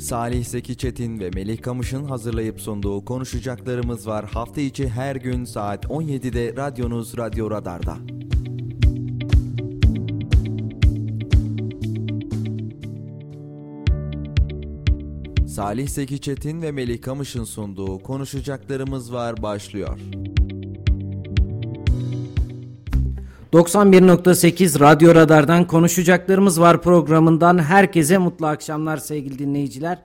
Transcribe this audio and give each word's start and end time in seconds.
Salih 0.00 0.44
Zeki 0.44 0.76
Çetin 0.76 1.20
ve 1.20 1.30
Melih 1.30 1.62
Kamış'ın 1.62 2.04
hazırlayıp 2.04 2.60
sunduğu 2.60 3.04
konuşacaklarımız 3.04 4.06
var. 4.06 4.24
Hafta 4.24 4.60
içi 4.60 4.88
her 4.88 5.16
gün 5.16 5.44
saat 5.44 5.84
17'de 5.84 6.56
radyonuz 6.56 7.18
Radyo 7.18 7.50
Radar'da. 7.50 7.96
Salih 15.46 15.88
Zeki 15.88 16.20
Çetin 16.20 16.62
ve 16.62 16.72
Melih 16.72 17.02
Kamış'ın 17.02 17.44
sunduğu 17.44 17.98
konuşacaklarımız 17.98 19.12
var 19.12 19.42
başlıyor. 19.42 19.98
91.8 23.52 24.80
Radyo 24.80 25.14
Radar'dan 25.14 25.66
konuşacaklarımız 25.66 26.60
var 26.60 26.82
programından 26.82 27.58
herkese 27.58 28.18
mutlu 28.18 28.46
akşamlar 28.46 28.96
sevgili 28.96 29.38
dinleyiciler. 29.38 29.98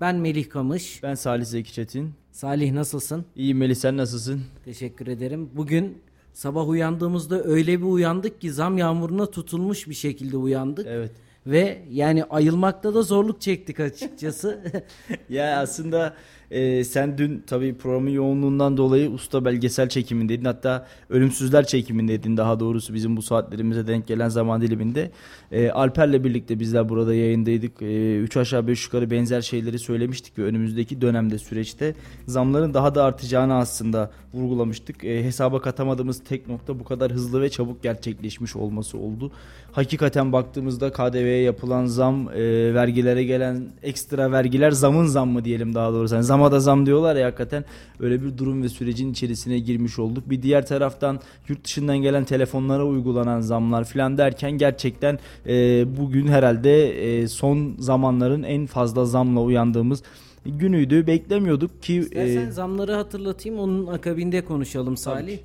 Ben 0.00 0.16
Melih 0.16 0.48
Kamış. 0.48 1.02
Ben 1.02 1.14
Salih 1.14 1.44
Zeki 1.44 1.72
Çetin. 1.72 2.14
Salih 2.32 2.72
nasılsın? 2.72 3.24
İyiyim 3.36 3.58
Melih 3.58 3.74
sen 3.74 3.96
nasılsın? 3.96 4.40
Teşekkür 4.64 5.06
ederim. 5.06 5.50
Bugün 5.54 5.98
sabah 6.32 6.68
uyandığımızda 6.68 7.44
öyle 7.44 7.80
bir 7.80 7.86
uyandık 7.86 8.40
ki 8.40 8.52
zam 8.52 8.78
yağmuruna 8.78 9.26
tutulmuş 9.26 9.88
bir 9.88 9.94
şekilde 9.94 10.36
uyandık. 10.36 10.86
Evet. 10.86 11.10
Ve 11.46 11.82
yani 11.90 12.24
ayılmakta 12.24 12.94
da 12.94 13.02
zorluk 13.02 13.40
çektik 13.40 13.80
açıkçası. 13.80 14.60
ya 15.28 15.60
aslında 15.60 16.14
e, 16.52 16.84
sen 16.84 17.18
dün 17.18 17.42
tabii 17.46 17.74
programın 17.74 18.10
yoğunluğundan 18.10 18.76
dolayı 18.76 19.10
usta 19.10 19.44
belgesel 19.44 19.88
çekimindeydin. 19.88 20.44
Hatta 20.44 20.86
ölümsüzler 21.10 21.66
çekimindeydin 21.66 22.36
daha 22.36 22.60
doğrusu 22.60 22.94
bizim 22.94 23.16
bu 23.16 23.22
saatlerimize 23.22 23.86
denk 23.86 24.06
gelen 24.06 24.28
zaman 24.28 24.60
diliminde. 24.60 25.10
E, 25.52 25.70
Alper'le 25.70 26.24
birlikte 26.24 26.60
bizler 26.60 26.88
burada 26.88 27.14
yayındaydık. 27.14 27.82
E, 27.82 28.18
üç 28.18 28.36
aşağı 28.36 28.66
beş 28.66 28.84
yukarı 28.84 29.10
benzer 29.10 29.40
şeyleri 29.40 29.78
söylemiştik 29.78 30.38
ve 30.38 30.42
önümüzdeki 30.42 31.00
dönemde 31.00 31.38
süreçte 31.38 31.94
zamların 32.26 32.74
daha 32.74 32.94
da 32.94 33.04
artacağını 33.04 33.54
aslında 33.54 34.10
vurgulamıştık. 34.34 35.04
E, 35.04 35.24
hesaba 35.24 35.60
katamadığımız 35.60 36.24
tek 36.24 36.48
nokta 36.48 36.78
bu 36.78 36.84
kadar 36.84 37.12
hızlı 37.12 37.42
ve 37.42 37.50
çabuk 37.50 37.82
gerçekleşmiş 37.82 38.56
olması 38.56 38.98
oldu. 38.98 39.32
Hakikaten 39.72 40.32
baktığımızda 40.32 40.92
KDV'ye 40.92 41.42
yapılan 41.42 41.86
zam, 41.86 42.28
e, 42.28 42.74
vergilere 42.74 43.24
gelen 43.24 43.68
ekstra 43.82 44.32
vergiler 44.32 44.70
zamın 44.70 45.06
zammı 45.06 45.44
diyelim 45.44 45.74
daha 45.74 45.92
doğrusu. 45.92 46.14
Yani 46.14 46.24
zama 46.42 46.52
da 46.52 46.60
zam 46.60 46.86
diyorlar 46.86 47.16
ya 47.16 47.26
hakikaten 47.26 47.64
öyle 48.00 48.22
bir 48.22 48.38
durum 48.38 48.62
ve 48.62 48.68
sürecin 48.68 49.12
içerisine 49.12 49.58
girmiş 49.58 49.98
olduk. 49.98 50.30
Bir 50.30 50.42
diğer 50.42 50.66
taraftan 50.66 51.20
yurt 51.48 51.64
dışından 51.64 51.98
gelen 51.98 52.24
telefonlara 52.24 52.84
uygulanan 52.84 53.40
zamlar 53.40 53.84
falan 53.84 54.18
derken 54.18 54.50
gerçekten 54.52 55.18
e, 55.46 55.84
bugün 55.96 56.28
herhalde 56.28 56.90
e, 56.90 57.28
son 57.28 57.74
zamanların 57.78 58.42
en 58.42 58.66
fazla 58.66 59.04
zamla 59.04 59.40
uyandığımız 59.40 60.02
günüydü. 60.46 61.06
Beklemiyorduk 61.06 61.82
ki... 61.82 61.94
İstersen 61.94 62.46
e, 62.46 62.50
zamları 62.50 62.94
hatırlatayım 62.94 63.58
onun 63.58 63.86
akabinde 63.86 64.44
konuşalım 64.44 64.96
Salih. 64.96 65.38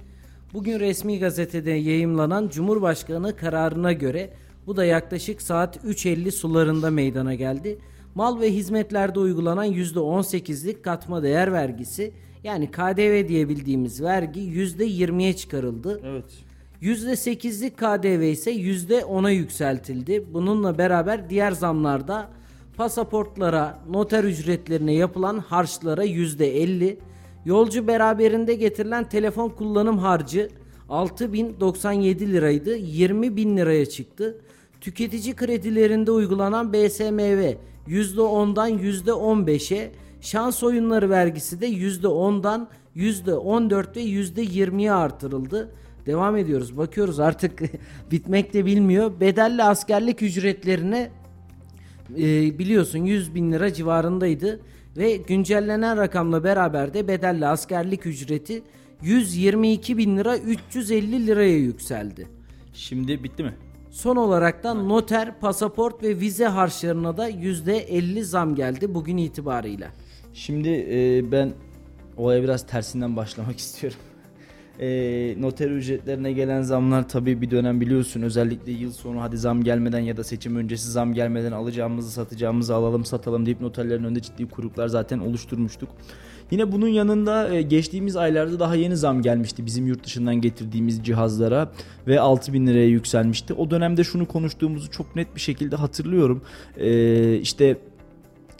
Bugün 0.54 0.80
resmi 0.80 1.20
gazetede 1.20 1.72
yayımlanan 1.72 2.50
Cumhurbaşkanı 2.50 3.36
kararına 3.36 3.94
göre 3.94 4.30
bu 4.68 4.78
da 4.78 4.86
yaklaşık 4.86 5.42
saat 5.42 5.78
3.50 5.78 6.32
sularında 6.32 6.90
meydana 6.90 7.34
geldi. 7.34 7.78
Mal 8.18 8.40
ve 8.40 8.54
hizmetlerde 8.54 9.20
uygulanan 9.20 9.68
%18'lik 9.68 10.84
katma 10.84 11.24
değer 11.24 11.54
vergisi 11.54 12.12
yani 12.44 12.72
KDV 12.72 13.28
diye 13.28 13.50
bildiğimiz 13.50 14.02
vergi 14.02 14.40
%20'ye 14.40 15.36
çıkarıldı. 15.36 16.02
Evet. 16.06 16.26
%8'lik 16.82 17.78
KDV 17.78 18.22
ise 18.22 18.52
%10'a 18.52 19.30
yükseltildi. 19.30 20.26
Bununla 20.34 20.78
beraber 20.78 21.30
diğer 21.30 21.52
zamlarda 21.52 22.30
pasaportlara, 22.78 23.80
noter 23.90 24.24
ücretlerine 24.24 24.94
yapılan 24.94 25.38
harçlara 25.38 26.06
%50, 26.06 26.98
yolcu 27.46 27.88
beraberinde 27.88 28.54
getirilen 28.54 29.10
telefon 29.10 29.50
kullanım 29.50 29.98
harcı 29.98 30.50
6097 30.90 32.34
liraydı 32.34 32.76
20 32.78 33.36
bin 33.36 33.58
liraya 33.58 33.86
çıktı. 33.86 34.38
Tüketici 34.82 35.36
kredilerinde 35.36 36.12
uygulanan 36.12 36.74
BSMV 36.74 37.54
%10'dan 37.90 38.80
%15'e, 38.80 39.92
şans 40.22 40.64
oyunları 40.64 41.10
vergisi 41.10 41.62
de 41.62 41.70
%10'dan 41.70 42.70
%14 42.96 43.96
ve 43.96 44.04
%20'ye 44.04 44.92
artırıldı. 44.92 45.72
Devam 46.06 46.38
ediyoruz. 46.38 46.78
Bakıyoruz 46.78 47.20
artık 47.20 47.62
bitmek 48.12 48.54
de 48.54 48.66
bilmiyor. 48.66 49.20
Bedelli 49.20 49.64
askerlik 49.64 50.22
ücretlerine 50.22 51.12
e, 52.18 52.60
biliyorsun 52.60 53.00
100 53.00 53.36
bin 53.36 53.52
lira 53.52 53.74
civarındaydı. 53.74 54.60
Ve 54.98 55.16
güncellenen 55.16 55.98
rakamla 55.98 56.44
beraber 56.44 56.94
de 56.94 57.08
bedelli 57.08 57.48
askerlik 57.48 58.06
ücreti 58.06 58.64
122 59.02 59.98
bin 59.98 60.18
lira 60.18 60.38
350 60.38 61.28
liraya 61.28 61.58
yükseldi. 61.58 62.28
Şimdi 62.74 63.24
bitti 63.24 63.44
mi? 63.44 63.54
Son 63.92 64.16
olarak 64.16 64.64
da 64.64 64.74
noter, 64.74 65.40
pasaport 65.40 66.04
ve 66.04 66.20
vize 66.20 66.46
harçlarına 66.46 67.18
da 67.18 67.30
%50 67.30 68.24
zam 68.24 68.56
geldi 68.56 68.94
bugün 68.94 69.18
itibarıyla. 69.18 69.88
Şimdi 70.34 70.70
e, 70.70 71.32
ben 71.32 71.54
olaya 72.18 72.44
biraz 72.44 72.68
tersinden 72.68 73.16
başlamak 73.16 73.58
istiyorum. 73.60 74.00
E, 74.80 74.88
noter 75.42 75.72
ücretlerine 75.72 76.34
gelen 76.34 76.62
zamlar 76.62 77.10
tabii 77.10 77.42
bir 77.42 77.52
dönem 77.52 77.82
biliyorsun 77.82 78.22
özellikle 78.22 78.72
yıl 78.72 78.92
sonu 78.92 79.22
hadi 79.22 79.38
zam 79.38 79.64
gelmeden 79.64 80.00
ya 80.00 80.18
da 80.18 80.24
seçim 80.24 80.56
öncesi 80.56 80.92
zam 80.92 81.14
gelmeden 81.14 81.52
alacağımızı 81.52 82.12
satacağımızı 82.12 82.76
alalım 82.76 83.06
satalım 83.06 83.46
deyip 83.46 83.62
noterlerin 83.62 84.04
önünde 84.04 84.22
ciddi 84.22 84.50
kuyruklar 84.50 84.88
zaten 84.88 85.20
oluşturmuştuk. 85.20 85.90
Yine 86.52 86.72
bunun 86.72 86.88
yanında 86.88 87.54
e, 87.54 87.62
geçtiğimiz 87.62 88.16
aylarda 88.16 88.60
daha 88.60 88.76
yeni 88.76 88.98
zam 88.98 89.22
gelmişti 89.22 89.66
bizim 89.66 89.88
yurt 89.88 90.04
dışından 90.04 90.36
getirdiğimiz 90.36 91.04
cihazlara 91.04 91.72
ve 92.08 92.20
6000 92.20 92.68
liraya 92.68 92.88
yükselmişti. 92.88 93.54
O 93.54 93.72
dönemde 93.72 94.04
şunu 94.04 94.26
konuştuğumuzu 94.26 94.92
çok 94.92 95.16
net 95.16 95.36
bir 95.36 95.42
şekilde 95.42 95.76
hatırlıyorum. 95.76 96.42
Ee, 96.78 97.36
işte 97.36 97.78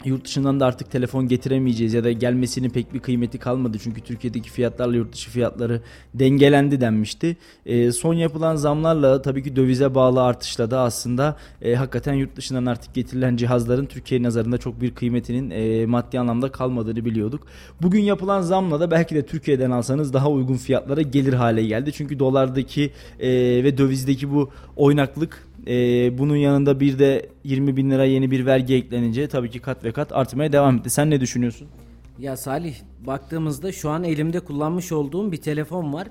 yurt 0.04 0.24
dışından 0.24 0.60
da 0.60 0.66
artık 0.66 0.90
telefon 0.90 1.28
getiremeyeceğiz 1.28 1.94
ya 1.94 2.04
da 2.04 2.12
gelmesinin 2.12 2.70
pek 2.70 2.94
bir 2.94 3.00
kıymeti 3.00 3.38
kalmadı. 3.38 3.78
Çünkü 3.82 4.00
Türkiye'deki 4.00 4.50
fiyatlarla 4.50 4.96
yurt 4.96 5.12
dışı 5.12 5.30
fiyatları 5.30 5.80
dengelendi 6.14 6.80
denmişti. 6.80 7.36
E, 7.66 7.92
son 7.92 8.14
yapılan 8.14 8.56
zamlarla 8.56 9.22
tabii 9.22 9.42
ki 9.42 9.56
dövize 9.56 9.94
bağlı 9.94 10.22
artışla 10.22 10.70
da 10.70 10.80
aslında 10.80 11.36
e, 11.62 11.74
hakikaten 11.74 12.14
yurt 12.14 12.36
dışından 12.36 12.66
artık 12.66 12.94
getirilen 12.94 13.36
cihazların 13.36 13.86
Türkiye 13.86 14.22
nazarında 14.22 14.58
çok 14.58 14.80
bir 14.80 14.94
kıymetinin 14.94 15.50
e, 15.50 15.86
maddi 15.86 16.20
anlamda 16.20 16.52
kalmadığını 16.52 17.04
biliyorduk. 17.04 17.46
Bugün 17.82 18.00
yapılan 18.00 18.40
zamla 18.40 18.80
da 18.80 18.90
belki 18.90 19.14
de 19.14 19.26
Türkiye'den 19.26 19.70
alsanız 19.70 20.12
daha 20.12 20.30
uygun 20.30 20.56
fiyatlara 20.56 21.02
gelir 21.02 21.32
hale 21.32 21.64
geldi. 21.64 21.92
Çünkü 21.92 22.18
dolardaki 22.18 22.90
e, 23.20 23.28
ve 23.64 23.78
dövizdeki 23.78 24.30
bu 24.30 24.50
oynaklık 24.76 25.47
ee, 25.68 26.18
bunun 26.18 26.36
yanında 26.36 26.80
bir 26.80 26.98
de 26.98 27.28
20 27.44 27.76
bin 27.76 27.90
lira 27.90 28.04
yeni 28.04 28.30
bir 28.30 28.46
vergi 28.46 28.74
eklenince 28.74 29.28
tabii 29.28 29.50
ki 29.50 29.58
kat 29.58 29.84
ve 29.84 29.92
kat 29.92 30.12
artmaya 30.12 30.52
devam 30.52 30.76
etti. 30.76 30.90
Sen 30.90 31.10
ne 31.10 31.20
düşünüyorsun? 31.20 31.68
Ya 32.18 32.36
Salih 32.36 32.74
baktığımızda 33.06 33.72
şu 33.72 33.90
an 33.90 34.04
elimde 34.04 34.40
kullanmış 34.40 34.92
olduğum 34.92 35.32
bir 35.32 35.36
telefon 35.36 35.92
var. 35.92 36.08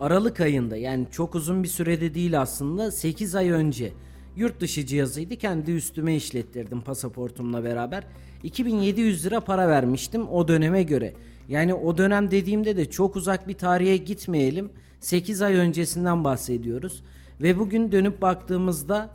Aralık 0.00 0.40
ayında 0.40 0.76
yani 0.76 1.06
çok 1.10 1.34
uzun 1.34 1.62
bir 1.62 1.68
sürede 1.68 2.14
değil 2.14 2.40
aslında 2.40 2.90
8 2.90 3.34
ay 3.34 3.50
önce 3.50 3.92
yurt 4.36 4.60
dışı 4.60 4.86
cihazıydı 4.86 5.36
kendi 5.36 5.70
üstüme 5.70 6.16
işlettirdim 6.16 6.80
pasaportumla 6.80 7.64
beraber. 7.64 8.04
2700 8.42 9.26
lira 9.26 9.40
para 9.40 9.68
vermiştim 9.68 10.28
o 10.28 10.48
döneme 10.48 10.82
göre. 10.82 11.14
Yani 11.48 11.74
o 11.74 11.98
dönem 11.98 12.30
dediğimde 12.30 12.76
de 12.76 12.90
çok 12.90 13.16
uzak 13.16 13.48
bir 13.48 13.54
tarihe 13.54 13.96
gitmeyelim. 13.96 14.70
8 15.00 15.42
ay 15.42 15.54
öncesinden 15.54 16.24
bahsediyoruz. 16.24 17.02
Ve 17.40 17.58
bugün 17.58 17.92
dönüp 17.92 18.22
baktığımızda 18.22 19.10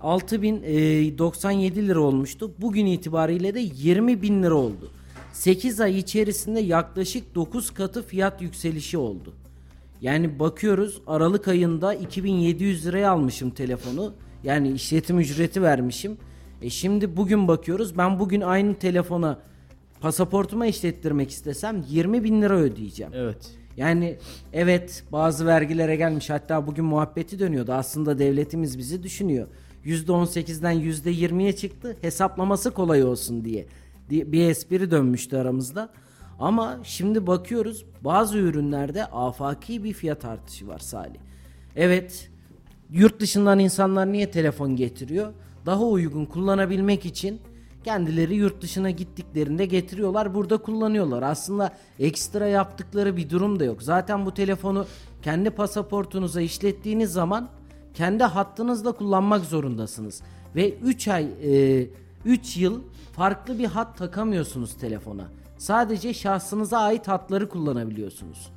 6097 0.00 1.80
e, 1.80 1.86
lira 1.86 2.00
olmuştu. 2.00 2.54
Bugün 2.58 2.86
itibariyle 2.86 3.54
de 3.54 3.60
20 3.60 4.22
bin 4.22 4.42
lira 4.42 4.54
oldu. 4.54 4.90
8 5.32 5.80
ay 5.80 5.98
içerisinde 5.98 6.60
yaklaşık 6.60 7.34
9 7.34 7.70
katı 7.70 8.02
fiyat 8.02 8.42
yükselişi 8.42 8.98
oldu. 8.98 9.32
Yani 10.00 10.38
bakıyoruz 10.38 11.00
Aralık 11.06 11.48
ayında 11.48 11.94
2700 11.94 12.86
liraya 12.86 13.10
almışım 13.10 13.50
telefonu. 13.50 14.14
Yani 14.44 14.72
işletim 14.72 15.18
ücreti 15.18 15.62
vermişim. 15.62 16.16
E 16.62 16.70
şimdi 16.70 17.16
bugün 17.16 17.48
bakıyoruz 17.48 17.98
ben 17.98 18.18
bugün 18.18 18.40
aynı 18.40 18.74
telefona 18.74 19.38
pasaportuma 20.00 20.66
işlettirmek 20.66 21.30
istesem 21.30 21.84
20 21.88 22.24
bin 22.24 22.42
lira 22.42 22.54
ödeyeceğim. 22.56 23.12
Evet. 23.14 23.63
Yani 23.76 24.16
evet 24.52 25.04
bazı 25.12 25.46
vergilere 25.46 25.96
gelmiş 25.96 26.30
hatta 26.30 26.66
bugün 26.66 26.84
muhabbeti 26.84 27.38
dönüyordu 27.38 27.72
aslında 27.72 28.18
devletimiz 28.18 28.78
bizi 28.78 29.02
düşünüyor. 29.02 29.48
%18'den 29.84 30.74
%20'ye 30.74 31.56
çıktı 31.56 31.96
hesaplaması 32.00 32.70
kolay 32.70 33.04
olsun 33.04 33.44
diye 33.44 33.66
bir 34.10 34.48
espri 34.48 34.90
dönmüştü 34.90 35.36
aramızda. 35.36 35.88
Ama 36.38 36.80
şimdi 36.82 37.26
bakıyoruz 37.26 37.84
bazı 38.04 38.38
ürünlerde 38.38 39.04
afaki 39.04 39.84
bir 39.84 39.92
fiyat 39.92 40.24
artışı 40.24 40.68
var 40.68 40.78
Salih. 40.78 41.18
Evet 41.76 42.30
yurt 42.90 43.20
dışından 43.20 43.58
insanlar 43.58 44.12
niye 44.12 44.30
telefon 44.30 44.76
getiriyor? 44.76 45.32
Daha 45.66 45.84
uygun 45.84 46.24
kullanabilmek 46.24 47.06
için 47.06 47.40
kendileri 47.84 48.34
yurt 48.34 48.62
dışına 48.62 48.90
gittiklerinde 48.90 49.66
getiriyorlar 49.66 50.34
burada 50.34 50.56
kullanıyorlar. 50.56 51.22
Aslında 51.22 51.74
ekstra 51.98 52.46
yaptıkları 52.46 53.16
bir 53.16 53.30
durum 53.30 53.60
da 53.60 53.64
yok. 53.64 53.82
Zaten 53.82 54.26
bu 54.26 54.34
telefonu 54.34 54.86
kendi 55.22 55.50
pasaportunuza 55.50 56.40
işlettiğiniz 56.40 57.12
zaman 57.12 57.48
kendi 57.94 58.24
hattınızla 58.24 58.92
kullanmak 58.92 59.44
zorundasınız. 59.44 60.22
Ve 60.56 60.74
3 60.74 61.08
ay 61.08 61.28
3 62.24 62.56
yıl 62.56 62.82
farklı 63.12 63.58
bir 63.58 63.66
hat 63.66 63.98
takamıyorsunuz 63.98 64.74
telefona. 64.74 65.24
Sadece 65.58 66.14
şahsınıza 66.14 66.78
ait 66.78 67.08
hatları 67.08 67.48
kullanabiliyorsunuz. 67.48 68.50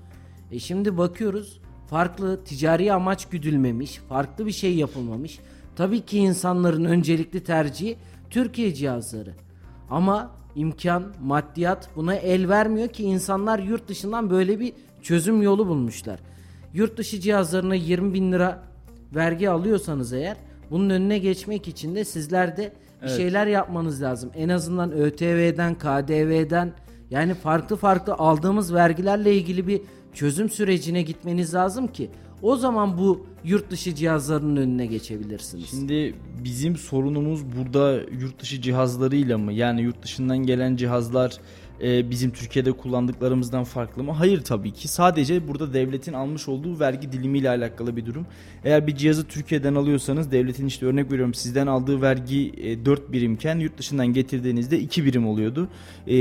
E 0.52 0.60
şimdi 0.60 0.98
bakıyoruz 0.98 1.60
farklı 1.90 2.44
ticari 2.44 2.94
amaç 2.94 3.26
güdülmemiş, 3.26 3.96
farklı 4.10 4.46
bir 4.46 4.52
şey 4.52 4.76
yapılmamış. 4.76 5.40
Tabii 5.76 6.02
ki 6.02 6.18
insanların 6.18 6.86
öncelikli 6.86 7.44
tercihi 7.44 7.98
Türkiye 8.30 8.74
cihazları. 8.74 9.34
Ama 9.90 10.32
imkan, 10.56 11.04
maddiyat 11.24 11.90
buna 11.96 12.16
el 12.16 12.50
vermiyor 12.50 12.88
ki 12.88 13.04
insanlar 13.04 13.60
yurt 13.60 13.88
dışından 13.88 14.30
böyle 14.30 14.60
bir 14.60 14.74
çözüm 15.02 15.42
yolu 15.42 15.68
bulmuşlar. 15.68 16.20
Yurt 16.74 16.98
dışı 16.98 17.20
cihazlarına 17.20 17.76
20 17.76 18.14
bin 18.14 18.32
lira 18.32 18.64
vergi 19.16 19.50
alıyorsanız 19.50 20.14
eğer 20.14 20.38
bunun 20.72 20.90
önüne 20.90 21.18
geçmek 21.18 21.68
için 21.68 21.96
de 21.96 22.06
sizler 22.06 22.58
de 22.58 22.74
bir 23.04 23.08
şeyler 23.08 23.48
yapmanız 23.48 24.02
lazım. 24.02 24.32
En 24.36 24.50
azından 24.50 24.92
ÖTV'den, 24.92 25.76
KDV'den 25.76 26.74
yani 27.10 27.34
farklı 27.34 27.76
farklı 27.76 28.14
aldığımız 28.14 28.74
vergilerle 28.74 29.36
ilgili 29.36 29.68
bir 29.68 29.82
çözüm 30.14 30.50
sürecine 30.50 31.02
gitmeniz 31.02 31.54
lazım 31.54 31.88
ki 31.88 32.12
o 32.42 32.56
zaman 32.56 32.98
bu 32.98 33.26
yurt 33.44 33.72
dışı 33.72 33.96
cihazlarının 33.96 34.56
önüne 34.56 34.86
geçebilirsiniz. 34.86 35.70
Şimdi 35.70 36.16
bizim 36.44 36.76
sorunumuz 36.76 37.42
burada 37.58 37.94
yurt 37.94 38.42
dışı 38.42 38.62
cihazlarıyla 38.62 39.38
mı? 39.38 39.54
Yani 39.54 39.82
yurt 39.82 40.04
dışından 40.04 40.38
gelen 40.38 40.76
cihazlar 40.76 41.38
e, 41.84 42.10
bizim 42.10 42.32
Türkiye'de 42.32 42.72
kullandıklarımızdan 42.72 43.64
farklı 43.64 44.04
mı? 44.04 44.12
Hayır 44.12 44.42
tabii 44.42 44.72
ki. 44.74 44.88
Sadece 44.88 45.48
burada 45.48 45.74
devletin 45.74 46.14
almış 46.14 46.48
olduğu 46.48 46.80
vergi 46.80 47.12
dilimiyle 47.12 47.50
alakalı 47.50 47.96
bir 47.96 48.06
durum. 48.06 48.26
Eğer 48.64 48.88
bir 48.88 48.96
cihazı 48.96 49.28
Türkiye'den 49.28 49.76
alıyorsanız 49.76 50.32
devletin 50.32 50.66
işte 50.66 50.86
örnek 50.86 51.12
veriyorum 51.12 51.34
sizden 51.34 51.68
aldığı 51.68 52.02
vergi 52.02 52.54
e, 52.58 52.86
4 52.86 53.12
birimken 53.12 53.60
yurt 53.60 53.78
dışından 53.78 54.08
getirdiğinizde 54.08 54.80
2 54.80 55.06
birim 55.06 55.28
oluyordu. 55.28 55.70
E, 56.08 56.12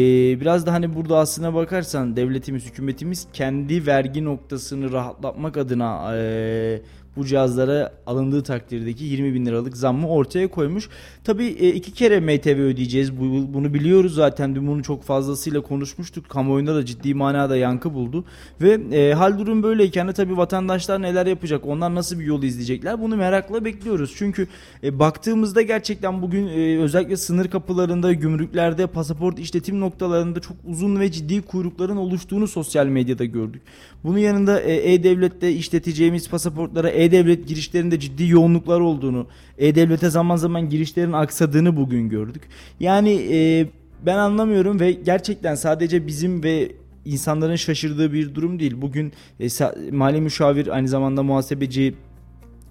biraz 0.40 0.66
da 0.66 0.72
hani 0.72 0.94
burada 0.94 1.18
aslına 1.18 1.54
bakarsan 1.54 2.16
devletimiz, 2.16 2.66
hükümetimiz 2.66 3.26
kendi 3.32 3.86
vergi 3.86 4.24
noktasını 4.24 4.92
rahatlatmak 4.92 5.56
adına 5.56 6.16
e, 6.16 6.80
bu 7.16 7.24
cihazlara 7.24 7.92
alındığı 8.06 8.42
takdirdeki 8.42 9.04
20 9.04 9.34
bin 9.34 9.46
liralık 9.46 9.76
zammı 9.76 10.08
ortaya 10.08 10.48
koymuş. 10.48 10.88
Tabii 11.24 11.46
e, 11.46 11.68
iki 11.68 11.92
kere 11.92 12.20
MTV 12.20 12.60
ödeyeceğiz. 12.60 13.20
Bu, 13.20 13.54
bunu 13.54 13.74
biliyoruz 13.74 14.14
zaten. 14.14 14.54
Dün 14.54 14.66
bunu 14.66 14.82
çok 14.82 15.02
fazlasıyla 15.02 15.60
konuşmuştuk. 15.60 16.28
Kamuoyunda 16.28 16.74
da 16.74 16.84
ciddi 16.84 17.14
manada 17.14 17.56
yankı 17.56 17.94
buldu. 17.94 18.24
Ve 18.60 18.80
e, 18.92 19.14
hal 19.14 19.38
durum 19.38 19.62
böyleyken 19.62 20.08
de 20.08 20.12
tabii 20.12 20.36
vatandaşlar 20.36 21.02
neler 21.02 21.26
yapacak? 21.26 21.66
Onlar 21.66 21.94
nasıl 21.94 22.18
bir 22.18 22.24
yol 22.24 22.42
izleyecekler? 22.42 23.02
Bunu 23.02 23.16
merakla 23.16 23.64
bekliyoruz. 23.64 24.14
Çünkü 24.16 24.48
e, 24.82 24.98
baktığımızda 24.98 25.62
gerçekten 25.62 26.22
bugün 26.22 26.46
e, 26.46 26.78
özellikle 26.78 27.16
sınır 27.16 27.48
kapılarında, 27.48 28.12
gümrüklerde, 28.12 28.86
pasaport 28.86 29.38
işletim 29.38 29.80
noktalarında 29.80 30.40
çok 30.40 30.56
uzun 30.66 31.00
ve 31.00 31.12
ciddi 31.12 31.42
kuyrukların 31.42 31.96
oluştuğunu 31.96 32.48
sosyal 32.48 32.86
medyada 32.86 33.24
gördük. 33.24 33.62
Bunun 34.04 34.18
yanında 34.18 34.60
e, 34.60 34.92
E-Devlet'te 34.92 35.52
işleteceğimiz 35.52 36.30
pasaportlara 36.30 36.88
E-Devlet 37.06 37.48
girişlerinde 37.48 38.00
ciddi 38.00 38.28
yoğunluklar 38.28 38.80
olduğunu, 38.80 39.26
E-Devlet'e 39.58 40.10
zaman 40.10 40.36
zaman 40.36 40.68
girişlerin 40.68 41.12
aksadığını 41.12 41.76
bugün 41.76 42.08
gördük. 42.08 42.42
Yani 42.80 43.10
e, 43.32 43.66
ben 44.06 44.18
anlamıyorum 44.18 44.80
ve 44.80 44.92
gerçekten 44.92 45.54
sadece 45.54 46.06
bizim 46.06 46.42
ve 46.42 46.72
insanların 47.04 47.56
şaşırdığı 47.56 48.12
bir 48.12 48.34
durum 48.34 48.60
değil. 48.60 48.74
Bugün 48.76 49.12
e, 49.40 49.46
mali 49.92 50.20
müşavir 50.20 50.68
aynı 50.68 50.88
zamanda 50.88 51.22
muhasebeci 51.22 51.94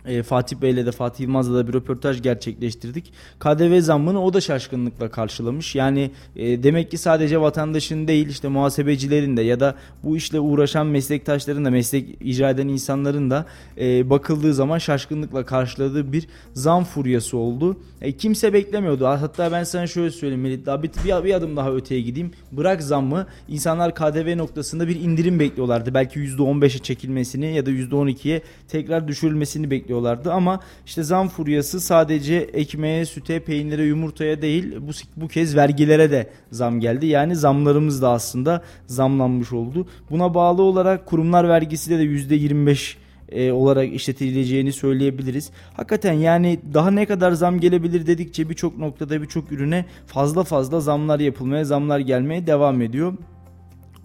e, 0.07 0.23
Fatih 0.23 0.57
Bey'le 0.61 0.85
de 0.85 0.91
Fatih 0.91 1.23
Yılmaz'la 1.23 1.55
da 1.55 1.67
bir 1.67 1.73
röportaj 1.73 2.21
gerçekleştirdik. 2.21 3.13
KDV 3.39 3.81
zammını 3.81 4.23
o 4.23 4.33
da 4.33 4.41
şaşkınlıkla 4.41 5.11
karşılamış. 5.11 5.75
Yani 5.75 6.11
e, 6.35 6.63
demek 6.63 6.91
ki 6.91 6.97
sadece 6.97 7.41
vatandaşın 7.41 8.07
değil 8.07 8.27
işte 8.29 8.47
muhasebecilerin 8.47 9.37
de 9.37 9.41
ya 9.41 9.59
da 9.59 9.75
bu 10.03 10.17
işle 10.17 10.39
uğraşan 10.39 10.87
meslektaşların 10.87 11.65
da 11.65 11.69
meslek 11.69 12.17
icra 12.21 12.49
eden 12.49 12.67
insanların 12.67 13.29
da 13.29 13.45
e, 13.77 14.09
bakıldığı 14.09 14.53
zaman 14.53 14.77
şaşkınlıkla 14.77 15.45
karşıladığı 15.45 16.13
bir 16.13 16.27
zam 16.53 16.83
furyası 16.83 17.37
oldu. 17.37 17.77
E, 18.01 18.11
kimse 18.11 18.53
beklemiyordu. 18.53 19.05
Hatta 19.05 19.51
ben 19.51 19.63
sana 19.63 19.87
şöyle 19.87 20.11
söyleyeyim 20.11 20.43
Melih 20.43 20.65
daha 20.65 20.83
bir, 20.83 20.89
bir, 21.05 21.23
bir 21.23 21.33
adım 21.33 21.57
daha 21.57 21.71
öteye 21.71 22.01
gideyim. 22.01 22.31
Bırak 22.51 22.83
zammı 22.83 23.27
insanlar 23.47 23.95
KDV 23.95 24.37
noktasında 24.37 24.87
bir 24.87 24.99
indirim 24.99 25.39
bekliyorlardı. 25.39 25.93
Belki 25.93 26.19
%15'e 26.19 26.79
çekilmesini 26.79 27.55
ya 27.55 27.65
da 27.65 27.71
%12'ye 27.71 28.41
tekrar 28.67 29.07
düşürülmesini 29.07 29.71
bekliyorlardı 29.71 29.94
bekliyorlardı 29.95 30.31
ama 30.31 30.59
işte 30.85 31.03
zam 31.03 31.27
furyası 31.27 31.79
sadece 31.79 32.35
ekmeğe, 32.35 33.05
süte, 33.05 33.39
peynire, 33.39 33.83
yumurtaya 33.83 34.41
değil 34.41 34.75
bu, 34.81 34.91
bu 35.15 35.27
kez 35.27 35.55
vergilere 35.55 36.11
de 36.11 36.29
zam 36.51 36.79
geldi. 36.79 37.05
Yani 37.05 37.35
zamlarımız 37.35 38.01
da 38.01 38.09
aslında 38.09 38.61
zamlanmış 38.87 39.53
oldu. 39.53 39.87
Buna 40.09 40.33
bağlı 40.33 40.61
olarak 40.61 41.05
kurumlar 41.05 41.49
vergisi 41.49 41.89
de 41.89 42.03
%25 42.03 42.95
e, 43.29 43.51
olarak 43.51 43.93
işletileceğini 43.93 44.73
söyleyebiliriz. 44.73 45.51
Hakikaten 45.73 46.13
yani 46.13 46.59
daha 46.73 46.91
ne 46.91 47.05
kadar 47.05 47.31
zam 47.31 47.59
gelebilir 47.59 48.07
dedikçe 48.07 48.49
birçok 48.49 48.77
noktada 48.77 49.21
birçok 49.21 49.51
ürüne 49.51 49.85
fazla 50.07 50.43
fazla 50.43 50.79
zamlar 50.79 51.19
yapılmaya, 51.19 51.65
zamlar 51.65 51.99
gelmeye 51.99 52.47
devam 52.47 52.81
ediyor 52.81 53.13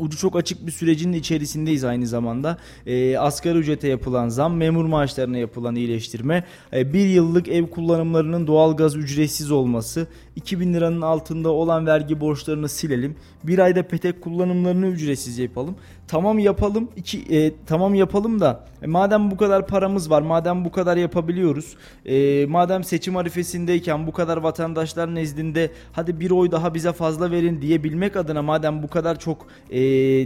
ucu 0.01 0.19
çok 0.19 0.37
açık 0.37 0.67
bir 0.67 0.73
sürecin 0.73 1.13
içerisindeyiz 1.13 1.85
aynı 1.85 2.07
zamanda. 2.07 2.59
E, 2.87 3.19
asgari 3.19 3.59
ücrete 3.59 3.89
yapılan 3.89 4.29
zam, 4.29 4.57
memur 4.57 4.85
maaşlarına 4.85 5.39
yapılan 5.39 5.77
iyileştirme, 5.77 6.45
e, 6.73 6.93
bir 6.93 7.07
yıllık 7.07 7.49
ev 7.49 7.67
kullanımlarının 7.67 8.47
doğalgaz 8.47 8.97
ücretsiz 8.97 9.51
olması, 9.51 10.07
2000 10.37 10.75
liranın 10.75 11.03
altında 11.03 11.51
olan 11.51 11.87
vergi 11.87 12.21
borçlarını 12.21 12.69
silelim. 12.69 13.17
Bir 13.45 13.59
ayda 13.59 13.83
petek 13.83 14.21
kullanımlarını 14.21 14.87
ücretsiz 14.87 15.39
yapalım. 15.39 15.77
Tamam 16.11 16.39
yapalım. 16.39 16.89
iki 16.97 17.37
e, 17.37 17.53
tamam 17.67 17.95
yapalım 17.95 18.41
da 18.41 18.65
e, 18.83 18.87
madem 18.87 19.31
bu 19.31 19.37
kadar 19.37 19.67
paramız 19.67 20.11
var, 20.11 20.23
madem 20.23 20.65
bu 20.65 20.73
kadar 20.73 20.97
yapabiliyoruz, 20.97 21.77
e, 22.07 22.47
madem 22.47 22.85
seçim 22.85 23.17
arifesindeyken 23.17 24.07
bu 24.07 24.13
kadar 24.13 24.37
vatandaşlar 24.37 25.15
nezdinde 25.15 25.71
hadi 25.93 26.21
bir 26.21 26.31
oy 26.31 26.51
daha 26.51 26.75
bize 26.75 26.93
fazla 26.93 27.31
verin 27.31 27.63
diyebilmek 27.63 28.17
adına 28.17 28.43
madem 28.43 28.83
bu 28.83 28.89
kadar 28.89 29.19
çok 29.19 29.47
e, 29.71 29.81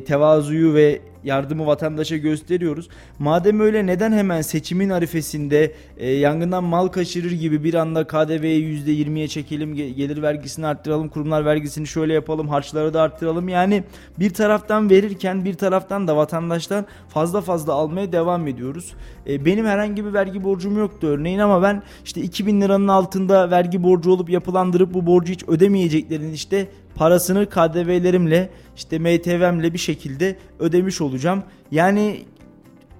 tevazuyu 0.04 0.74
ve 0.74 1.00
yardımı 1.24 1.66
vatandaşa 1.66 2.16
gösteriyoruz. 2.16 2.88
Madem 3.18 3.60
öyle 3.60 3.86
neden 3.86 4.12
hemen 4.12 4.42
seçimin 4.42 4.90
arifesinde 4.90 5.72
e, 5.96 6.10
yangından 6.10 6.64
mal 6.64 6.88
kaçırır 6.88 7.30
gibi 7.30 7.64
bir 7.64 7.74
anda 7.74 8.06
KDV'yi 8.06 8.84
%20'ye 8.86 9.28
çekelim, 9.28 9.74
gelir 9.74 10.22
vergisini 10.22 10.66
arttıralım, 10.66 11.08
kurumlar 11.08 11.44
vergisini 11.44 11.86
şöyle 11.86 12.12
yapalım, 12.12 12.48
harçları 12.48 12.94
da 12.94 13.02
arttıralım. 13.02 13.48
Yani 13.48 13.84
bir 14.18 14.34
taraftan 14.34 14.90
verirken 14.90 15.44
bir 15.44 15.54
taraftan 15.54 15.73
da 15.80 16.16
vatandaştan 16.16 16.86
fazla 17.08 17.40
fazla 17.40 17.72
almaya 17.72 18.12
devam 18.12 18.46
ediyoruz. 18.46 18.94
E, 19.26 19.44
benim 19.44 19.66
herhangi 19.66 20.04
bir 20.04 20.12
vergi 20.12 20.44
borcum 20.44 20.78
yoktu 20.78 21.06
örneğin 21.06 21.38
ama 21.38 21.62
ben 21.62 21.82
işte 22.04 22.20
2000 22.20 22.60
liranın 22.60 22.88
altında 22.88 23.50
vergi 23.50 23.82
borcu 23.82 24.10
olup 24.10 24.30
yapılandırıp 24.30 24.94
bu 24.94 25.06
borcu 25.06 25.32
hiç 25.32 25.48
ödemeyeceklerin 25.48 26.32
işte 26.32 26.68
parasını 26.94 27.46
KDV'lerimle 27.46 28.50
işte 28.76 28.98
MTV'mle 28.98 29.72
bir 29.72 29.78
şekilde 29.78 30.36
ödemiş 30.58 31.00
olacağım. 31.00 31.42
Yani 31.70 32.24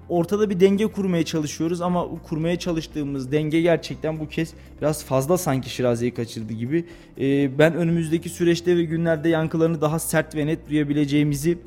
ortada 0.09 0.49
bir 0.49 0.59
denge 0.59 0.87
kurmaya 0.87 1.25
çalışıyoruz 1.25 1.81
ama 1.81 2.07
kurmaya 2.29 2.59
çalıştığımız 2.59 3.31
denge 3.31 3.61
gerçekten 3.61 4.19
bu 4.19 4.27
kez 4.27 4.53
biraz 4.81 5.05
fazla 5.05 5.37
sanki 5.37 5.69
Şirazi'yi 5.69 6.13
kaçırdı 6.13 6.53
gibi. 6.53 6.85
Ee, 7.19 7.59
ben 7.59 7.73
önümüzdeki 7.73 8.29
süreçte 8.29 8.77
ve 8.77 8.83
günlerde 8.83 9.29
yankılarını 9.29 9.81
daha 9.81 9.99
sert 9.99 10.35
ve 10.35 10.45
net 10.45 10.69
duyabileceğimizi 10.69 11.57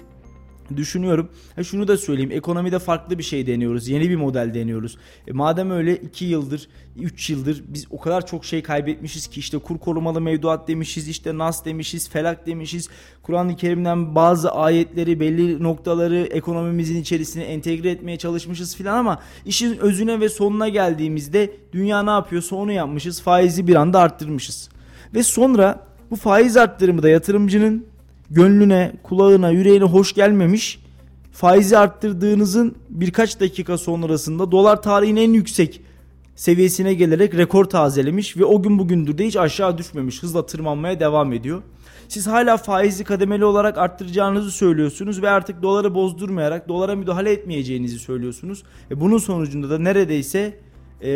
düşünüyorum. 0.76 1.28
Ha 1.56 1.64
şunu 1.64 1.88
da 1.88 1.96
söyleyeyim. 1.96 2.30
Ekonomide 2.32 2.78
farklı 2.78 3.18
bir 3.18 3.22
şey 3.22 3.46
deniyoruz. 3.46 3.88
Yeni 3.88 4.10
bir 4.10 4.16
model 4.16 4.54
deniyoruz. 4.54 4.98
E 5.26 5.32
madem 5.32 5.70
öyle 5.70 5.96
2 5.96 6.24
yıldır, 6.24 6.68
3 6.96 7.30
yıldır 7.30 7.64
biz 7.68 7.86
o 7.90 8.00
kadar 8.00 8.26
çok 8.26 8.44
şey 8.44 8.62
kaybetmişiz 8.62 9.26
ki 9.26 9.40
işte 9.40 9.58
kur 9.58 9.78
korumalı 9.78 10.20
mevduat 10.20 10.68
demişiz, 10.68 11.08
işte 11.08 11.38
nas 11.38 11.64
demişiz, 11.64 12.08
felak 12.08 12.46
demişiz. 12.46 12.88
Kur'an-ı 13.22 13.56
Kerim'den 13.56 14.14
bazı 14.14 14.50
ayetleri, 14.50 15.20
belli 15.20 15.62
noktaları 15.62 16.18
ekonomimizin 16.18 17.00
içerisine 17.00 17.44
entegre 17.44 17.90
etmeye 17.90 18.18
çalışmışız 18.18 18.76
filan 18.76 18.98
ama 18.98 19.22
işin 19.46 19.78
özüne 19.78 20.20
ve 20.20 20.28
sonuna 20.28 20.68
geldiğimizde 20.68 21.56
dünya 21.72 22.02
ne 22.02 22.10
yapıyorsa 22.10 22.56
onu 22.56 22.72
yapmışız. 22.72 23.22
Faizi 23.22 23.66
bir 23.66 23.74
anda 23.74 24.00
arttırmışız. 24.00 24.68
Ve 25.14 25.22
sonra 25.22 25.88
bu 26.10 26.16
faiz 26.16 26.56
arttırımı 26.56 27.02
da 27.02 27.08
yatırımcının 27.08 27.86
gönlüne, 28.30 28.92
kulağına, 29.02 29.50
yüreğine 29.50 29.84
hoş 29.84 30.12
gelmemiş 30.12 30.80
faizi 31.32 31.78
arttırdığınızın 31.78 32.74
birkaç 32.88 33.40
dakika 33.40 33.78
sonrasında 33.78 34.52
dolar 34.52 34.82
tarihin 34.82 35.16
en 35.16 35.32
yüksek 35.32 35.80
seviyesine 36.36 36.94
gelerek 36.94 37.34
rekor 37.34 37.64
tazelemiş 37.64 38.36
ve 38.36 38.44
o 38.44 38.62
gün 38.62 38.78
bugündür 38.78 39.18
de 39.18 39.26
hiç 39.26 39.36
aşağı 39.36 39.78
düşmemiş. 39.78 40.22
Hızla 40.22 40.46
tırmanmaya 40.46 41.00
devam 41.00 41.32
ediyor. 41.32 41.62
Siz 42.08 42.26
hala 42.26 42.56
faizi 42.56 43.04
kademeli 43.04 43.44
olarak 43.44 43.78
arttıracağınızı 43.78 44.50
söylüyorsunuz 44.50 45.22
ve 45.22 45.30
artık 45.30 45.62
doları 45.62 45.94
bozdurmayarak 45.94 46.68
dolara 46.68 46.96
müdahale 46.96 47.32
etmeyeceğinizi 47.32 47.98
söylüyorsunuz. 47.98 48.62
E 48.90 49.00
bunun 49.00 49.18
sonucunda 49.18 49.70
da 49.70 49.78
neredeyse 49.78 50.60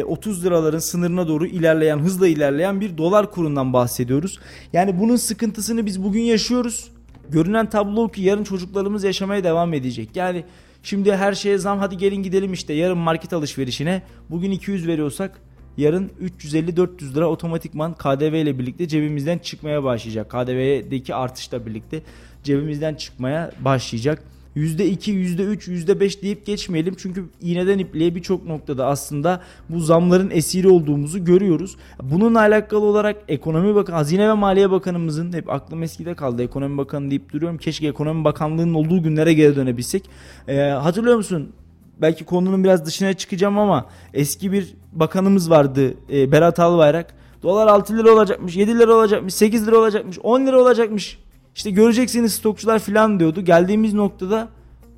30 0.07 0.41
e, 0.41 0.47
liraların 0.47 0.79
sınırına 0.79 1.29
doğru 1.29 1.47
ilerleyen, 1.47 1.99
hızla 1.99 2.29
ilerleyen 2.29 2.81
bir 2.81 2.99
dolar 2.99 3.31
kurundan 3.31 3.73
bahsediyoruz. 3.73 4.39
Yani 4.73 5.01
bunun 5.01 5.17
sıkıntısını 5.17 5.87
biz 5.87 6.03
bugün 6.05 6.23
yaşıyoruz. 6.23 6.91
Görünen 7.31 7.71
tablo 7.71 8.09
ki 8.09 8.23
yarın 8.23 8.45
çocuklarımız 8.45 9.05
yaşamaya 9.05 9.45
devam 9.45 9.75
edecek. 9.75 10.09
Yani 10.15 10.45
şimdi 10.83 11.17
her 11.17 11.33
şeye 11.33 11.59
zam 11.59 11.79
hadi 11.79 11.97
gelin 11.97 12.23
gidelim 12.23 12.53
işte 12.53 12.73
yarın 12.73 12.99
market 12.99 13.33
alışverişine 13.33 14.03
bugün 14.31 14.51
200 14.51 14.87
veriyorsak 14.87 15.41
yarın 15.77 16.11
350-400 16.23 17.15
lira 17.15 17.29
otomatikman 17.29 17.95
KDV 17.95 18.35
ile 18.35 18.59
birlikte 18.59 18.89
cebimizden 18.89 19.39
çıkmaya 19.39 19.85
başlayacak. 19.85 20.31
KDV'deki 20.31 21.15
artışla 21.15 21.67
birlikte 21.67 22.03
cebimizden 22.45 22.95
çıkmaya 22.95 23.51
başlayacak. 23.61 24.23
%2, 24.57 25.11
%3, 25.11 25.69
%5 25.69 26.23
deyip 26.23 26.47
geçmeyelim. 26.47 26.95
Çünkü 26.99 27.25
iğneden 27.41 27.79
ipliğe 27.79 28.15
birçok 28.15 28.47
noktada 28.47 28.87
aslında 28.87 29.41
bu 29.69 29.81
zamların 29.81 30.31
esiri 30.31 30.69
olduğumuzu 30.69 31.25
görüyoruz. 31.25 31.77
Bununla 32.03 32.39
alakalı 32.39 32.85
olarak 32.85 33.17
Ekonomi 33.29 33.75
Bakanı, 33.75 33.97
Hazine 33.97 34.29
ve 34.29 34.33
Maliye 34.33 34.71
Bakanımızın 34.71 35.33
hep 35.33 35.51
aklım 35.51 35.83
eskide 35.83 36.15
kaldı. 36.15 36.43
Ekonomi 36.43 36.79
Bakanı 36.79 37.11
deyip 37.11 37.33
duruyorum. 37.33 37.59
Keşke 37.59 37.87
Ekonomi 37.87 38.25
Bakanlığı'nın 38.25 38.75
olduğu 38.75 39.03
günlere 39.03 39.33
geri 39.33 39.57
dönebilsek. 39.57 40.11
Ee, 40.49 40.61
hatırlıyor 40.61 41.17
musun? 41.17 41.53
Belki 42.01 42.25
konunun 42.25 42.65
biraz 42.65 42.87
dışına 42.87 43.15
çıkacağım 43.15 43.59
ama 43.59 43.87
eski 44.15 44.53
bir 44.53 44.75
bakanımız 44.93 45.51
vardı 45.51 45.95
e, 46.13 46.33
Berat 46.33 46.61
Albayrak. 46.61 47.15
Dolar 47.43 47.67
6 47.67 47.99
lira 47.99 48.13
olacakmış, 48.13 48.57
7 48.57 48.79
lira 48.79 48.95
olacakmış, 48.95 49.35
8 49.35 49.67
lira 49.67 49.77
olacakmış, 49.79 50.19
10 50.19 50.47
lira 50.47 50.61
olacakmış. 50.61 51.19
İşte 51.55 51.71
göreceksiniz 51.71 52.35
stokçular 52.35 52.79
falan 52.79 53.21
diyordu. 53.21 53.41
Geldiğimiz 53.41 53.95
noktada 53.95 54.49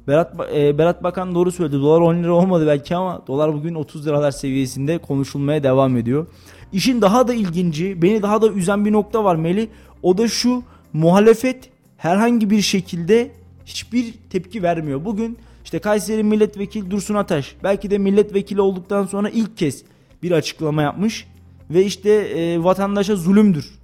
Berat, 0.09 0.35
e, 0.55 0.79
Berat 0.79 1.03
Bakan 1.03 1.35
doğru 1.35 1.53
söyledi. 1.53 1.77
Dolar 1.77 2.01
10 2.01 2.23
lira 2.23 2.33
olmadı 2.33 2.67
belki 2.67 2.97
ama 2.97 3.23
dolar 3.27 3.55
bugün 3.55 3.75
30 3.75 4.07
liralar 4.07 4.31
seviyesinde 4.31 4.99
konuşulmaya 4.99 5.63
devam 5.63 5.97
ediyor. 5.97 6.27
İşin 6.73 7.03
daha 7.03 7.29
da 7.29 7.35
ilginci, 7.35 8.03
beni 8.03 8.23
daha 8.23 8.43
da 8.43 8.49
üzen 8.49 8.85
bir 8.85 8.93
nokta 8.93 9.25
var 9.25 9.37
Meli. 9.37 9.69
O 10.03 10.19
da 10.19 10.29
şu 10.29 10.63
muhalefet 10.93 11.71
herhangi 11.97 12.51
bir 12.51 12.61
şekilde 12.63 13.31
hiçbir 13.65 14.15
tepki 14.31 14.63
vermiyor. 14.63 15.05
Bugün 15.05 15.39
işte 15.65 15.79
Kayseri 15.79 16.23
Milletvekili 16.23 16.91
Dursun 16.91 17.15
Ataş 17.15 17.57
belki 17.63 17.91
de 17.91 17.99
milletvekili 17.99 18.61
olduktan 18.61 19.07
sonra 19.07 19.31
ilk 19.31 19.57
kez 19.57 19.83
bir 20.23 20.31
açıklama 20.31 20.83
yapmış 20.83 21.27
ve 21.71 21.85
işte 21.85 22.11
e, 22.11 22.65
vatandaşa 22.65 23.17
zulümdür 23.17 23.84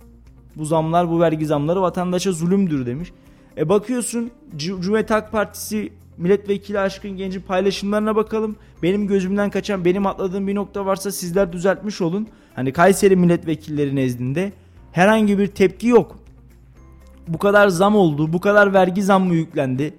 bu 0.56 0.64
zamlar, 0.64 1.10
bu 1.10 1.20
vergi 1.20 1.46
zamları 1.46 1.82
vatandaşa 1.82 2.32
zulümdür 2.32 2.86
demiş. 2.86 3.12
E 3.56 3.68
bakıyorsun 3.68 4.30
Cumhuriyet 4.56 5.10
Halk 5.10 5.32
Partisi 5.32 5.92
milletvekili 6.16 6.78
Aşkın 6.80 7.10
Genç'in 7.10 7.40
paylaşımlarına 7.40 8.16
bakalım. 8.16 8.56
Benim 8.82 9.06
gözümden 9.06 9.50
kaçan, 9.50 9.84
benim 9.84 10.06
atladığım 10.06 10.46
bir 10.46 10.54
nokta 10.54 10.86
varsa 10.86 11.12
sizler 11.12 11.52
düzeltmiş 11.52 12.00
olun. 12.00 12.28
Hani 12.54 12.72
Kayseri 12.72 13.16
milletvekilleri 13.16 13.96
nezdinde 13.96 14.52
herhangi 14.92 15.38
bir 15.38 15.46
tepki 15.46 15.86
yok. 15.86 16.18
Bu 17.28 17.38
kadar 17.38 17.68
zam 17.68 17.96
oldu, 17.96 18.32
bu 18.32 18.40
kadar 18.40 18.74
vergi 18.74 19.02
zammı 19.02 19.34
yüklendi. 19.34 19.94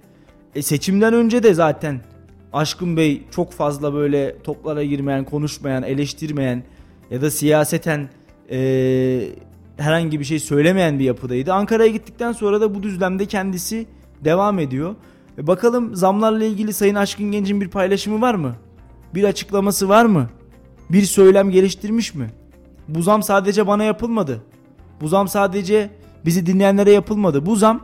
E 0.54 0.62
seçimden 0.62 1.14
önce 1.14 1.42
de 1.42 1.54
zaten 1.54 2.00
Aşkın 2.52 2.96
Bey 2.96 3.22
çok 3.30 3.52
fazla 3.52 3.94
böyle 3.94 4.42
toplara 4.42 4.84
girmeyen, 4.84 5.24
konuşmayan, 5.24 5.82
eleştirmeyen 5.82 6.62
ya 7.10 7.22
da 7.22 7.30
siyaseten 7.30 8.08
ee, 8.50 9.28
herhangi 9.82 10.20
bir 10.20 10.24
şey 10.24 10.40
söylemeyen 10.40 10.98
bir 10.98 11.04
yapıdaydı. 11.04 11.52
Ankara'ya 11.52 11.90
gittikten 11.90 12.32
sonra 12.32 12.60
da 12.60 12.74
bu 12.74 12.82
düzlemde 12.82 13.26
kendisi 13.26 13.86
devam 14.24 14.58
ediyor. 14.58 14.94
E 15.38 15.46
bakalım 15.46 15.96
zamlarla 15.96 16.44
ilgili 16.44 16.72
Sayın 16.72 16.94
Aşkın 16.94 17.32
Genç'in 17.32 17.60
bir 17.60 17.68
paylaşımı 17.68 18.20
var 18.20 18.34
mı? 18.34 18.54
Bir 19.14 19.24
açıklaması 19.24 19.88
var 19.88 20.04
mı? 20.04 20.30
Bir 20.90 21.02
söylem 21.02 21.50
geliştirmiş 21.50 22.14
mi? 22.14 22.30
Bu 22.88 23.02
zam 23.02 23.22
sadece 23.22 23.66
bana 23.66 23.84
yapılmadı. 23.84 24.42
Bu 25.00 25.08
zam 25.08 25.28
sadece 25.28 25.90
bizi 26.24 26.46
dinleyenlere 26.46 26.90
yapılmadı. 26.90 27.46
Bu 27.46 27.56
zam 27.56 27.80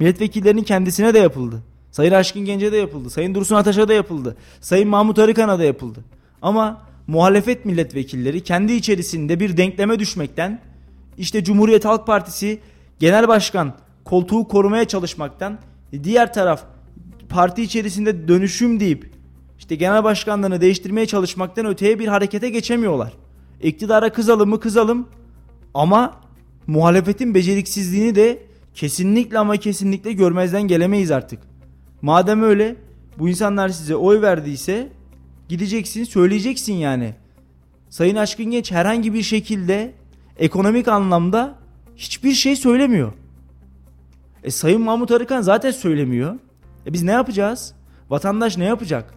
milletvekillerinin 0.00 0.62
kendisine 0.62 1.14
de 1.14 1.18
yapıldı. 1.18 1.62
Sayın 1.90 2.12
Aşkın 2.12 2.44
Genç'e 2.44 2.72
de 2.72 2.76
yapıldı. 2.76 3.10
Sayın 3.10 3.34
Dursun 3.34 3.56
Ataş'a 3.56 3.88
da 3.88 3.92
yapıldı. 3.94 4.36
Sayın 4.60 4.88
Mahmut 4.88 5.18
Arıkan'a 5.18 5.58
da 5.58 5.64
yapıldı. 5.64 6.04
Ama 6.42 6.82
muhalefet 7.06 7.64
milletvekilleri 7.64 8.40
kendi 8.40 8.72
içerisinde 8.72 9.40
bir 9.40 9.56
denkleme 9.56 9.98
düşmekten 9.98 10.60
işte 11.18 11.44
Cumhuriyet 11.44 11.84
Halk 11.84 12.06
Partisi 12.06 12.60
Genel 12.98 13.28
Başkan 13.28 13.74
koltuğu 14.04 14.48
korumaya 14.48 14.84
çalışmaktan 14.84 15.58
diğer 16.04 16.32
taraf 16.32 16.64
parti 17.28 17.62
içerisinde 17.62 18.28
dönüşüm 18.28 18.80
deyip 18.80 19.10
işte 19.58 19.74
genel 19.74 20.04
başkanlığını 20.04 20.60
değiştirmeye 20.60 21.06
çalışmaktan 21.06 21.66
öteye 21.66 21.98
bir 21.98 22.08
harekete 22.08 22.50
geçemiyorlar. 22.50 23.12
İktidara 23.62 24.12
kızalım 24.12 24.50
mı 24.50 24.60
kızalım 24.60 25.08
ama 25.74 26.20
muhalefetin 26.66 27.34
beceriksizliğini 27.34 28.14
de 28.14 28.42
kesinlikle 28.74 29.38
ama 29.38 29.56
kesinlikle 29.56 30.12
görmezden 30.12 30.62
gelemeyiz 30.62 31.10
artık. 31.10 31.40
Madem 32.02 32.42
öyle 32.42 32.76
bu 33.18 33.28
insanlar 33.28 33.68
size 33.68 33.96
oy 33.96 34.22
verdiyse 34.22 34.88
gideceksin 35.48 36.04
söyleyeceksin 36.04 36.74
yani. 36.74 37.14
Sayın 37.90 38.16
Aşkın 38.16 38.50
Genç 38.50 38.72
herhangi 38.72 39.14
bir 39.14 39.22
şekilde 39.22 39.92
ekonomik 40.38 40.88
anlamda 40.88 41.54
hiçbir 41.96 42.32
şey 42.32 42.56
söylemiyor. 42.56 43.12
E 44.44 44.50
Sayın 44.50 44.82
Mahmut 44.82 45.10
Arıkan 45.10 45.40
zaten 45.40 45.70
söylemiyor. 45.70 46.34
E 46.86 46.92
biz 46.92 47.02
ne 47.02 47.12
yapacağız? 47.12 47.74
Vatandaş 48.10 48.56
ne 48.56 48.64
yapacak? 48.64 49.14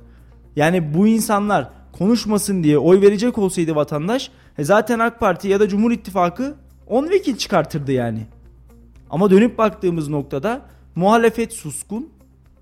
Yani 0.55 0.93
bu 0.93 1.07
insanlar 1.07 1.69
konuşmasın 1.91 2.63
diye 2.63 2.77
oy 2.77 3.01
verecek 3.01 3.37
olsaydı 3.37 3.75
vatandaş 3.75 4.31
e 4.57 4.63
zaten 4.63 4.99
AK 4.99 5.19
Parti 5.19 5.47
ya 5.47 5.59
da 5.59 5.67
Cumhur 5.67 5.91
İttifakı 5.91 6.55
10 6.87 7.09
vekil 7.09 7.37
çıkartırdı 7.37 7.91
yani. 7.91 8.25
Ama 9.09 9.29
dönüp 9.29 9.57
baktığımız 9.57 10.09
noktada 10.09 10.61
muhalefet 10.95 11.53
suskun, 11.53 12.09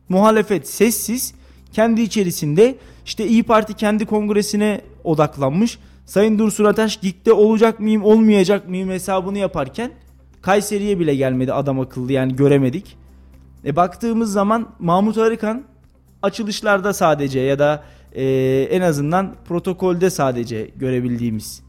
muhalefet 0.10 0.68
sessiz, 0.68 1.34
kendi 1.74 2.02
içerisinde 2.02 2.76
işte 3.06 3.28
İyi 3.28 3.44
Parti 3.44 3.74
kendi 3.74 4.06
kongresine 4.06 4.82
odaklanmış. 5.04 5.80
Sayın 6.08 6.40
Dursun 6.40 6.66
Ataş 6.66 7.02
dikte 7.02 7.34
olacak 7.34 7.80
mıyım 7.80 8.04
olmayacak 8.04 8.70
mıyım 8.70 8.90
hesabını 8.90 9.38
yaparken 9.38 9.92
Kayseri'ye 10.42 11.00
bile 11.00 11.16
gelmedi 11.16 11.54
adam 11.54 11.80
akıllı 11.80 12.12
yani 12.12 12.36
göremedik. 12.36 12.98
E 13.66 13.76
baktığımız 13.76 14.32
zaman 14.32 14.70
Mahmut 14.80 15.18
Arıkan 15.18 15.64
açılışlarda 16.22 16.94
sadece 16.94 17.40
ya 17.40 17.60
da 17.60 17.84
e, 18.12 18.26
en 18.72 18.82
azından 18.82 19.36
protokolde 19.48 20.10
sadece 20.10 20.72
görebildiğimiz 20.76 21.64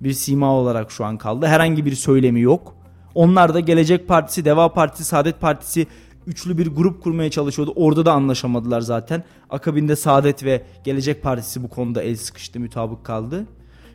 bir 0.00 0.12
sima 0.12 0.52
olarak 0.52 0.90
şu 0.90 1.04
an 1.04 1.18
kaldı. 1.18 1.46
Herhangi 1.46 1.86
bir 1.86 1.94
söylemi 1.94 2.40
yok. 2.40 2.76
Onlar 3.14 3.54
da 3.54 3.60
Gelecek 3.60 4.08
Partisi, 4.08 4.44
Deva 4.44 4.72
Partisi, 4.72 5.04
Saadet 5.04 5.40
Partisi 5.40 5.86
üçlü 6.26 6.58
bir 6.58 6.66
grup 6.66 7.02
kurmaya 7.02 7.30
çalışıyordu. 7.30 7.72
Orada 7.76 8.06
da 8.06 8.12
anlaşamadılar 8.12 8.80
zaten. 8.80 9.24
Akabinde 9.50 9.96
Saadet 9.96 10.44
ve 10.44 10.62
Gelecek 10.84 11.22
Partisi 11.22 11.62
bu 11.62 11.68
konuda 11.68 12.02
el 12.02 12.16
sıkıştı, 12.16 12.60
mutabık 12.60 13.04
kaldı. 13.04 13.46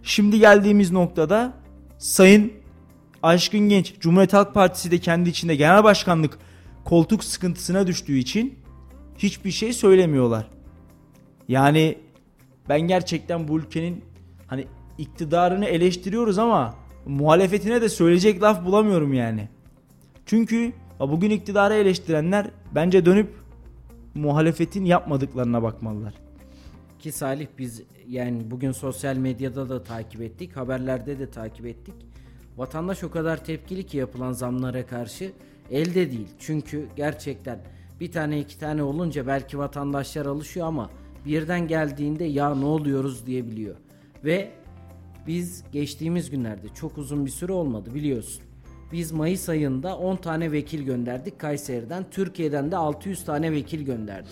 Şimdi 0.03 0.39
geldiğimiz 0.39 0.91
noktada 0.91 1.53
Sayın 1.97 2.53
Aşkın 3.23 3.69
Genç 3.69 3.99
Cumhuriyet 3.99 4.33
Halk 4.33 4.53
Partisi 4.53 4.91
de 4.91 4.97
kendi 4.97 5.29
içinde 5.29 5.55
genel 5.55 5.83
başkanlık 5.83 6.39
koltuk 6.85 7.23
sıkıntısına 7.23 7.87
düştüğü 7.87 8.17
için 8.17 8.59
hiçbir 9.17 9.51
şey 9.51 9.73
söylemiyorlar. 9.73 10.47
Yani 11.47 11.97
ben 12.69 12.81
gerçekten 12.81 13.47
bu 13.47 13.59
ülkenin 13.59 14.05
hani 14.47 14.65
iktidarını 14.97 15.65
eleştiriyoruz 15.65 16.37
ama 16.37 16.75
muhalefetine 17.05 17.81
de 17.81 17.89
söyleyecek 17.89 18.43
laf 18.43 18.65
bulamıyorum 18.65 19.13
yani. 19.13 19.49
Çünkü 20.25 20.73
bugün 20.99 21.29
iktidarı 21.29 21.73
eleştirenler 21.73 22.47
bence 22.75 23.05
dönüp 23.05 23.29
muhalefetin 24.15 24.85
yapmadıklarına 24.85 25.63
bakmalılar. 25.63 26.13
Ki 26.99 27.11
Salih 27.11 27.47
biz 27.57 27.81
yani 28.07 28.51
bugün 28.51 28.71
sosyal 28.71 29.15
medyada 29.15 29.69
da 29.69 29.83
takip 29.83 30.21
ettik, 30.21 30.57
haberlerde 30.57 31.19
de 31.19 31.31
takip 31.31 31.65
ettik. 31.65 31.93
Vatandaş 32.57 33.03
o 33.03 33.11
kadar 33.11 33.43
tepkili 33.45 33.85
ki 33.85 33.97
yapılan 33.97 34.31
zamlara 34.31 34.85
karşı 34.85 35.31
elde 35.71 36.11
değil. 36.11 36.27
Çünkü 36.39 36.87
gerçekten 36.95 37.59
bir 37.99 38.11
tane 38.11 38.39
iki 38.39 38.59
tane 38.59 38.83
olunca 38.83 39.27
belki 39.27 39.57
vatandaşlar 39.57 40.25
alışıyor 40.25 40.67
ama 40.67 40.89
birden 41.25 41.67
geldiğinde 41.67 42.23
ya 42.23 42.55
ne 42.55 42.65
oluyoruz 42.65 43.25
diyebiliyor. 43.25 43.75
Ve 44.23 44.51
biz 45.27 45.63
geçtiğimiz 45.71 46.29
günlerde 46.29 46.67
çok 46.69 46.97
uzun 46.97 47.25
bir 47.25 47.31
süre 47.31 47.51
olmadı 47.51 47.95
biliyorsun. 47.95 48.43
Biz 48.91 49.11
Mayıs 49.11 49.49
ayında 49.49 49.97
10 49.97 50.15
tane 50.15 50.51
vekil 50.51 50.83
gönderdik 50.83 51.39
Kayseri'den. 51.39 52.05
Türkiye'den 52.11 52.71
de 52.71 52.77
600 52.77 53.25
tane 53.25 53.51
vekil 53.51 53.81
gönderdik. 53.81 54.31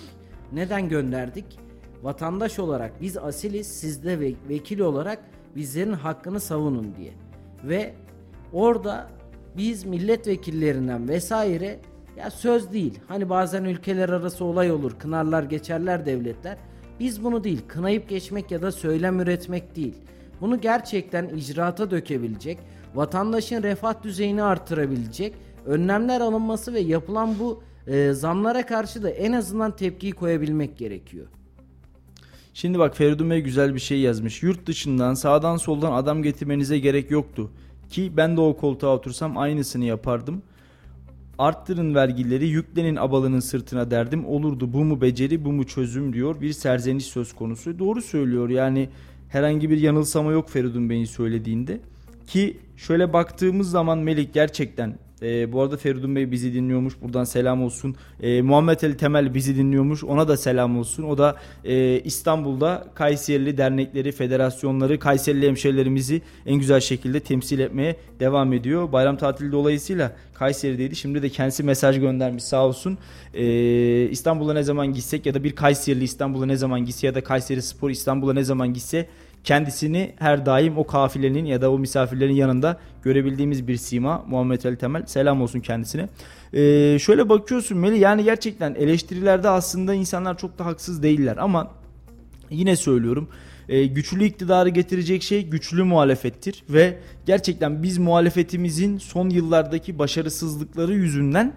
Neden 0.53 0.89
gönderdik? 0.89 1.66
Vatandaş 2.03 2.59
olarak 2.59 3.01
biz 3.01 3.17
asiliz 3.17 3.67
sizde 3.67 4.19
ve 4.19 4.33
vekil 4.49 4.79
olarak 4.79 5.19
bizlerin 5.55 5.93
hakkını 5.93 6.39
savunun 6.39 6.95
diye. 6.97 7.13
Ve 7.63 7.93
orada 8.53 9.07
biz 9.57 9.85
milletvekillerinden 9.85 11.09
vesaire 11.09 11.79
ya 12.17 12.31
söz 12.31 12.73
değil. 12.73 12.99
Hani 13.07 13.29
bazen 13.29 13.63
ülkeler 13.63 14.09
arası 14.09 14.45
olay 14.45 14.71
olur. 14.71 14.91
Kınarlar 14.99 15.43
geçerler 15.43 16.05
devletler. 16.05 16.57
Biz 16.99 17.23
bunu 17.23 17.43
değil. 17.43 17.61
Kınayıp 17.67 18.09
geçmek 18.09 18.51
ya 18.51 18.61
da 18.61 18.71
söylem 18.71 19.19
üretmek 19.19 19.75
değil. 19.75 19.95
Bunu 20.41 20.61
gerçekten 20.61 21.27
icraata 21.27 21.91
dökebilecek, 21.91 22.59
vatandaşın 22.95 23.63
refah 23.63 24.03
düzeyini 24.03 24.43
artırabilecek 24.43 25.35
önlemler 25.65 26.21
alınması 26.21 26.73
ve 26.73 26.79
yapılan 26.79 27.39
bu 27.39 27.63
e, 27.87 28.13
zamlara 28.13 28.65
karşı 28.65 29.03
da 29.03 29.09
en 29.09 29.31
azından 29.31 29.75
tepkiyi 29.75 30.11
koyabilmek 30.11 30.77
gerekiyor. 30.77 31.27
Şimdi 32.57 32.79
bak 32.79 32.97
Feridun 32.97 33.29
Bey 33.29 33.41
güzel 33.41 33.75
bir 33.75 33.79
şey 33.79 33.99
yazmış. 33.99 34.43
Yurt 34.43 34.65
dışından 34.65 35.13
sağdan 35.13 35.57
soldan 35.57 35.91
adam 35.91 36.23
getirmenize 36.23 36.79
gerek 36.79 37.11
yoktu. 37.11 37.51
Ki 37.89 38.11
ben 38.17 38.37
de 38.37 38.41
o 38.41 38.57
koltuğa 38.57 38.95
otursam 38.95 39.37
aynısını 39.37 39.85
yapardım. 39.85 40.41
Arttırın 41.37 41.95
vergileri 41.95 42.47
yüklenin 42.47 42.95
abalının 42.95 43.39
sırtına 43.39 43.91
derdim 43.91 44.25
olurdu 44.25 44.73
bu 44.73 44.83
mu 44.83 45.01
beceri 45.01 45.45
bu 45.45 45.51
mu 45.51 45.67
çözüm 45.67 46.13
diyor 46.13 46.41
bir 46.41 46.53
serzeniş 46.53 47.05
söz 47.05 47.33
konusu. 47.35 47.79
Doğru 47.79 48.01
söylüyor 48.01 48.49
yani 48.49 48.89
herhangi 49.29 49.69
bir 49.69 49.77
yanılsama 49.77 50.31
yok 50.31 50.49
Feridun 50.49 50.89
Bey'in 50.89 51.05
söylediğinde. 51.05 51.79
Ki 52.27 52.57
şöyle 52.77 53.13
baktığımız 53.13 53.69
zaman 53.69 53.97
Melik 53.97 54.33
gerçekten 54.33 54.99
e, 55.21 55.51
bu 55.51 55.61
arada 55.61 55.77
Feridun 55.77 56.15
Bey 56.15 56.31
bizi 56.31 56.53
dinliyormuş. 56.53 56.93
Buradan 57.01 57.23
selam 57.23 57.63
olsun. 57.63 57.95
E, 58.21 58.41
Muhammed 58.41 58.81
Ali 58.81 58.97
Temel 58.97 59.33
bizi 59.33 59.55
dinliyormuş. 59.55 60.03
Ona 60.03 60.27
da 60.27 60.37
selam 60.37 60.79
olsun. 60.79 61.03
O 61.03 61.17
da 61.17 61.35
e, 61.65 61.99
İstanbul'da 61.99 62.87
Kayserili 62.95 63.57
dernekleri, 63.57 64.11
federasyonları, 64.11 64.99
Kayserili 64.99 65.47
hemşehrilerimizi 65.47 66.21
en 66.45 66.55
güzel 66.55 66.79
şekilde 66.79 67.19
temsil 67.19 67.59
etmeye 67.59 67.95
devam 68.19 68.53
ediyor. 68.53 68.91
Bayram 68.91 69.17
tatili 69.17 69.51
dolayısıyla 69.51 70.15
Kayseri'deydi. 70.33 70.95
Şimdi 70.95 71.21
de 71.21 71.29
kendisi 71.29 71.63
mesaj 71.63 71.99
göndermiş 71.99 72.43
sağ 72.43 72.65
olsun. 72.65 72.97
E, 73.33 73.45
İstanbul'a 74.09 74.53
ne 74.53 74.63
zaman 74.63 74.93
gitsek 74.93 75.25
ya 75.25 75.33
da 75.33 75.43
bir 75.43 75.55
Kayserili 75.55 76.03
İstanbul'a 76.03 76.45
ne 76.45 76.55
zaman 76.55 76.85
gitse 76.85 77.07
ya 77.07 77.15
da 77.15 77.23
Kayseri 77.23 77.61
Spor 77.61 77.89
İstanbul'a 77.89 78.33
ne 78.33 78.43
zaman 78.43 78.73
gitse 78.73 79.07
kendisini 79.47 80.13
her 80.19 80.45
daim 80.45 80.77
o 80.77 80.87
kafilenin 80.87 81.45
ya 81.45 81.61
da 81.61 81.71
o 81.71 81.79
misafirlerin 81.79 82.33
yanında 82.33 82.77
görebildiğimiz 83.03 83.67
bir 83.67 83.77
sima 83.77 84.25
Muhammed 84.27 84.63
Ali 84.63 84.77
Temel. 84.77 85.05
Selam 85.05 85.41
olsun 85.41 85.59
kendisine. 85.59 86.09
Ee, 86.53 86.97
şöyle 86.99 87.29
bakıyorsun 87.29 87.77
Meli 87.77 87.99
yani 87.99 88.23
gerçekten 88.23 88.75
eleştirilerde 88.75 89.49
aslında 89.49 89.93
insanlar 89.93 90.37
çok 90.37 90.59
da 90.59 90.65
haksız 90.65 91.03
değiller 91.03 91.37
ama 91.37 91.71
yine 92.49 92.75
söylüyorum 92.75 93.29
e, 93.69 93.85
güçlü 93.85 94.25
iktidarı 94.25 94.69
getirecek 94.69 95.23
şey 95.23 95.45
güçlü 95.45 95.83
muhalefettir 95.83 96.63
ve 96.69 96.97
gerçekten 97.25 97.83
biz 97.83 97.97
muhalefetimizin 97.97 98.97
son 98.97 99.29
yıllardaki 99.29 99.99
başarısızlıkları 99.99 100.93
yüzünden 100.93 101.53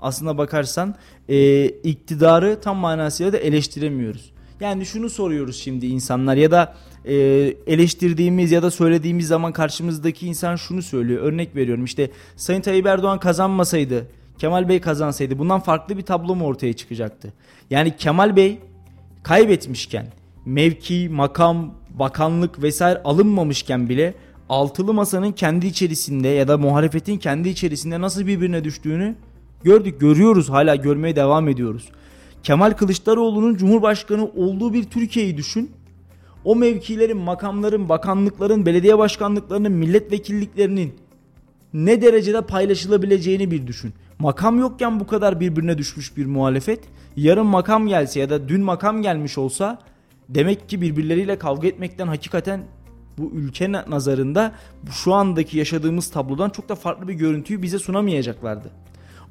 aslına 0.00 0.38
bakarsan 0.38 0.94
e, 1.28 1.66
iktidarı 1.66 2.60
tam 2.60 2.76
manasıyla 2.76 3.32
da 3.32 3.38
eleştiremiyoruz. 3.38 4.32
Yani 4.60 4.86
şunu 4.86 5.10
soruyoruz 5.10 5.56
şimdi 5.56 5.86
insanlar 5.86 6.36
ya 6.36 6.50
da 6.50 6.74
e, 7.04 7.14
eleştirdiğimiz 7.66 8.52
ya 8.52 8.62
da 8.62 8.70
söylediğimiz 8.70 9.26
zaman 9.26 9.52
karşımızdaki 9.52 10.26
insan 10.26 10.56
şunu 10.56 10.82
söylüyor. 10.82 11.22
Örnek 11.22 11.56
veriyorum 11.56 11.84
işte 11.84 12.10
Sayın 12.36 12.60
Tayyip 12.60 12.86
Erdoğan 12.86 13.20
kazanmasaydı, 13.20 14.06
Kemal 14.38 14.68
Bey 14.68 14.80
kazansaydı 14.80 15.38
bundan 15.38 15.60
farklı 15.60 15.96
bir 15.96 16.02
tablo 16.02 16.36
mu 16.36 16.44
ortaya 16.44 16.72
çıkacaktı? 16.72 17.32
Yani 17.70 17.96
Kemal 17.96 18.36
Bey 18.36 18.58
kaybetmişken 19.22 20.06
mevki, 20.46 21.08
makam, 21.08 21.74
bakanlık 21.98 22.62
vesaire 22.62 23.02
alınmamışken 23.04 23.88
bile 23.88 24.14
altılı 24.48 24.94
masanın 24.94 25.32
kendi 25.32 25.66
içerisinde 25.66 26.28
ya 26.28 26.48
da 26.48 26.58
muhalefetin 26.58 27.18
kendi 27.18 27.48
içerisinde 27.48 28.00
nasıl 28.00 28.26
birbirine 28.26 28.64
düştüğünü 28.64 29.14
gördük, 29.64 30.00
görüyoruz, 30.00 30.48
hala 30.50 30.76
görmeye 30.76 31.16
devam 31.16 31.48
ediyoruz. 31.48 31.88
Kemal 32.42 32.70
Kılıçdaroğlu'nun 32.70 33.56
Cumhurbaşkanı 33.56 34.24
olduğu 34.24 34.72
bir 34.72 34.84
Türkiye'yi 34.84 35.36
düşün. 35.36 35.70
O 36.44 36.56
mevkilerin, 36.56 37.16
makamların, 37.16 37.88
bakanlıkların, 37.88 38.66
belediye 38.66 38.98
başkanlıklarının, 38.98 39.72
milletvekilliklerinin 39.72 40.94
ne 41.74 42.02
derecede 42.02 42.40
paylaşılabileceğini 42.40 43.50
bir 43.50 43.66
düşün. 43.66 43.92
Makam 44.18 44.58
yokken 44.58 45.00
bu 45.00 45.06
kadar 45.06 45.40
birbirine 45.40 45.78
düşmüş 45.78 46.16
bir 46.16 46.26
muhalefet. 46.26 46.80
Yarın 47.16 47.46
makam 47.46 47.86
gelse 47.86 48.20
ya 48.20 48.30
da 48.30 48.48
dün 48.48 48.60
makam 48.60 49.02
gelmiş 49.02 49.38
olsa 49.38 49.78
demek 50.28 50.68
ki 50.68 50.80
birbirleriyle 50.80 51.38
kavga 51.38 51.68
etmekten 51.68 52.06
hakikaten 52.06 52.62
bu 53.18 53.30
ülke 53.34 53.72
nazarında 53.72 54.52
şu 54.90 55.14
andaki 55.14 55.58
yaşadığımız 55.58 56.10
tablodan 56.10 56.50
çok 56.50 56.68
da 56.68 56.74
farklı 56.74 57.08
bir 57.08 57.14
görüntüyü 57.14 57.62
bize 57.62 57.78
sunamayacaklardı. 57.78 58.70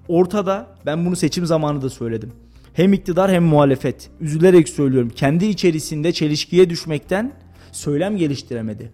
Ortada 0.08 0.67
ben 0.86 1.06
bunu 1.06 1.15
seçim 1.15 1.45
zamanı 1.45 1.82
da 1.82 1.89
söyledim 1.89 2.34
hem 2.73 2.93
iktidar 2.93 3.32
hem 3.32 3.43
muhalefet 3.43 4.10
üzülerek 4.21 4.69
söylüyorum 4.69 5.12
kendi 5.15 5.45
içerisinde 5.45 6.12
çelişkiye 6.12 6.69
düşmekten 6.69 7.34
söylem 7.71 8.17
geliştiremedi. 8.17 8.91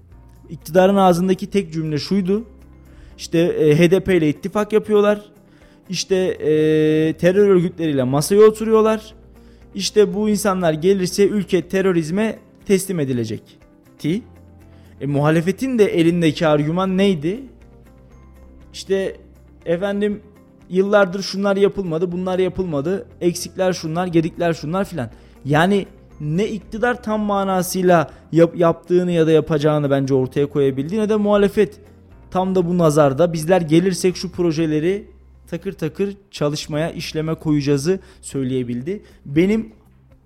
İktidarın 0.49 0.95
ağzındaki 0.95 1.49
tek 1.49 1.73
cümle 1.73 1.97
şuydu. 1.97 2.45
İşte 3.17 3.39
e, 3.39 3.75
HDP 3.75 4.07
ile 4.07 4.29
ittifak 4.29 4.73
yapıyorlar. 4.73 5.21
İşte 5.89 6.15
e, 6.15 6.49
terör 7.13 7.47
örgütleriyle 7.47 8.03
masaya 8.03 8.41
oturuyorlar. 8.41 9.13
İşte 9.75 10.13
bu 10.13 10.29
insanlar 10.29 10.73
gelirse 10.73 11.27
ülke 11.27 11.67
terörizme 11.67 12.39
teslim 12.65 12.99
edilecek. 12.99 13.41
Ti. 13.99 14.21
E, 15.01 15.05
muhalefetin 15.05 15.79
de 15.79 15.85
elindeki 15.85 16.47
argüman 16.47 16.97
neydi? 16.97 17.39
İşte 18.73 19.17
efendim 19.65 20.21
yıllardır 20.69 21.21
şunlar 21.21 21.57
yapılmadı, 21.57 22.11
bunlar 22.11 22.39
yapılmadı. 22.39 23.05
Eksikler 23.21 23.73
şunlar, 23.73 24.07
gedikler 24.07 24.53
şunlar 24.53 24.85
filan. 24.85 25.09
Yani 25.45 25.85
ne 26.21 26.47
iktidar 26.47 27.03
tam 27.03 27.21
manasıyla 27.21 28.09
yap, 28.31 28.55
yaptığını 28.55 29.11
ya 29.11 29.27
da 29.27 29.31
yapacağını 29.31 29.89
bence 29.89 30.13
ortaya 30.13 30.45
koyabildi 30.45 30.97
ne 30.97 31.09
de 31.09 31.15
muhalefet 31.15 31.79
tam 32.31 32.55
da 32.55 32.69
bu 32.69 32.77
nazarda 32.77 33.33
bizler 33.33 33.61
gelirsek 33.61 34.15
şu 34.15 34.31
projeleri 34.31 35.07
takır 35.47 35.73
takır 35.73 36.17
çalışmaya, 36.31 36.91
işleme 36.91 37.35
koyacağızı 37.35 37.99
söyleyebildi. 38.21 39.03
Benim 39.25 39.73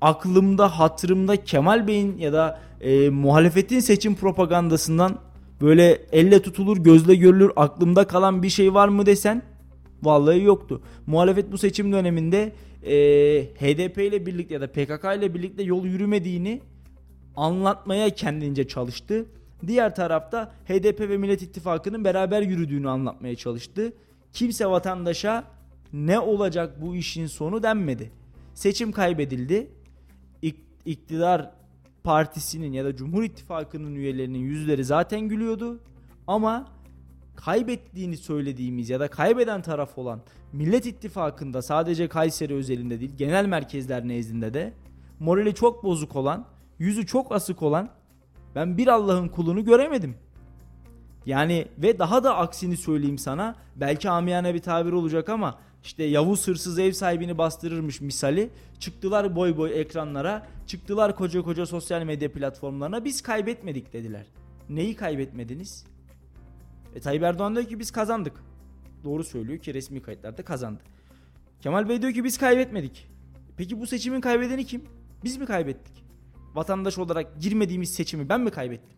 aklımda, 0.02 0.80
hatırımda 0.80 1.44
Kemal 1.44 1.88
Bey'in 1.88 2.18
ya 2.18 2.34
da 2.34 2.60
e, 2.82 3.10
muhalefetin 3.10 3.80
seçim 3.80 4.16
propagandasından 4.16 5.20
böyle 5.62 6.02
elle 6.12 6.42
tutulur, 6.42 6.78
gözle 6.78 7.16
görülür 7.16 7.52
aklımda 7.56 8.08
kalan 8.08 8.44
bir 8.44 8.50
şey 8.50 8.74
var 8.74 8.88
mı 8.88 9.06
desen 9.06 9.42
Vallahi 10.04 10.44
yoktu. 10.44 10.82
Muhalefet 11.08 11.52
bu 11.52 11.58
seçim 11.58 11.92
döneminde 11.92 12.54
e, 12.84 12.94
HDP 13.44 13.98
ile 13.98 14.26
birlikte 14.26 14.54
ya 14.54 14.62
da 14.62 14.68
PKK 14.68 15.18
ile 15.18 15.34
birlikte 15.34 15.64
yol 15.64 15.86
yürümediğini 15.86 16.62
anlatmaya 17.36 18.10
kendince 18.10 18.68
çalıştı. 18.68 19.26
Diğer 19.68 19.96
tarafta 19.96 20.52
HDP 20.66 21.00
ve 21.00 21.18
Millet 21.18 21.42
İttifakı'nın 21.42 22.04
beraber 22.04 22.42
yürüdüğünü 22.42 22.90
anlatmaya 22.90 23.36
çalıştı. 23.36 23.94
Kimse 24.34 24.66
vatandaşa 24.66 25.44
ne 25.94 26.20
olacak 26.20 26.82
bu 26.82 26.96
işin 26.96 27.28
sonu 27.28 27.64
denmedi. 27.64 28.12
Seçim 28.54 28.92
kaybedildi. 28.92 29.72
İktidar 30.86 31.52
partisinin 32.04 32.74
ya 32.74 32.86
da 32.86 32.96
Cumhur 32.96 33.24
İttifakı'nın 33.24 33.96
üyelerinin 33.96 34.40
yüzleri 34.40 34.86
zaten 34.86 35.22
gülüyordu. 35.22 35.80
Ama 36.28 36.68
kaybettiğini 37.40 38.18
söylediğimiz 38.18 38.90
ya 38.90 39.00
da 39.00 39.08
kaybeden 39.08 39.62
taraf 39.62 39.98
olan 39.98 40.22
Millet 40.54 40.86
İttifakı'nda 40.86 41.62
sadece 41.62 42.08
Kayseri 42.08 42.54
özelinde 42.54 43.00
değil 43.00 43.12
genel 43.18 43.46
merkezler 43.46 44.08
nezdinde 44.08 44.54
de 44.54 44.74
morali 45.20 45.56
çok 45.56 45.84
bozuk 45.84 46.16
olan, 46.16 46.46
yüzü 46.80 47.06
çok 47.06 47.32
asık 47.32 47.62
olan 47.62 47.90
ben 48.56 48.78
bir 48.78 48.88
Allah'ın 48.88 49.28
kulunu 49.28 49.66
göremedim. 49.66 50.16
Yani 51.26 51.68
ve 51.78 52.00
daha 52.00 52.24
da 52.24 52.38
aksini 52.38 52.78
söyleyeyim 52.78 53.18
sana 53.18 53.56
belki 53.76 54.10
amiyane 54.10 54.54
bir 54.54 54.60
tabir 54.60 54.92
olacak 54.92 55.30
ama 55.30 55.60
işte 55.84 56.04
Yavuz 56.04 56.48
hırsız 56.48 56.80
ev 56.80 56.92
sahibini 56.92 57.38
bastırırmış 57.38 58.02
misali 58.02 58.50
çıktılar 58.80 59.36
boy 59.36 59.58
boy 59.58 59.82
ekranlara 59.82 60.48
çıktılar 60.68 61.16
koca 61.16 61.42
koca 61.42 61.66
sosyal 61.66 62.04
medya 62.04 62.32
platformlarına 62.32 63.06
biz 63.06 63.22
kaybetmedik 63.22 63.94
dediler. 63.94 64.26
Neyi 64.70 64.96
kaybetmediniz? 64.96 65.86
E, 67.00 67.02
Tayyip 67.02 67.24
Erdoğan 67.24 67.56
diyor 67.56 67.68
ki 67.68 67.80
biz 67.80 67.92
kazandık. 67.92 68.44
Doğru 69.04 69.24
söylüyor 69.24 69.60
ki 69.60 69.74
resmi 69.74 70.02
kayıtlarda 70.02 70.46
kazandı. 70.46 70.84
Kemal 71.62 71.90
Bey 71.90 72.02
diyor 72.02 72.14
ki 72.14 72.24
biz 72.24 72.38
kaybetmedik. 72.38 73.10
Peki 73.58 73.80
bu 73.80 73.88
seçimin 73.88 74.22
kaybedeni 74.22 74.66
kim? 74.66 74.84
Biz 75.24 75.38
mi 75.38 75.46
kaybettik? 75.46 76.06
Vatandaş 76.54 76.98
olarak 76.98 77.42
girmediğimiz 77.42 77.94
seçimi 77.94 78.30
ben 78.30 78.42
mi 78.42 78.52
kaybettim? 78.52 78.98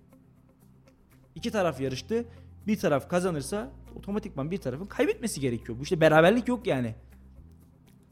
İki 1.36 1.52
taraf 1.52 1.82
yarıştı. 1.82 2.26
Bir 2.68 2.80
taraf 2.80 3.10
kazanırsa 3.10 3.72
otomatikman 3.96 4.52
bir 4.52 4.58
tarafın 4.58 4.86
kaybetmesi 4.86 5.42
gerekiyor. 5.42 5.80
Bu 5.80 5.84
işte 5.84 6.02
beraberlik 6.02 6.48
yok 6.48 6.68
yani. 6.68 6.96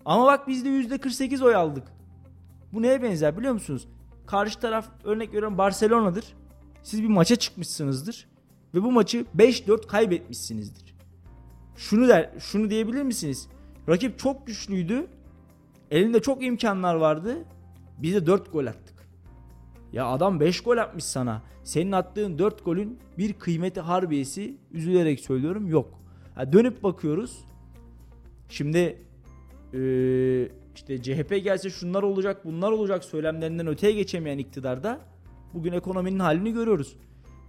Ama 0.06 0.25
bak 0.25 0.47
biz 0.47 0.65
de 0.65 0.69
%48 0.69 1.43
oy 1.43 1.56
aldık. 1.56 1.88
Bu 2.73 2.82
neye 2.82 3.04
benzer 3.04 3.38
biliyor 3.38 3.54
musunuz? 3.54 3.88
Karşı 4.28 4.60
taraf 4.60 4.89
örnek 5.04 5.30
veriyorum 5.30 5.58
Barcelona'dır. 5.58 6.25
siz 6.84 7.04
bir 7.04 7.08
maça 7.08 7.36
çıkmışsınızdır 7.36 8.28
ve 8.73 8.84
bu 8.84 8.91
maçı 8.91 9.25
5-4 9.38 9.88
kaybetmişsinizdir. 9.88 10.95
Şunu 11.75 12.08
der, 12.08 12.29
şunu 12.39 12.69
diyebilir 12.69 13.03
misiniz? 13.03 13.47
Rakip 13.89 14.19
çok 14.19 14.47
güçlüydü. 14.47 15.08
Elinde 15.91 16.21
çok 16.21 16.43
imkanlar 16.43 16.95
vardı. 16.95 17.38
Biz 17.97 18.15
de 18.15 18.25
4 18.25 18.53
gol 18.53 18.65
attık. 18.65 19.10
Ya 19.93 20.08
adam 20.08 20.39
5 20.39 20.62
gol 20.62 20.77
atmış 20.77 21.03
sana. 21.03 21.41
Senin 21.63 21.91
attığın 21.91 22.39
4 22.39 22.65
golün 22.65 22.99
bir 23.17 23.34
kıymeti 23.34 23.82
harbiyesi 23.82 24.58
üzülerek 24.71 25.19
söylüyorum 25.19 25.67
yok. 25.67 25.99
Ha, 26.36 26.53
dönüp 26.53 26.84
bakıyoruz. 26.84 27.45
Şimdi 28.49 28.97
ee, 29.73 30.49
işte 30.75 31.01
CHP 31.01 31.43
gelse 31.43 31.69
şunlar 31.69 32.03
olacak 32.03 32.45
bunlar 32.45 32.71
olacak 32.71 33.03
söylemlerinden 33.03 33.67
öteye 33.67 33.93
geçemeyen 33.93 34.38
iktidarda 34.38 34.99
bugün 35.53 35.73
ekonominin 35.73 36.19
halini 36.19 36.53
görüyoruz. 36.53 36.95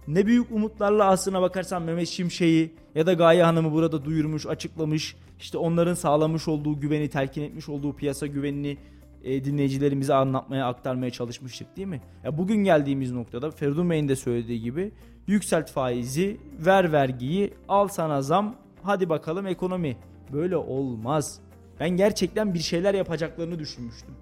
Ne 0.07 0.25
büyük 0.25 0.51
umutlarla 0.51 1.05
aslına 1.05 1.41
bakarsan 1.41 1.81
Mehmet 1.81 2.07
Şimşek'i 2.07 2.73
ya 2.95 3.05
da 3.05 3.13
Gaye 3.13 3.43
Hanım'ı 3.43 3.71
burada 3.71 4.05
duyurmuş, 4.05 4.45
açıklamış. 4.45 5.15
İşte 5.39 5.57
onların 5.57 5.93
sağlamış 5.93 6.47
olduğu 6.47 6.79
güveni, 6.79 7.09
telkin 7.09 7.41
etmiş 7.41 7.69
olduğu 7.69 7.95
piyasa 7.95 8.27
güvenini 8.27 8.77
e, 9.23 9.43
dinleyicilerimize 9.43 10.13
anlatmaya, 10.13 10.67
aktarmaya 10.67 11.11
çalışmıştık 11.11 11.77
değil 11.77 11.87
mi? 11.87 12.01
Ya 12.23 12.37
bugün 12.37 12.55
geldiğimiz 12.55 13.11
noktada 13.11 13.51
Feridun 13.51 13.89
Bey'in 13.89 14.07
de 14.07 14.15
söylediği 14.15 14.61
gibi 14.61 14.91
yükselt 15.27 15.71
faizi, 15.71 16.37
ver 16.65 16.91
vergiyi, 16.91 17.53
al 17.67 17.87
sana 17.87 18.21
zam, 18.21 18.55
hadi 18.83 19.09
bakalım 19.09 19.47
ekonomi. 19.47 19.97
Böyle 20.33 20.57
olmaz. 20.57 21.39
Ben 21.79 21.89
gerçekten 21.89 22.53
bir 22.53 22.59
şeyler 22.59 22.93
yapacaklarını 22.93 23.59
düşünmüştüm. 23.59 24.15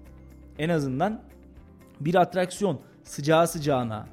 En 0.58 0.68
azından 0.68 1.20
bir 2.00 2.14
atraksiyon 2.14 2.80
sıcağı 3.04 3.48
sıcağına. 3.48 4.06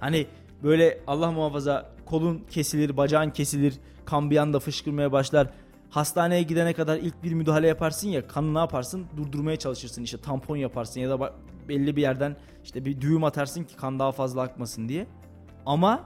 Hani 0.00 0.26
böyle 0.62 1.00
Allah 1.06 1.30
muhafaza 1.30 1.92
kolun 2.06 2.44
kesilir, 2.50 2.96
bacağın 2.96 3.30
kesilir, 3.30 3.74
kan 4.04 4.30
bir 4.30 4.36
anda 4.36 4.60
fışkırmaya 4.60 5.12
başlar. 5.12 5.50
Hastaneye 5.90 6.42
gidene 6.42 6.72
kadar 6.72 6.96
ilk 6.96 7.22
bir 7.22 7.32
müdahale 7.32 7.66
yaparsın 7.66 8.08
ya 8.08 8.26
kanı 8.26 8.54
ne 8.54 8.58
yaparsın 8.58 9.06
durdurmaya 9.16 9.56
çalışırsın 9.56 10.02
işte 10.02 10.18
tampon 10.18 10.56
yaparsın 10.56 11.00
ya 11.00 11.10
da 11.10 11.32
belli 11.68 11.96
bir 11.96 12.02
yerden 12.02 12.36
işte 12.64 12.84
bir 12.84 13.00
düğüm 13.00 13.24
atarsın 13.24 13.64
ki 13.64 13.76
kan 13.76 13.98
daha 13.98 14.12
fazla 14.12 14.42
akmasın 14.42 14.88
diye. 14.88 15.06
Ama 15.66 16.04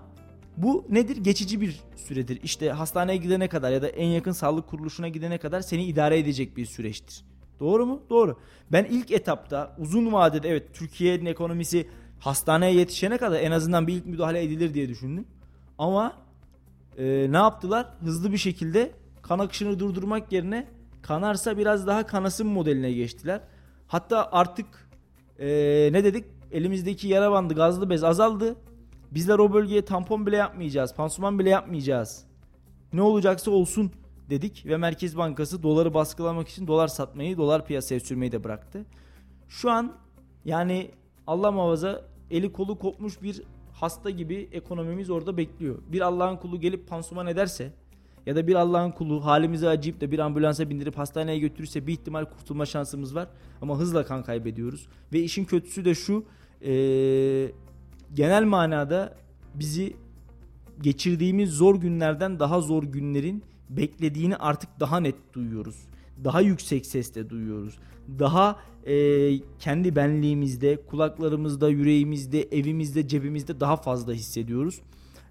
bu 0.57 0.85
nedir? 0.88 1.16
Geçici 1.16 1.61
bir 1.61 1.81
süredir. 1.97 2.40
İşte 2.42 2.71
hastaneye 2.71 3.16
gidene 3.16 3.49
kadar 3.49 3.73
ya 3.73 3.83
da 3.83 3.88
en 3.88 4.07
yakın 4.07 4.33
sağlık 4.33 4.69
kuruluşuna 4.69 5.09
gidene 5.09 5.38
kadar 5.38 5.61
seni 5.61 5.85
idare 5.85 6.19
edecek 6.19 6.57
bir 6.57 6.66
süreçtir. 6.66 7.25
Doğru 7.61 7.87
mu? 7.87 8.03
Doğru. 8.11 8.38
Ben 8.73 8.85
ilk 8.85 9.11
etapta 9.11 9.77
uzun 9.79 10.12
vadede 10.12 10.49
evet 10.49 10.75
Türkiye'nin 10.75 11.27
ekonomisi 11.27 11.88
hastaneye 12.18 12.74
yetişene 12.74 13.18
kadar 13.18 13.40
en 13.40 13.50
azından 13.50 13.87
bir 13.87 13.94
ilk 13.94 14.07
müdahale 14.07 14.42
edilir 14.42 14.74
diye 14.74 14.88
düşündüm. 14.88 15.26
Ama 15.79 16.12
e, 16.98 17.26
ne 17.31 17.37
yaptılar? 17.37 17.87
Hızlı 18.00 18.33
bir 18.33 18.38
şekilde 18.38 18.92
kan 19.22 19.38
akışını 19.38 19.79
durdurmak 19.79 20.33
yerine 20.33 20.68
kanarsa 21.02 21.59
biraz 21.59 21.87
daha 21.87 22.07
kanasın 22.07 22.46
modeline 22.46 22.92
geçtiler. 22.92 23.40
Hatta 23.87 24.29
artık 24.33 24.66
e, 25.38 25.46
ne 25.92 26.05
dedik? 26.05 26.24
Elimizdeki 26.52 27.09
yara 27.09 27.33
bandı 27.33 27.55
gazlı 27.55 27.90
bez 27.90 28.05
azaldı. 28.05 28.57
Bizler 29.11 29.38
o 29.38 29.52
bölgeye 29.52 29.85
tampon 29.85 30.26
bile 30.26 30.37
yapmayacağız, 30.37 30.94
pansuman 30.94 31.38
bile 31.38 31.50
yapmayacağız. 31.50 32.24
Ne 32.92 33.02
olacaksa 33.02 33.50
olsun 33.50 33.92
dedik 34.31 34.66
ve 34.66 34.76
Merkez 34.76 35.16
Bankası 35.16 35.62
doları 35.62 35.94
baskılamak 35.94 36.48
için 36.48 36.66
dolar 36.66 36.88
satmayı, 36.88 37.37
dolar 37.37 37.66
piyasaya 37.66 38.00
sürmeyi 38.00 38.33
de 38.33 38.44
bıraktı. 38.44 38.85
Şu 39.48 39.70
an 39.70 39.92
yani 40.44 40.90
Allah 41.27 41.53
muhafaza 41.53 42.05
eli 42.31 42.53
kolu 42.53 42.79
kopmuş 42.79 43.23
bir 43.23 43.43
hasta 43.73 44.11
gibi 44.11 44.49
ekonomimiz 44.53 45.11
orada 45.11 45.37
bekliyor. 45.37 45.79
Bir 45.93 46.01
Allah'ın 46.01 46.37
kulu 46.37 46.61
gelip 46.61 46.89
pansuman 46.89 47.27
ederse 47.27 47.73
ya 48.27 48.37
da 48.37 48.47
bir 48.47 48.55
Allah'ın 48.55 48.91
kulu 48.91 49.25
halimize 49.25 49.69
acıyıp 49.69 50.01
da 50.01 50.11
bir 50.11 50.19
ambulansa 50.19 50.71
bindirip 50.71 50.99
hastaneye 50.99 51.39
götürürse 51.39 51.87
bir 51.87 51.93
ihtimal 51.93 52.25
kurtulma 52.25 52.67
şansımız 52.67 53.15
var. 53.15 53.29
Ama 53.62 53.79
hızla 53.79 54.05
kan 54.07 54.23
kaybediyoruz. 54.23 54.89
Ve 55.12 55.21
işin 55.21 55.45
kötüsü 55.45 55.85
de 55.85 55.95
şu 55.95 56.25
ee, 56.62 57.53
genel 58.15 58.45
manada 58.45 59.17
bizi 59.55 59.97
geçirdiğimiz 60.83 61.51
zor 61.51 61.75
günlerden 61.75 62.39
daha 62.39 62.61
zor 62.61 62.83
günlerin 62.83 63.45
beklediğini 63.71 64.37
artık 64.37 64.71
daha 64.81 65.01
net 65.01 65.35
duyuyoruz. 65.35 65.77
Daha 66.25 66.41
yüksek 66.41 66.87
sesle 66.87 67.31
duyuyoruz. 67.31 67.79
Daha 68.19 68.57
e, 68.87 69.40
kendi 69.59 69.96
benliğimizde, 69.96 70.77
kulaklarımızda, 70.77 71.68
yüreğimizde, 71.68 72.42
evimizde, 72.42 73.09
cebimizde 73.09 73.61
daha 73.61 73.77
fazla 73.77 74.12
hissediyoruz. 74.12 74.81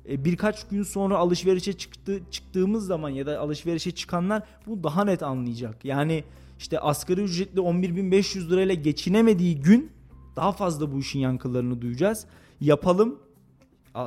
E, 0.09 0.25
birkaç 0.25 0.67
gün 0.67 0.83
sonra 0.83 1.17
alışverişe 1.17 1.73
çıktı, 1.73 2.19
çıktığımız 2.31 2.85
zaman 2.85 3.09
ya 3.09 3.25
da 3.25 3.39
alışverişe 3.39 3.91
çıkanlar 3.91 4.43
bu 4.67 4.83
daha 4.83 5.05
net 5.05 5.23
anlayacak. 5.23 5.85
Yani 5.85 6.23
işte 6.59 6.79
asgari 6.79 7.21
ücretli 7.21 7.59
11.500 7.59 8.49
lirayla 8.49 8.75
geçinemediği 8.75 9.61
gün 9.61 9.91
daha 10.35 10.51
fazla 10.51 10.91
bu 10.91 10.99
işin 10.99 11.19
yankılarını 11.19 11.81
duyacağız. 11.81 12.25
Yapalım. 12.61 13.19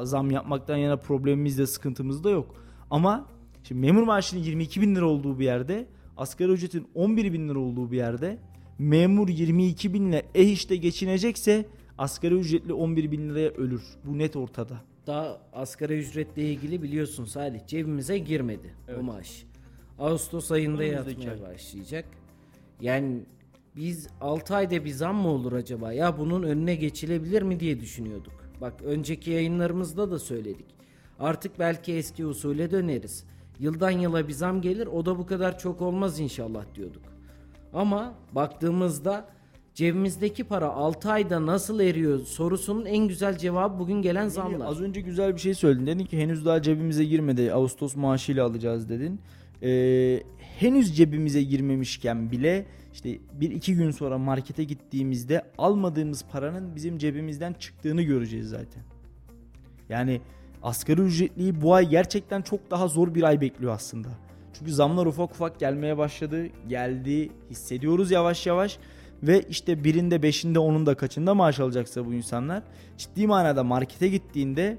Zam 0.02 0.30
yapmaktan 0.30 0.76
yana 0.76 0.96
problemimiz 0.96 1.58
de 1.58 1.66
sıkıntımız 1.66 2.24
da 2.24 2.30
yok. 2.30 2.54
Ama 2.90 3.26
şimdi 3.64 3.80
memur 3.80 4.02
maaşının 4.02 4.42
22 4.42 4.80
bin 4.80 4.94
lira 4.94 5.06
olduğu 5.06 5.38
bir 5.38 5.44
yerde 5.44 5.86
asgari 6.16 6.52
ücretin 6.52 6.88
11 6.94 7.32
bin 7.32 7.48
lira 7.48 7.58
olduğu 7.58 7.90
bir 7.90 7.96
yerde 7.96 8.38
memur 8.78 9.28
22 9.28 9.94
binle 9.94 10.26
e 10.34 10.42
işte 10.42 10.76
geçinecekse 10.76 11.64
asgari 11.98 12.34
ücretli 12.34 12.72
11 12.72 13.10
bin 13.10 13.28
liraya 13.28 13.48
ölür. 13.48 13.82
Bu 14.04 14.18
net 14.18 14.36
ortada. 14.36 14.80
Daha 15.06 15.40
asgari 15.52 15.98
ücretle 15.98 16.42
ilgili 16.42 16.82
biliyorsun 16.82 17.24
Salih 17.24 17.66
cebimize 17.66 18.18
girmedi 18.18 18.74
evet. 18.88 18.98
o 19.00 19.02
maaş. 19.02 19.44
Ağustos 19.98 20.50
ayında 20.50 20.84
yatmaya 20.84 21.42
başlayacak. 21.42 22.04
Yani 22.80 23.22
biz 23.76 24.08
6 24.20 24.54
ayda 24.54 24.84
bir 24.84 24.90
zam 24.90 25.16
mı 25.16 25.28
olur 25.28 25.52
acaba? 25.52 25.92
Ya 25.92 26.18
bunun 26.18 26.42
önüne 26.42 26.74
geçilebilir 26.74 27.42
mi 27.42 27.60
diye 27.60 27.80
düşünüyorduk. 27.80 28.32
Bak 28.60 28.82
önceki 28.84 29.30
yayınlarımızda 29.30 30.10
da 30.10 30.18
söyledik. 30.18 30.66
Artık 31.18 31.58
belki 31.58 31.92
eski 31.92 32.26
usule 32.26 32.70
döneriz. 32.70 33.24
Yıldan 33.58 33.90
yıla 33.90 34.28
bir 34.28 34.32
zam 34.32 34.60
gelir 34.60 34.86
o 34.86 35.06
da 35.06 35.18
bu 35.18 35.26
kadar 35.26 35.58
çok 35.58 35.82
olmaz 35.82 36.20
inşallah 36.20 36.64
diyorduk. 36.74 37.17
Ama 37.72 38.14
baktığımızda 38.32 39.28
cebimizdeki 39.74 40.44
para 40.44 40.68
6 40.68 41.10
ayda 41.10 41.46
nasıl 41.46 41.80
eriyor 41.80 42.18
sorusunun 42.18 42.84
en 42.84 43.08
güzel 43.08 43.38
cevabı 43.38 43.78
bugün 43.78 44.02
gelen 44.02 44.28
zamlar. 44.28 44.66
Az 44.66 44.80
önce 44.80 45.00
güzel 45.00 45.34
bir 45.34 45.40
şey 45.40 45.54
söyledin. 45.54 45.86
Dedin 45.86 46.04
ki 46.04 46.18
henüz 46.18 46.46
daha 46.46 46.62
cebimize 46.62 47.04
girmedi. 47.04 47.52
Ağustos 47.52 47.96
maaşıyla 47.96 48.46
alacağız 48.46 48.88
dedin. 48.88 49.20
Ee, 49.62 50.22
henüz 50.38 50.96
cebimize 50.96 51.42
girmemişken 51.42 52.30
bile 52.30 52.66
işte 52.92 53.18
bir 53.32 53.50
iki 53.50 53.74
gün 53.74 53.90
sonra 53.90 54.18
markete 54.18 54.64
gittiğimizde 54.64 55.42
almadığımız 55.58 56.24
paranın 56.32 56.76
bizim 56.76 56.98
cebimizden 56.98 57.52
çıktığını 57.52 58.02
göreceğiz 58.02 58.48
zaten. 58.48 58.82
Yani 59.88 60.20
asgari 60.62 61.00
ücretliyi 61.00 61.60
bu 61.60 61.74
ay 61.74 61.88
gerçekten 61.88 62.42
çok 62.42 62.70
daha 62.70 62.88
zor 62.88 63.14
bir 63.14 63.22
ay 63.22 63.40
bekliyor 63.40 63.72
aslında. 63.72 64.08
Çünkü 64.58 64.72
zamlar 64.72 65.06
ufak 65.06 65.30
ufak 65.30 65.60
gelmeye 65.60 65.98
başladı. 65.98 66.46
Geldi. 66.68 67.30
Hissediyoruz 67.50 68.10
yavaş 68.10 68.46
yavaş. 68.46 68.78
Ve 69.22 69.42
işte 69.42 69.84
birinde, 69.84 70.22
beşinde, 70.22 70.58
onunda, 70.58 70.94
kaçında 70.94 71.34
maaş 71.34 71.60
alacaksa 71.60 72.06
bu 72.06 72.14
insanlar 72.14 72.62
ciddi 72.96 73.26
manada 73.26 73.64
markete 73.64 74.08
gittiğinde 74.08 74.78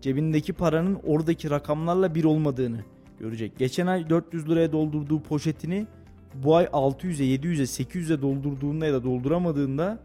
cebindeki 0.00 0.52
paranın 0.52 0.98
oradaki 1.06 1.50
rakamlarla 1.50 2.14
bir 2.14 2.24
olmadığını 2.24 2.80
görecek. 3.20 3.58
Geçen 3.58 3.86
ay 3.86 4.10
400 4.10 4.48
liraya 4.48 4.72
doldurduğu 4.72 5.22
poşetini 5.22 5.86
bu 6.34 6.56
ay 6.56 6.64
600'e, 6.64 7.36
700'e, 7.36 7.84
800'e 7.84 8.22
doldurduğunda 8.22 8.86
ya 8.86 8.92
da 8.92 9.04
dolduramadığında 9.04 9.98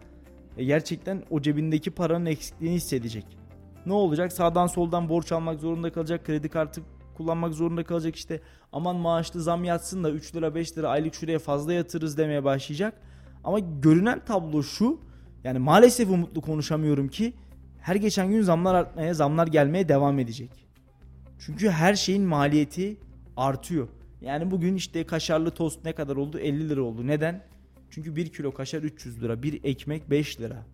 e, 0.57 0.63
gerçekten 0.63 1.23
o 1.29 1.41
cebindeki 1.41 1.91
paranın 1.91 2.25
eksikliğini 2.25 2.75
hissedecek. 2.75 3.25
Ne 3.85 3.93
olacak? 3.93 4.33
Sağdan 4.33 4.67
soldan 4.67 5.09
borç 5.09 5.31
almak 5.31 5.59
zorunda 5.59 5.91
kalacak. 5.91 6.25
Kredi 6.25 6.49
kartı 6.49 6.81
kullanmak 7.17 7.53
zorunda 7.53 7.83
kalacak 7.83 8.15
işte 8.15 8.41
aman 8.71 8.95
maaşlı 8.95 9.41
zam 9.41 9.63
yatsın 9.63 10.03
da 10.03 10.11
3 10.11 10.35
lira 10.35 10.55
5 10.55 10.77
lira 10.77 10.89
aylık 10.89 11.15
şuraya 11.15 11.39
fazla 11.39 11.73
yatırırız 11.73 12.17
demeye 12.17 12.43
başlayacak. 12.43 12.93
Ama 13.43 13.59
görünen 13.59 14.25
tablo 14.25 14.63
şu 14.63 14.99
yani 15.43 15.59
maalesef 15.59 16.09
umutlu 16.09 16.41
konuşamıyorum 16.41 17.07
ki 17.07 17.33
her 17.81 17.95
geçen 17.95 18.29
gün 18.29 18.41
zamlar 18.41 18.75
artmaya 18.75 19.13
zamlar 19.13 19.47
gelmeye 19.47 19.89
devam 19.89 20.19
edecek. 20.19 20.49
Çünkü 21.39 21.69
her 21.69 21.95
şeyin 21.95 22.23
maliyeti 22.23 22.97
artıyor. 23.37 23.87
Yani 24.21 24.51
bugün 24.51 24.75
işte 24.75 25.05
kaşarlı 25.05 25.51
tost 25.51 25.85
ne 25.85 25.93
kadar 25.93 26.15
oldu? 26.15 26.39
50 26.39 26.69
lira 26.69 26.81
oldu. 26.81 27.07
Neden? 27.07 27.43
Çünkü 27.89 28.15
1 28.15 28.29
kilo 28.29 28.53
kaşar 28.53 28.83
300 28.83 29.21
lira. 29.21 29.43
Bir 29.43 29.63
ekmek 29.63 30.09
5 30.09 30.41
lira. 30.41 30.65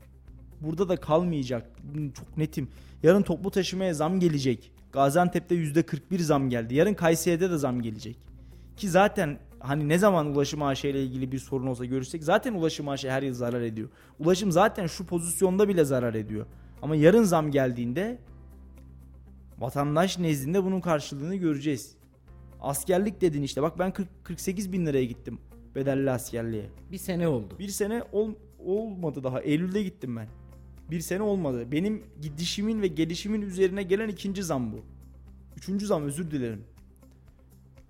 Burada 0.62 0.89
da 0.89 0.95
kalmayacak. 0.95 1.69
Çok 2.13 2.38
netim. 2.38 2.67
Yarın 3.04 3.21
toplu 3.21 3.51
taşımaya 3.51 3.93
zam 3.93 4.19
gelecek. 4.19 4.71
Gaziantep'te 4.91 5.56
%41 5.56 6.19
zam 6.19 6.49
geldi. 6.49 6.75
Yarın 6.75 6.93
Kayseri'de 6.93 7.51
de 7.51 7.58
zam 7.58 7.82
gelecek. 7.82 8.17
Ki 8.77 8.89
zaten 8.89 9.39
hani 9.60 9.89
ne 9.89 9.97
zaman 9.97 10.27
ulaşım 10.27 10.63
AŞ 10.63 10.86
ile 10.86 11.04
ilgili 11.04 11.32
bir 11.32 11.39
sorun 11.39 11.67
olsa 11.67 11.86
görürsek 11.86 12.23
zaten 12.23 12.54
ulaşım 12.54 12.89
AŞ 12.89 13.06
her 13.06 13.23
yıl 13.23 13.34
zarar 13.34 13.62
ediyor. 13.62 13.89
Ulaşım 14.19 14.51
zaten 14.51 14.88
şu 14.88 15.06
pozisyonda 15.06 15.67
bile 15.67 15.86
zarar 15.86 16.13
ediyor. 16.13 16.45
Ama 16.82 16.95
yarın 16.95 17.23
zam 17.23 17.51
geldiğinde 17.51 18.17
Vatandaş 19.60 20.19
nezdinde 20.19 20.63
bunun 20.63 20.82
karşılığını 20.82 21.36
göreceğiz. 21.36 21.95
Askerlik 22.62 23.21
dedin 23.21 23.43
işte. 23.43 23.62
Bak 23.62 23.80
ben 23.80 23.93
40, 23.93 24.08
48 24.23 24.71
bin 24.71 24.86
liraya 24.86 25.06
gittim 25.06 25.39
bedelli 25.75 26.12
askerliğe. 26.12 26.69
Bir 26.91 26.97
sene 26.97 27.27
oldu. 27.27 27.56
Bir 27.60 27.67
sene 27.67 28.04
ol, 28.12 28.34
olmadı 28.60 29.23
daha. 29.23 29.41
Eylül'de 29.41 29.84
gittim 29.84 30.15
ben. 30.15 30.27
Bir 30.91 30.99
sene 30.99 31.21
olmadı. 31.21 31.71
Benim 31.71 32.04
gidişimin 32.21 32.82
ve 32.82 32.88
gelişimin 32.88 33.41
üzerine 33.41 33.84
gelen 33.84 34.10
ikinci 34.10 34.43
zam 34.43 34.71
bu. 34.71 34.80
Üçüncü 35.58 35.86
zam 35.86 36.04
özür 36.04 36.32
dilerim. 36.32 36.63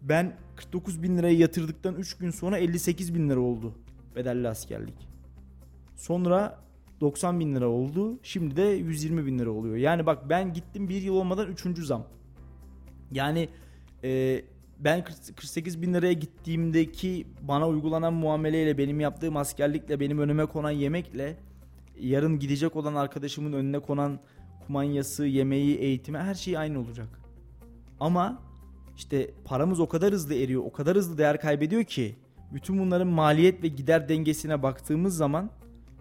Ben 0.01 0.37
49 0.55 1.03
bin 1.03 1.17
liraya 1.17 1.33
yatırdıktan 1.33 1.95
3 1.95 2.17
gün 2.17 2.31
sonra 2.31 2.57
58 2.57 3.15
bin 3.15 3.29
lira 3.29 3.39
oldu 3.39 3.73
bedelli 4.15 4.47
askerlik. 4.47 5.07
Sonra 5.95 6.59
90 7.01 7.39
bin 7.39 7.55
lira 7.55 7.67
oldu. 7.67 8.19
Şimdi 8.23 8.55
de 8.55 8.61
120 8.61 9.25
bin 9.25 9.39
lira 9.39 9.49
oluyor. 9.49 9.75
Yani 9.75 10.05
bak 10.05 10.29
ben 10.29 10.53
gittim 10.53 10.89
bir 10.89 11.01
yıl 11.01 11.15
olmadan 11.15 11.47
3. 11.47 11.79
zam. 11.79 12.07
Yani 13.11 13.49
e, 14.03 14.41
ben 14.79 15.03
48 15.03 15.81
bin 15.81 15.93
liraya 15.93 16.13
gittiğimdeki 16.13 17.27
bana 17.41 17.67
uygulanan 17.67 18.13
muameleyle 18.13 18.77
benim 18.77 18.99
yaptığım 18.99 19.37
askerlikle 19.37 19.99
benim 19.99 20.19
önüme 20.19 20.45
konan 20.45 20.71
yemekle 20.71 21.37
yarın 22.01 22.39
gidecek 22.39 22.75
olan 22.75 22.95
arkadaşımın 22.95 23.53
önüne 23.53 23.79
konan 23.79 24.19
kumanyası, 24.67 25.25
yemeği, 25.25 25.77
eğitimi 25.77 26.17
her 26.17 26.35
şey 26.35 26.57
aynı 26.57 26.79
olacak. 26.79 27.07
Ama 27.99 28.41
işte 28.97 29.31
paramız 29.45 29.79
o 29.79 29.89
kadar 29.89 30.13
hızlı 30.13 30.35
eriyor, 30.35 30.61
o 30.65 30.71
kadar 30.71 30.97
hızlı 30.97 31.17
değer 31.17 31.41
kaybediyor 31.41 31.83
ki 31.83 32.15
bütün 32.53 32.79
bunların 32.79 33.07
maliyet 33.07 33.63
ve 33.63 33.67
gider 33.67 34.09
dengesine 34.09 34.63
baktığımız 34.63 35.17
zaman 35.17 35.49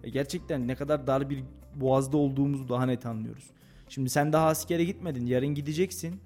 e, 0.03 0.09
gerçekten 0.09 0.67
ne 0.67 0.75
kadar 0.75 1.07
dar 1.07 1.29
bir 1.29 1.43
boğazda 1.75 2.17
olduğumuzu 2.17 2.69
daha 2.69 2.85
net 2.85 3.05
anlıyoruz. 3.05 3.43
Şimdi 3.89 4.09
sen 4.09 4.33
daha 4.33 4.47
askere 4.47 4.83
gitmedin, 4.83 5.25
yarın 5.25 5.55
gideceksin. 5.55 6.19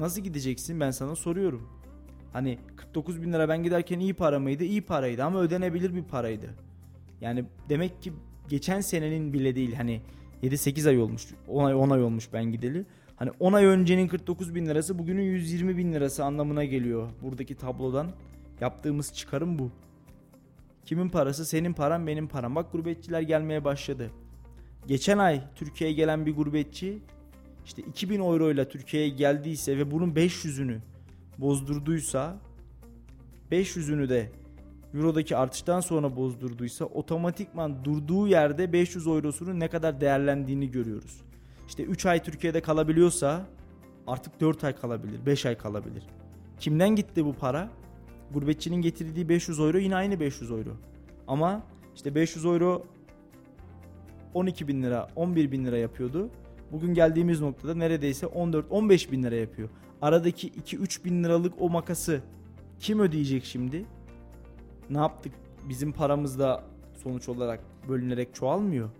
Nasıl 0.00 0.20
gideceksin 0.20 0.80
ben 0.80 0.90
sana 0.90 1.16
soruyorum. 1.16 1.68
Hani 2.32 2.58
49 2.76 3.22
bin 3.22 3.32
lira 3.32 3.48
ben 3.48 3.62
giderken 3.62 4.00
iyi 4.00 4.14
para 4.14 4.38
mıydı? 4.38 4.64
İyi 4.64 4.82
paraydı 4.82 5.24
ama 5.24 5.40
ödenebilir 5.40 5.94
bir 5.94 6.04
paraydı. 6.04 6.50
Yani 7.20 7.44
demek 7.68 8.02
ki 8.02 8.12
geçen 8.48 8.80
senenin 8.80 9.32
bile 9.32 9.56
değil 9.56 9.74
hani 9.74 10.00
7-8 10.42 10.88
ay 10.88 10.98
olmuş 10.98 11.26
10 11.48 11.64
ay 11.64 11.74
10 11.74 11.90
ay 11.90 12.02
olmuş 12.02 12.28
ben 12.32 12.44
gideli. 12.44 12.86
Hani 13.16 13.30
10 13.40 13.52
ay 13.52 13.64
öncenin 13.64 14.08
49 14.08 14.54
bin 14.54 14.66
lirası 14.66 14.98
bugünün 14.98 15.22
120 15.22 15.76
bin 15.76 15.92
lirası 15.92 16.24
anlamına 16.24 16.64
geliyor 16.64 17.08
buradaki 17.22 17.54
tablodan. 17.54 18.10
Yaptığımız 18.60 19.14
çıkarım 19.14 19.58
bu. 19.58 19.70
Kimin 20.84 21.08
parası? 21.08 21.46
Senin 21.46 21.72
paran 21.72 22.06
benim 22.06 22.28
param. 22.28 22.54
Bak 22.54 22.72
gurbetçiler 22.72 23.20
gelmeye 23.20 23.64
başladı. 23.64 24.10
Geçen 24.86 25.18
ay 25.18 25.42
Türkiye'ye 25.54 25.96
gelen 25.96 26.26
bir 26.26 26.36
gurbetçi 26.36 26.98
işte 27.64 27.82
2000 27.82 28.20
euro 28.20 28.50
ile 28.50 28.68
Türkiye'ye 28.68 29.08
geldiyse 29.08 29.78
ve 29.78 29.90
bunun 29.90 30.14
500'ünü 30.14 30.78
bozdurduysa 31.38 32.40
500'ünü 33.50 34.08
de 34.08 34.30
Euro'daki 34.94 35.36
artıştan 35.36 35.80
sonra 35.80 36.16
bozdurduysa 36.16 36.84
otomatikman 36.84 37.84
durduğu 37.84 38.28
yerde 38.28 38.72
500 38.72 39.06
eurosunun 39.06 39.60
ne 39.60 39.68
kadar 39.68 40.00
değerlendiğini 40.00 40.70
görüyoruz. 40.70 41.20
İşte 41.68 41.82
3 41.82 42.06
ay 42.06 42.22
Türkiye'de 42.22 42.60
kalabiliyorsa 42.60 43.46
artık 44.06 44.40
4 44.40 44.64
ay 44.64 44.76
kalabilir, 44.76 45.26
5 45.26 45.46
ay 45.46 45.58
kalabilir. 45.58 46.06
Kimden 46.58 46.96
gitti 46.96 47.24
bu 47.24 47.32
para? 47.32 47.68
Gurbetçinin 48.32 48.76
getirdiği 48.76 49.28
500 49.28 49.60
euro 49.60 49.78
yine 49.78 49.96
aynı 49.96 50.20
500 50.20 50.50
euro. 50.50 50.76
Ama 51.28 51.62
işte 51.94 52.14
500 52.14 52.44
euro 52.44 52.86
12 54.34 54.68
bin 54.68 54.82
lira, 54.82 55.08
11 55.16 55.52
bin 55.52 55.64
lira 55.64 55.78
yapıyordu. 55.78 56.30
Bugün 56.72 56.94
geldiğimiz 56.94 57.40
noktada 57.40 57.74
neredeyse 57.74 58.26
14-15 58.26 59.10
bin 59.10 59.22
lira 59.22 59.34
yapıyor. 59.34 59.68
Aradaki 60.02 60.50
2-3 60.50 61.04
bin 61.04 61.24
liralık 61.24 61.54
o 61.60 61.70
makası 61.70 62.20
kim 62.78 63.00
ödeyecek 63.00 63.44
şimdi? 63.44 63.84
Ne 64.90 64.98
yaptık? 64.98 65.32
Bizim 65.68 65.92
paramız 65.92 66.38
da 66.38 66.64
sonuç 67.02 67.28
olarak 67.28 67.60
bölünerek 67.88 68.34
çoğalmıyor. 68.34 68.90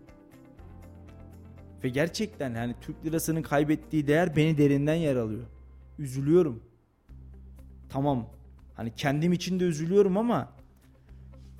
Ve 1.84 1.88
gerçekten 1.88 2.54
yani 2.54 2.74
Türk 2.80 3.04
lirasının 3.04 3.42
kaybettiği 3.42 4.06
değer 4.06 4.36
beni 4.36 4.58
derinden 4.58 4.94
yer 4.94 5.16
alıyor. 5.16 5.46
Üzülüyorum. 5.98 6.62
Tamam. 7.88 8.26
Hani 8.74 8.94
kendim 8.94 9.32
için 9.32 9.60
de 9.60 9.64
üzülüyorum 9.64 10.16
ama 10.16 10.52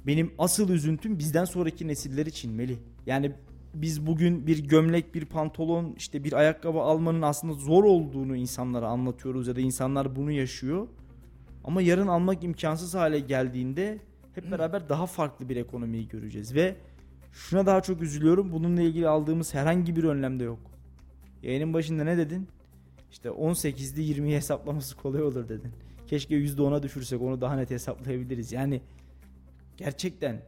benim 0.07 0.33
asıl 0.39 0.69
üzüntüm 0.69 1.19
bizden 1.19 1.45
sonraki 1.45 1.89
nesiller 1.89 2.27
için 2.27 2.53
Melih. 2.53 2.77
Yani 3.07 3.33
biz 3.75 4.07
bugün 4.07 4.47
bir 4.47 4.69
gömlek, 4.69 5.15
bir 5.15 5.25
pantolon, 5.25 5.95
işte 5.97 6.25
bir 6.25 6.33
ayakkabı 6.33 6.79
almanın 6.79 7.23
aslında 7.23 7.55
zor 7.55 7.85
olduğunu 7.85 8.37
insanlara 8.37 8.89
anlatıyoruz 8.89 9.49
ya 9.49 9.57
da 9.57 9.61
insanlar 9.61 10.17
bunu 10.17 10.31
yaşıyor. 10.31 10.89
Ama 11.65 11.83
yarın 11.83 12.07
almak 12.07 12.45
imkansız 12.45 12.95
hale 12.95 13.21
geldiğinde 13.21 13.99
hep 14.35 14.51
beraber 14.51 14.89
daha 14.89 15.07
farklı 15.07 15.49
bir 15.49 15.57
ekonomiyi 15.57 16.09
göreceğiz 16.09 16.55
ve 16.55 16.77
şuna 17.33 17.67
daha 17.67 17.81
çok 17.81 18.03
üzülüyorum. 18.03 18.53
Bununla 18.53 18.83
ilgili 18.83 19.09
aldığımız 19.09 19.55
herhangi 19.55 19.97
bir 19.97 20.05
önlem 20.05 20.41
de 20.41 20.45
yok. 20.45 20.59
Yayının 21.43 21.75
başında 21.75 22.05
ne 22.05 22.17
dedin? 22.17 22.49
İşte 23.11 23.29
18'de 23.29 24.03
20'yi 24.03 24.37
hesaplaması 24.37 24.97
kolay 24.97 25.23
olur 25.23 25.49
dedin. 25.49 25.73
Keşke 26.07 26.35
%10'a 26.35 26.83
düşürsek 26.83 27.23
onu 27.23 27.41
daha 27.41 27.57
net 27.57 27.71
hesaplayabiliriz. 27.71 28.53
Yani 28.53 28.81
gerçekten 29.77 30.43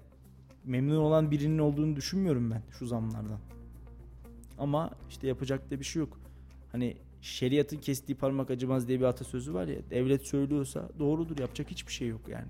memnun 0.64 0.96
olan 0.96 1.30
birinin 1.30 1.58
olduğunu 1.58 1.96
düşünmüyorum 1.96 2.50
ben 2.50 2.62
şu 2.78 2.86
zamlardan. 2.86 3.38
Ama 4.58 4.90
işte 5.08 5.26
yapacak 5.26 5.70
da 5.70 5.80
bir 5.80 5.84
şey 5.84 6.00
yok. 6.00 6.18
Hani 6.72 6.96
şeriatın 7.20 7.76
kestiği 7.76 8.18
parmak 8.18 8.50
acımaz 8.50 8.88
diye 8.88 9.00
bir 9.00 9.04
atasözü 9.04 9.54
var 9.54 9.66
ya. 9.66 9.90
Devlet 9.90 10.22
söylüyorsa 10.26 10.88
doğrudur. 10.98 11.38
Yapacak 11.38 11.70
hiçbir 11.70 11.92
şey 11.92 12.08
yok 12.08 12.28
yani. 12.28 12.48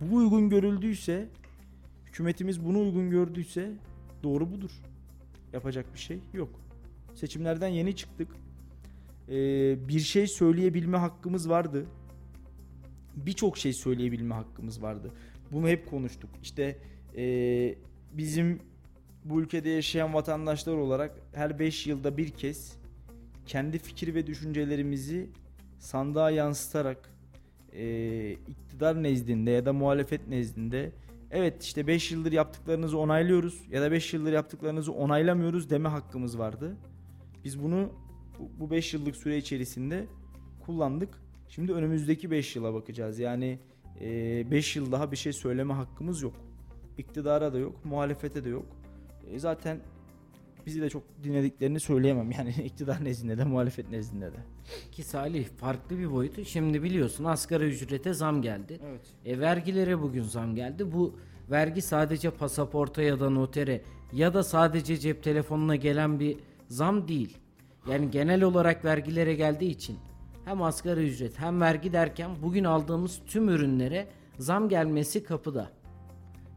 Bu 0.00 0.16
uygun 0.16 0.50
görüldüyse 0.50 1.28
hükümetimiz 2.06 2.64
bunu 2.64 2.80
uygun 2.80 3.10
gördüyse 3.10 3.72
doğru 4.22 4.52
budur. 4.52 4.70
Yapacak 5.52 5.94
bir 5.94 5.98
şey 5.98 6.18
yok. 6.34 6.60
Seçimlerden 7.14 7.68
yeni 7.68 7.96
çıktık. 7.96 8.28
Ee, 9.28 9.88
bir 9.88 10.00
şey 10.00 10.26
söyleyebilme 10.26 10.98
hakkımız 10.98 11.48
vardı. 11.48 11.86
Birçok 13.16 13.58
şey 13.58 13.72
söyleyebilme 13.72 14.34
hakkımız 14.34 14.82
vardı. 14.82 15.12
Bunu 15.52 15.68
hep 15.68 15.90
konuştuk. 15.90 16.30
İşte 16.42 16.78
ee, 17.16 17.74
bizim 18.12 18.60
bu 19.24 19.40
ülkede 19.40 19.68
yaşayan 19.68 20.14
vatandaşlar 20.14 20.74
olarak 20.74 21.18
her 21.32 21.58
5 21.58 21.86
yılda 21.86 22.16
bir 22.16 22.30
kez 22.30 22.76
kendi 23.46 23.78
fikir 23.78 24.14
ve 24.14 24.26
düşüncelerimizi 24.26 25.30
sandığa 25.78 26.30
yansıtarak 26.30 27.10
e, 27.72 28.30
iktidar 28.32 29.02
nezdinde 29.02 29.50
ya 29.50 29.66
da 29.66 29.72
muhalefet 29.72 30.28
nezdinde 30.28 30.92
evet 31.30 31.62
işte 31.62 31.86
5 31.86 32.12
yıldır 32.12 32.32
yaptıklarınızı 32.32 32.98
onaylıyoruz 32.98 33.62
ya 33.70 33.82
da 33.82 33.92
5 33.92 34.14
yıldır 34.14 34.32
yaptıklarınızı 34.32 34.92
onaylamıyoruz 34.92 35.70
deme 35.70 35.88
hakkımız 35.88 36.38
vardı. 36.38 36.76
Biz 37.44 37.62
bunu 37.62 37.92
bu 38.58 38.70
5 38.70 38.94
yıllık 38.94 39.16
süre 39.16 39.36
içerisinde 39.36 40.06
kullandık. 40.66 41.18
Şimdi 41.48 41.72
önümüzdeki 41.72 42.30
5 42.30 42.56
yıla 42.56 42.74
bakacağız. 42.74 43.18
Yani 43.18 43.58
5 44.00 44.76
e, 44.76 44.80
yıl 44.80 44.92
daha 44.92 45.12
bir 45.12 45.16
şey 45.16 45.32
söyleme 45.32 45.74
hakkımız 45.74 46.22
yok. 46.22 46.34
İktidara 46.98 47.52
da 47.52 47.58
yok, 47.58 47.84
muhalefete 47.84 48.44
de 48.44 48.48
yok. 48.48 48.66
E, 49.30 49.38
zaten 49.38 49.80
bizi 50.68 50.82
de 50.82 50.90
çok 50.90 51.02
dinlediklerini 51.24 51.80
söyleyemem. 51.80 52.30
Yani 52.30 52.50
iktidar 52.64 53.04
nezdinde 53.04 53.38
de 53.38 53.44
muhalefet 53.44 53.90
nezdinde 53.90 54.26
de. 54.26 54.36
Ki 54.92 55.02
Salih 55.02 55.46
farklı 55.56 55.98
bir 55.98 56.12
boyutu. 56.12 56.44
Şimdi 56.44 56.82
biliyorsun 56.82 57.24
asgari 57.24 57.64
ücrete 57.64 58.14
zam 58.14 58.42
geldi. 58.42 58.80
Evet. 58.88 59.00
E, 59.24 59.40
vergilere 59.40 60.02
bugün 60.02 60.22
zam 60.22 60.54
geldi. 60.54 60.92
Bu 60.92 61.16
vergi 61.50 61.82
sadece 61.82 62.30
pasaporta 62.30 63.02
ya 63.02 63.20
da 63.20 63.30
notere 63.30 63.82
ya 64.12 64.34
da 64.34 64.42
sadece 64.42 64.96
cep 64.96 65.22
telefonuna 65.22 65.76
gelen 65.76 66.20
bir 66.20 66.36
zam 66.68 67.08
değil. 67.08 67.36
Yani 67.90 68.10
genel 68.10 68.42
olarak 68.42 68.84
vergilere 68.84 69.34
geldiği 69.34 69.70
için 69.70 69.98
hem 70.44 70.62
asgari 70.62 71.08
ücret 71.08 71.38
hem 71.38 71.60
vergi 71.60 71.92
derken 71.92 72.30
bugün 72.42 72.64
aldığımız 72.64 73.20
tüm 73.26 73.48
ürünlere 73.48 74.06
zam 74.38 74.68
gelmesi 74.68 75.24
kapıda. 75.24 75.70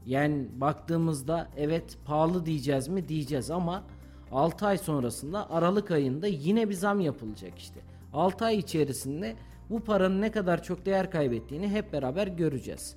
Yani 0.06 0.48
baktığımızda 0.54 1.50
evet 1.58 1.98
pahalı 2.06 2.46
diyeceğiz 2.46 2.88
mi 2.88 3.08
diyeceğiz 3.08 3.52
ama 3.52 3.84
6 4.32 4.66
ay 4.66 4.78
sonrasında 4.78 5.50
Aralık 5.50 5.92
ayında 5.92 6.28
yine 6.28 6.70
bir 6.70 6.74
zam 6.74 7.00
yapılacak 7.00 7.60
işte. 7.60 7.80
6 8.14 8.46
ay 8.46 8.58
içerisinde 8.58 9.36
bu 9.70 9.80
paranın 9.80 10.22
ne 10.22 10.32
kadar 10.32 10.64
çok 10.64 10.86
değer 10.86 11.12
kaybettiğini 11.12 11.70
hep 11.70 11.94
beraber 11.94 12.28
göreceğiz. 12.28 12.96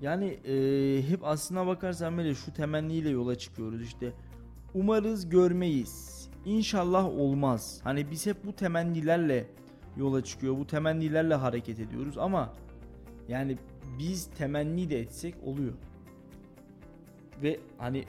Yani 0.00 0.26
e, 0.26 1.02
hep 1.08 1.24
aslına 1.24 1.66
bakarsan 1.66 2.18
böyle 2.18 2.34
şu 2.34 2.52
temenniyle 2.52 3.08
yola 3.08 3.34
çıkıyoruz 3.34 3.82
işte. 3.82 4.12
Umarız 4.74 5.28
görmeyiz. 5.28 6.28
İnşallah 6.44 7.04
olmaz. 7.04 7.80
Hani 7.84 8.10
biz 8.10 8.26
hep 8.26 8.44
bu 8.46 8.52
temennilerle 8.52 9.46
yola 9.96 10.24
çıkıyor. 10.24 10.58
Bu 10.58 10.66
temennilerle 10.66 11.34
hareket 11.34 11.80
ediyoruz 11.80 12.18
ama 12.18 12.52
yani 13.28 13.58
biz 13.98 14.26
temenni 14.26 14.90
de 14.90 15.00
etsek 15.00 15.34
oluyor. 15.44 15.72
Ve 17.42 17.60
hani 17.78 18.04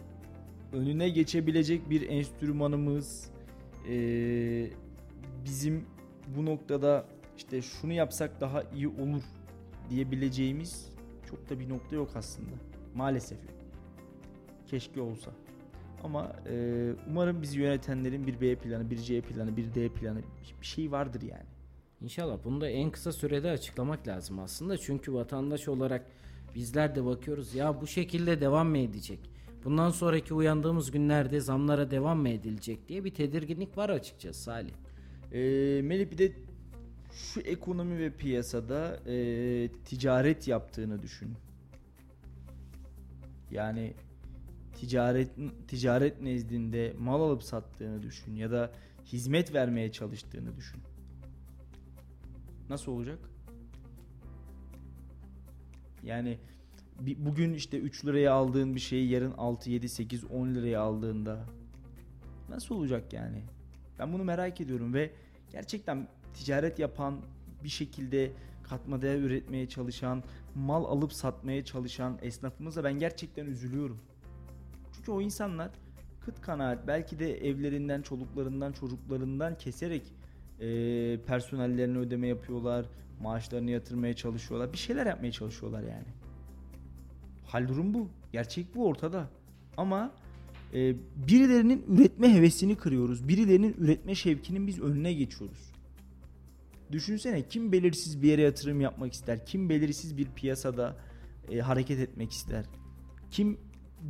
önüne 0.73 1.09
geçebilecek 1.09 1.89
bir 1.89 2.09
enstrümanımız, 2.09 3.29
e, 3.89 4.69
bizim 5.45 5.85
bu 6.35 6.45
noktada 6.45 7.05
işte 7.37 7.61
şunu 7.61 7.93
yapsak 7.93 8.41
daha 8.41 8.63
iyi 8.63 8.87
olur 8.87 9.23
diyebileceğimiz 9.89 10.89
çok 11.29 11.49
da 11.49 11.59
bir 11.59 11.69
nokta 11.69 11.95
yok 11.95 12.09
aslında. 12.15 12.55
Maalesef. 12.95 13.37
Keşke 14.67 15.01
olsa. 15.01 15.31
Ama 16.03 16.35
e, 16.49 16.93
umarım 17.09 17.41
bizi 17.41 17.59
yönetenlerin 17.59 18.27
bir 18.27 18.41
B 18.41 18.55
planı, 18.55 18.89
bir 18.89 18.97
C 18.97 19.21
planı, 19.21 19.57
bir 19.57 19.73
D 19.75 19.89
planı 19.89 20.21
bir 20.61 20.65
şey 20.65 20.91
vardır 20.91 21.21
yani. 21.21 21.45
İnşallah 22.01 22.37
bunu 22.43 22.61
da 22.61 22.69
en 22.69 22.91
kısa 22.91 23.11
sürede 23.11 23.51
açıklamak 23.51 24.07
lazım 24.07 24.39
aslında. 24.39 24.77
Çünkü 24.77 25.13
vatandaş 25.13 25.67
olarak 25.67 26.05
bizler 26.55 26.95
de 26.95 27.05
bakıyoruz 27.05 27.55
ya 27.55 27.81
bu 27.81 27.87
şekilde 27.87 28.41
devam 28.41 28.69
mı 28.69 28.77
edecek? 28.77 29.19
Bundan 29.67 29.89
sonraki 29.89 30.33
uyandığımız 30.33 30.91
günlerde 30.91 31.39
zamlara 31.39 31.91
devam 31.91 32.19
mı 32.19 32.29
edilecek 32.29 32.89
diye 32.89 33.03
bir 33.03 33.13
tedirginlik 33.13 33.77
var 33.77 33.89
açıkçası 33.89 34.41
Salih. 34.41 34.71
E, 35.31 35.39
Melih 35.81 36.11
bir 36.11 36.17
de 36.17 36.31
şu 37.11 37.39
ekonomi 37.39 37.99
ve 37.99 38.09
piyasada 38.09 38.99
e, 39.05 39.69
ticaret 39.85 40.47
yaptığını 40.47 41.01
düşün. 41.01 41.33
Yani 43.51 43.93
ticaret 44.75 45.29
ticaret 45.67 46.21
nezdinde 46.21 46.93
mal 46.99 47.21
alıp 47.21 47.43
sattığını 47.43 48.03
düşün 48.03 48.35
ya 48.35 48.51
da 48.51 48.71
hizmet 49.05 49.53
vermeye 49.53 49.91
çalıştığını 49.91 50.55
düşün. 50.55 50.81
Nasıl 52.69 52.91
olacak? 52.91 53.19
Yani 56.03 56.37
bugün 56.99 57.53
işte 57.53 57.79
3 57.79 58.05
liraya 58.05 58.33
aldığın 58.33 58.75
bir 58.75 58.79
şeyi 58.79 59.09
yarın 59.09 59.31
6, 59.31 59.69
7, 59.69 59.89
8, 59.89 60.25
10 60.25 60.55
liraya 60.55 60.81
aldığında 60.81 61.45
nasıl 62.49 62.75
olacak 62.75 63.13
yani? 63.13 63.43
Ben 63.99 64.13
bunu 64.13 64.23
merak 64.23 64.61
ediyorum 64.61 64.93
ve 64.93 65.11
gerçekten 65.51 66.07
ticaret 66.33 66.79
yapan 66.79 67.19
bir 67.63 67.69
şekilde 67.69 68.31
katma 68.63 69.01
değer 69.01 69.19
üretmeye 69.19 69.69
çalışan, 69.69 70.23
mal 70.55 70.85
alıp 70.85 71.13
satmaya 71.13 71.65
çalışan 71.65 72.17
esnafımıza 72.21 72.83
ben 72.83 72.99
gerçekten 72.99 73.45
üzülüyorum. 73.45 73.99
Çünkü 74.95 75.11
o 75.11 75.21
insanlar 75.21 75.71
kıt 76.25 76.41
kanaat 76.41 76.87
belki 76.87 77.19
de 77.19 77.47
evlerinden, 77.47 78.01
çoluklarından, 78.01 78.71
çocuklarından 78.71 79.57
keserek 79.57 80.13
eee 80.59 81.19
personellerine 81.27 81.97
ödeme 81.97 82.27
yapıyorlar, 82.27 82.85
maaşlarını 83.21 83.71
yatırmaya 83.71 84.13
çalışıyorlar, 84.13 84.73
bir 84.73 84.77
şeyler 84.77 85.05
yapmaya 85.05 85.31
çalışıyorlar 85.31 85.81
yani. 85.81 86.16
Hal 87.47 87.67
durum 87.67 87.93
bu. 87.93 88.09
Gerçek 88.31 88.75
bu 88.75 88.87
ortada. 88.87 89.29
Ama 89.77 90.11
e, 90.73 90.95
birilerinin 91.27 91.85
üretme 91.87 92.33
hevesini 92.33 92.75
kırıyoruz. 92.75 93.27
Birilerinin 93.27 93.75
üretme 93.79 94.15
şevkinin 94.15 94.67
biz 94.67 94.79
önüne 94.79 95.13
geçiyoruz. 95.13 95.71
Düşünsene 96.91 97.47
kim 97.47 97.71
belirsiz 97.71 98.21
bir 98.21 98.27
yere 98.27 98.41
yatırım 98.41 98.81
yapmak 98.81 99.13
ister? 99.13 99.45
Kim 99.45 99.69
belirsiz 99.69 100.17
bir 100.17 100.27
piyasada 100.35 100.95
e, 101.51 101.59
hareket 101.59 101.99
etmek 101.99 102.31
ister? 102.31 102.65
Kim 103.31 103.57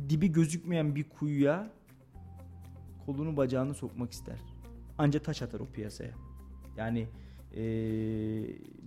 dibi 0.08 0.32
gözükmeyen 0.32 0.94
bir 0.94 1.04
kuyuya 1.04 1.70
kolunu 3.06 3.36
bacağını 3.36 3.74
sokmak 3.74 4.12
ister? 4.12 4.38
Anca 4.98 5.22
taş 5.22 5.42
atar 5.42 5.60
o 5.60 5.66
piyasaya. 5.66 6.12
Yani 6.76 7.08
e, 7.56 7.62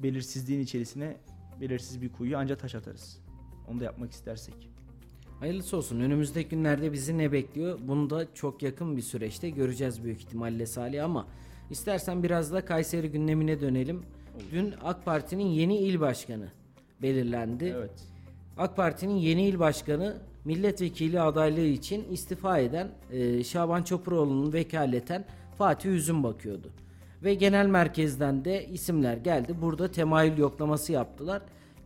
belirsizliğin 0.03 0.61
içerisine 0.61 1.17
belirsiz 1.61 2.01
bir 2.01 2.11
kuyuya 2.11 2.39
anca 2.39 2.57
taş 2.57 2.75
atarız. 2.75 3.21
Onu 3.67 3.79
da 3.79 3.83
yapmak 3.83 4.11
istersek. 4.11 4.71
Hayırlısı 5.39 5.77
olsun. 5.77 5.99
Önümüzdeki 5.99 6.49
günlerde 6.49 6.93
bizi 6.93 7.17
ne 7.17 7.31
bekliyor? 7.31 7.79
Bunu 7.87 8.09
da 8.09 8.33
çok 8.33 8.63
yakın 8.63 8.97
bir 8.97 9.01
süreçte 9.01 9.49
göreceğiz 9.49 10.03
büyük 10.03 10.21
ihtimalle 10.21 10.65
Salih 10.65 11.05
ama 11.05 11.27
istersen 11.69 12.23
biraz 12.23 12.53
da 12.53 12.65
Kayseri 12.65 13.11
gündemine 13.11 13.61
dönelim. 13.61 14.03
Dün 14.51 14.73
AK 14.83 15.05
Parti'nin 15.05 15.45
yeni 15.45 15.77
il 15.77 15.99
başkanı 15.99 16.47
belirlendi. 17.01 17.73
Evet. 17.77 17.91
AK 18.57 18.75
Parti'nin 18.75 19.15
yeni 19.15 19.47
il 19.47 19.59
başkanı 19.59 20.17
milletvekili 20.45 21.21
adaylığı 21.21 21.65
için 21.65 22.05
istifa 22.11 22.59
eden 22.59 22.87
e, 23.11 23.43
Şaban 23.43 23.83
Çopuroğlu'nun 23.83 24.53
vekaleten 24.53 25.25
Fatih 25.57 25.89
Üzüm 25.89 26.23
bakıyordu. 26.23 26.71
Ve 27.23 27.33
genel 27.33 27.65
merkezden 27.65 28.45
de 28.45 28.65
isimler 28.65 29.17
geldi. 29.17 29.55
Burada 29.61 29.91
temayül 29.91 30.37
yoklaması 30.37 30.91
yaptılar. 30.91 31.41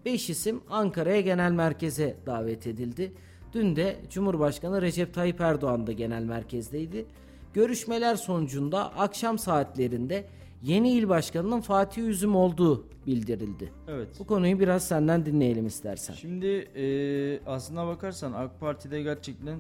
5 0.06 0.30
isim 0.30 0.62
Ankara'ya 0.70 1.22
genel 1.22 1.52
merkeze 1.52 2.16
davet 2.26 2.68
edildi. 2.68 3.12
Dün 3.54 3.76
de 3.76 3.96
Cumhurbaşkanı 4.10 4.82
Recep 4.82 5.14
Tayyip 5.14 5.42
Erdoğan 5.42 5.88
da 5.88 5.92
genel 5.92 6.24
merkezdeydi. 6.24 7.06
Görüşmeler 7.54 8.16
sonucunda 8.16 8.98
akşam 8.98 9.40
saatlerinde 9.40 10.26
yeni 10.64 10.92
il 10.92 11.10
başkanının 11.10 11.62
Fatih 11.62 12.04
Üzüm 12.04 12.36
olduğu 12.36 12.88
bildirildi. 13.08 13.72
Evet. 13.88 14.08
Bu 14.20 14.28
konuyu 14.28 14.60
biraz 14.60 14.88
senden 14.88 15.26
dinleyelim 15.26 15.68
istersen. 15.68 16.14
Şimdi 16.14 16.48
e, 16.48 17.40
aslına 17.46 17.88
bakarsan 17.88 18.34
AK 18.34 18.60
Parti'de 18.60 19.02
gerçekten 19.02 19.60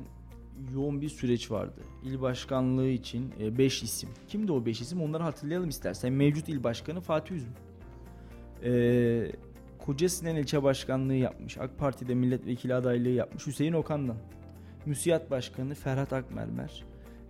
yoğun 0.73 1.01
bir 1.01 1.09
süreç 1.09 1.51
vardı. 1.51 1.81
İl 2.03 2.21
başkanlığı 2.21 2.87
için 2.87 3.31
5 3.57 3.83
isim. 3.83 4.09
Kimdi 4.27 4.51
o 4.51 4.65
5 4.65 4.81
isim? 4.81 5.01
Onları 5.01 5.23
hatırlayalım 5.23 5.69
istersen. 5.69 6.13
Mevcut 6.13 6.49
il 6.49 6.63
başkanı 6.63 7.01
Fatih 7.01 7.35
Üzüm. 7.35 7.53
E, 8.63 9.31
Koca 9.85 10.09
Sinan 10.09 10.35
ilçe 10.35 10.63
başkanlığı 10.63 11.13
yapmış. 11.13 11.57
AK 11.57 11.77
Parti'de 11.77 12.15
milletvekili 12.15 12.75
adaylığı 12.75 13.09
yapmış. 13.09 13.47
Hüseyin 13.47 13.73
Okan'dan. 13.73 14.17
Müsiyat 14.85 15.31
başkanı 15.31 15.75
Ferhat 15.75 16.13
Akmermer. 16.13 16.83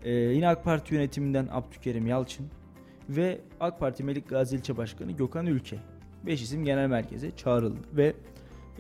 E, 0.04 0.12
yine 0.12 0.48
AK 0.48 0.64
Parti 0.64 0.96
yönetiminden 0.96 1.48
Abdülkerim 1.52 2.08
Yalçın. 2.08 2.48
Ve 3.10 3.42
AK 3.60 3.80
Parti 3.80 4.04
Melik 4.04 4.30
Gazi 4.30 4.56
ilçe 4.56 4.78
başkanı 4.78 5.12
Gökhan 5.12 5.46
Ülke. 5.46 5.80
5 6.26 6.42
isim 6.42 6.66
genel 6.66 6.88
merkeze 6.88 7.32
çağrıldı 7.36 7.80
ve 7.94 8.14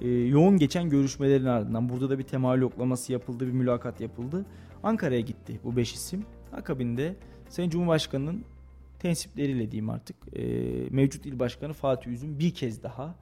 e, 0.01 0.09
yoğun 0.09 0.57
geçen 0.57 0.89
görüşmelerin 0.89 1.45
ardından 1.45 1.89
burada 1.89 2.09
da 2.09 2.19
bir 2.19 2.23
temayül 2.23 2.61
yoklaması 2.61 3.13
yapıldı, 3.13 3.47
bir 3.47 3.51
mülakat 3.51 4.01
yapıldı. 4.01 4.45
Ankara'ya 4.83 5.19
gitti 5.21 5.59
bu 5.63 5.75
5 5.75 5.93
isim. 5.93 6.25
Akabinde 6.53 7.15
Sayın 7.49 7.69
Cumhurbaşkanı'nın 7.69 8.45
tensipleriyle 8.99 9.71
diyeyim 9.71 9.89
artık 9.89 10.15
e, 10.33 10.43
mevcut 10.89 11.25
il 11.25 11.39
başkanı 11.39 11.73
Fatih 11.73 12.11
Üzüm 12.11 12.39
bir 12.39 12.53
kez 12.53 12.83
daha 12.83 13.15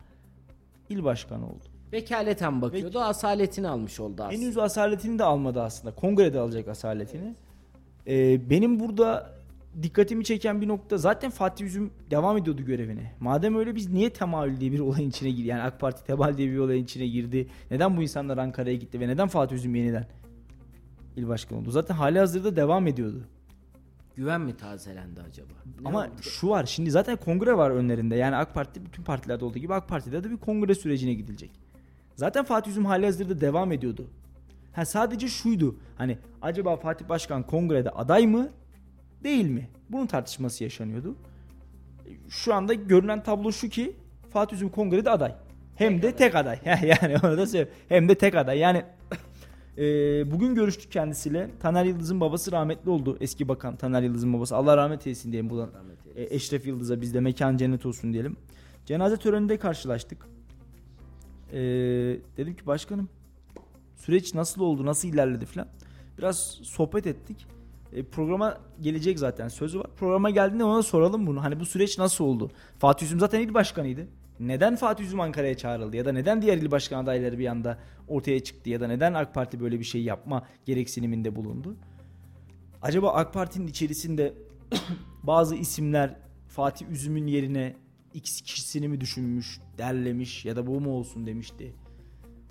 il 0.90 1.04
başkanı 1.04 1.46
oldu. 1.46 1.64
Vekaleten 1.94 2.62
bakıyordu. 2.62 3.00
Asaletini 3.00 3.68
almış 3.68 4.00
oldu 4.00 4.24
aslında. 4.24 4.42
Henüz 4.44 4.58
asaletini 4.58 5.20
de 5.20 5.24
almadı 5.24 5.62
aslında. 5.62 5.96
Kongrede 5.96 6.40
alacak 6.40 6.68
asaletini. 6.68 7.36
Ee, 8.08 8.50
benim 8.50 8.80
burada 8.80 9.34
dikkatimi 9.82 10.26
çeken 10.26 10.62
bir 10.62 10.68
nokta 10.68 10.98
zaten 10.98 11.32
Fatih 11.32 11.66
Üzüm 11.66 11.92
devam 12.12 12.38
ediyordu 12.38 12.62
görevine. 12.62 13.12
Madem 13.20 13.56
öyle 13.56 13.76
biz 13.76 13.90
niye 13.90 14.10
temayül 14.10 14.60
diye 14.60 14.72
bir 14.72 14.80
olayın 14.80 15.10
içine 15.10 15.32
girdi? 15.32 15.48
Yani 15.48 15.62
AK 15.62 15.80
Parti 15.80 16.04
temayül 16.04 16.38
diye 16.38 16.52
bir 16.52 16.58
olayın 16.58 16.84
içine 16.84 17.08
girdi. 17.08 17.48
Neden 17.72 17.98
bu 17.98 18.02
insanlar 18.02 18.38
Ankara'ya 18.38 18.76
gitti 18.76 19.00
ve 19.00 19.08
neden 19.08 19.28
Fatih 19.28 19.56
Üzüm 19.56 19.76
yeniden 19.76 20.06
il 21.16 21.28
başkanı 21.28 21.60
oldu? 21.60 21.72
Zaten 21.72 21.96
hali 21.96 22.20
hazırda 22.20 22.56
devam 22.56 22.88
ediyordu. 22.88 23.24
Güven 24.16 24.42
mi 24.42 24.58
tazelendi 24.58 25.22
acaba? 25.22 25.54
Ne 25.82 25.88
Ama 25.88 26.00
oldu? 26.00 26.22
şu 26.22 26.50
var 26.50 26.66
şimdi 26.66 26.92
zaten 26.92 27.16
kongre 27.16 27.58
var 27.58 27.72
önlerinde. 27.72 28.16
Yani 28.16 28.36
AK 28.36 28.54
Parti 28.54 28.86
bütün 28.86 29.04
partilerde 29.04 29.46
olduğu 29.46 29.60
gibi 29.60 29.74
AK 29.74 29.88
Parti'de 29.88 30.24
de 30.24 30.32
bir 30.32 30.38
kongre 30.38 30.76
sürecine 30.76 31.14
gidilecek. 31.14 31.52
Zaten 32.16 32.46
Fatih 32.46 32.72
Üzüm 32.72 32.86
hali 32.86 33.06
hazırda 33.06 33.42
devam 33.42 33.72
ediyordu. 33.72 34.08
Ha 34.74 34.86
sadece 34.86 35.28
şuydu. 35.28 35.76
Hani 35.98 36.18
acaba 36.42 36.76
Fatih 36.76 37.10
Başkan 37.10 37.44
kongrede 37.44 37.90
aday 37.90 38.28
mı? 38.28 38.50
Değil 39.24 39.46
mi? 39.46 39.70
Bunun 39.90 40.06
tartışması 40.06 40.64
yaşanıyordu. 40.64 41.16
Şu 42.30 42.54
anda 42.54 42.74
görünen 42.74 43.24
tablo 43.24 43.52
şu 43.52 43.70
ki 43.70 43.96
Fatih 44.30 44.56
Üzüm 44.56 44.70
kongrede 44.70 45.10
aday. 45.10 45.36
Hem 45.76 46.02
de 46.02 46.16
tek 46.16 46.36
aday. 46.36 46.60
yani 46.66 47.16
onu 47.24 47.38
da 47.38 47.48
söyleyeyim. 47.48 47.78
Hem 47.90 48.10
de 48.10 48.16
tek 48.16 48.36
aday. 48.36 48.60
Yani 48.60 48.86
e, 49.78 49.84
bugün 50.32 50.56
görüştük 50.56 50.92
kendisiyle. 50.92 51.50
Taner 51.60 51.86
Yıldız'ın 51.86 52.22
babası 52.22 52.52
rahmetli 52.52 52.90
oldu. 52.90 53.18
Eski 53.22 53.48
bakan 53.48 53.76
Taner 53.76 54.02
Yıldız'ın 54.02 54.34
babası. 54.34 54.56
Allah 54.56 54.78
rahmet 54.78 55.08
eylesin 55.08 55.32
diyelim 55.32 55.50
buradan. 55.50 55.70
E. 56.16 56.36
Eşref 56.36 56.68
Yıldız'a 56.68 57.02
biz 57.02 57.14
de 57.14 57.20
mekan 57.20 57.58
cennet 57.58 57.86
olsun 57.86 58.14
diyelim. 58.14 58.38
Cenaze 58.86 59.18
töreninde 59.18 59.58
karşılaştık. 59.58 60.28
E, 61.54 61.60
dedim 62.38 62.56
ki 62.56 62.66
başkanım 62.66 63.10
süreç 63.96 64.34
nasıl 64.34 64.62
oldu, 64.62 64.86
nasıl 64.86 65.08
ilerledi 65.08 65.46
falan. 65.46 65.68
Biraz 66.18 66.40
sohbet 66.64 67.08
ettik. 67.08 67.48
E, 67.94 68.04
programa 68.04 68.58
gelecek 68.82 69.20
zaten 69.20 69.48
sözü 69.48 69.80
var. 69.80 69.88
Programa 69.98 70.30
geldiğinde 70.30 70.64
ona 70.64 70.84
soralım 70.84 71.28
bunu. 71.28 71.44
Hani 71.44 71.60
bu 71.60 71.66
süreç 71.66 71.98
nasıl 71.98 72.26
oldu? 72.26 72.52
Fatih 72.80 73.06
Üzüm 73.06 73.20
zaten 73.20 73.40
il 73.42 73.54
başkanıydı. 73.54 74.08
Neden 74.40 74.76
Fatih 74.76 75.04
Üzüm 75.04 75.20
Ankara'ya 75.20 75.58
çağrıldı 75.58 75.98
ya 75.98 76.06
da 76.06 76.12
neden 76.12 76.42
diğer 76.42 76.58
il 76.58 76.72
başkan 76.72 77.04
adayları 77.04 77.40
bir 77.40 77.48
anda 77.48 77.80
ortaya 78.08 78.40
çıktı 78.40 78.70
ya 78.70 78.82
da 78.82 78.88
neden 78.88 79.14
AK 79.14 79.34
Parti 79.34 79.60
böyle 79.60 79.80
bir 79.80 79.84
şey 79.84 80.04
yapma 80.04 80.48
gereksiniminde 80.66 81.36
bulundu? 81.36 81.76
Acaba 82.82 83.14
AK 83.14 83.34
Parti'nin 83.34 83.68
içerisinde 83.68 84.34
bazı 85.24 85.56
isimler 85.56 86.16
Fatih 86.48 86.90
Üzüm'ün 86.90 87.28
yerine 87.28 87.76
X 88.14 88.42
kişisini 88.42 88.88
mi 88.88 89.02
düşünmüş, 89.02 89.60
derlemiş 89.78 90.46
ya 90.46 90.56
da 90.56 90.68
bu 90.68 90.82
mu 90.82 90.92
olsun 90.92 91.26
demişti. 91.26 91.74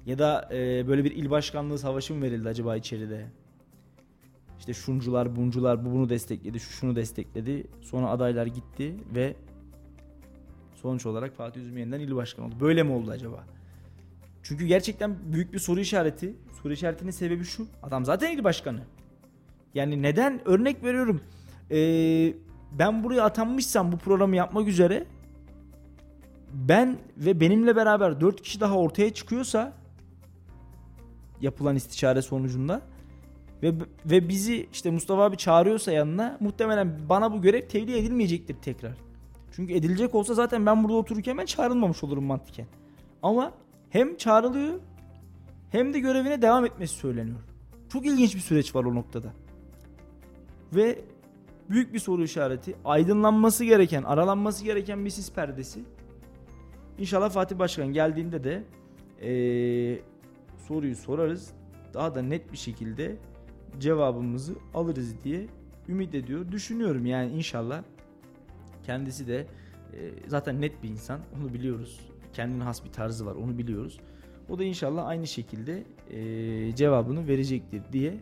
Ya 0.06 0.18
da 0.18 0.48
e, 0.52 0.88
böyle 0.88 1.04
bir 1.04 1.10
il 1.10 1.30
başkanlığı 1.30 1.78
savaşı 1.78 2.14
mı 2.14 2.22
verildi 2.22 2.48
acaba 2.48 2.76
içeride? 2.76 3.26
İşte 4.58 4.74
şuncular, 4.74 5.36
buncular 5.36 5.84
bu 5.84 5.92
bunu 5.92 6.08
destekledi, 6.08 6.60
şu 6.60 6.72
şunu 6.72 6.96
destekledi. 6.96 7.66
Sonra 7.80 8.10
adaylar 8.10 8.46
gitti 8.46 8.96
ve 9.14 9.36
Sonuç 10.82 11.06
olarak 11.06 11.36
Fatih 11.36 11.60
Üzüm 11.60 11.78
yeniden 11.78 12.00
il 12.00 12.16
başkanı 12.16 12.46
oldu. 12.46 12.54
Böyle 12.60 12.82
mi 12.82 12.92
oldu 12.92 13.10
acaba? 13.10 13.44
Çünkü 14.42 14.66
gerçekten 14.66 15.16
büyük 15.32 15.52
bir 15.52 15.58
soru 15.58 15.80
işareti. 15.80 16.36
Soru 16.62 16.72
işaretinin 16.72 17.10
sebebi 17.10 17.44
şu. 17.44 17.66
Adam 17.82 18.04
zaten 18.04 18.36
il 18.36 18.44
başkanı. 18.44 18.80
Yani 19.74 20.02
neden? 20.02 20.48
Örnek 20.48 20.84
veriyorum. 20.84 21.20
Ee, 21.70 22.34
ben 22.78 23.04
buraya 23.04 23.22
atanmışsam 23.22 23.92
bu 23.92 23.96
programı 23.96 24.36
yapmak 24.36 24.68
üzere 24.68 25.06
ben 26.52 26.98
ve 27.16 27.40
benimle 27.40 27.76
beraber 27.76 28.20
4 28.20 28.42
kişi 28.42 28.60
daha 28.60 28.76
ortaya 28.76 29.14
çıkıyorsa 29.14 29.72
yapılan 31.40 31.76
istişare 31.76 32.22
sonucunda 32.22 32.82
ve 33.62 33.72
ve 34.06 34.28
bizi 34.28 34.66
işte 34.72 34.90
Mustafa 34.90 35.24
abi 35.24 35.36
çağırıyorsa 35.36 35.92
yanına 35.92 36.36
muhtemelen 36.40 36.98
bana 37.08 37.32
bu 37.32 37.42
görev 37.42 37.68
tevdi 37.68 37.92
edilmeyecektir 37.92 38.56
tekrar. 38.62 39.11
Çünkü 39.52 39.72
edilecek 39.74 40.14
olsa 40.14 40.34
zaten 40.34 40.66
ben 40.66 40.84
burada 40.84 40.96
otururken 40.96 41.38
ben 41.38 41.46
çağrılmamış 41.46 42.04
olurum 42.04 42.24
mantıken. 42.24 42.66
Ama 43.22 43.52
hem 43.90 44.16
çağrılıyor 44.16 44.80
hem 45.70 45.94
de 45.94 46.00
görevine 46.00 46.42
devam 46.42 46.64
etmesi 46.64 46.94
söyleniyor. 46.94 47.40
Çok 47.88 48.06
ilginç 48.06 48.34
bir 48.34 48.40
süreç 48.40 48.74
var 48.74 48.84
o 48.84 48.94
noktada. 48.94 49.32
Ve 50.72 50.98
büyük 51.70 51.94
bir 51.94 51.98
soru 51.98 52.24
işareti. 52.24 52.74
Aydınlanması 52.84 53.64
gereken, 53.64 54.02
aralanması 54.02 54.64
gereken 54.64 55.04
bir 55.04 55.10
sis 55.10 55.32
perdesi. 55.32 55.80
İnşallah 56.98 57.30
Fatih 57.30 57.58
Başkan 57.58 57.86
geldiğinde 57.86 58.44
de 58.44 58.64
ee, 59.22 59.98
soruyu 60.68 60.96
sorarız. 60.96 61.52
Daha 61.94 62.14
da 62.14 62.22
net 62.22 62.52
bir 62.52 62.56
şekilde 62.56 63.16
cevabımızı 63.78 64.54
alırız 64.74 65.24
diye 65.24 65.46
ümit 65.88 66.14
ediyor. 66.14 66.52
Düşünüyorum 66.52 67.06
yani 67.06 67.32
inşallah 67.32 67.82
kendisi 68.82 69.26
de 69.26 69.46
e, 69.92 70.10
zaten 70.26 70.60
net 70.60 70.82
bir 70.82 70.88
insan. 70.88 71.20
Onu 71.36 71.54
biliyoruz. 71.54 72.00
Kendine 72.32 72.62
has 72.64 72.84
bir 72.84 72.92
tarzı 72.92 73.26
var. 73.26 73.34
Onu 73.34 73.58
biliyoruz. 73.58 74.00
O 74.48 74.58
da 74.58 74.64
inşallah 74.64 75.06
aynı 75.06 75.26
şekilde 75.26 75.82
e, 76.10 76.76
cevabını 76.76 77.28
verecektir 77.28 77.82
diye 77.92 78.14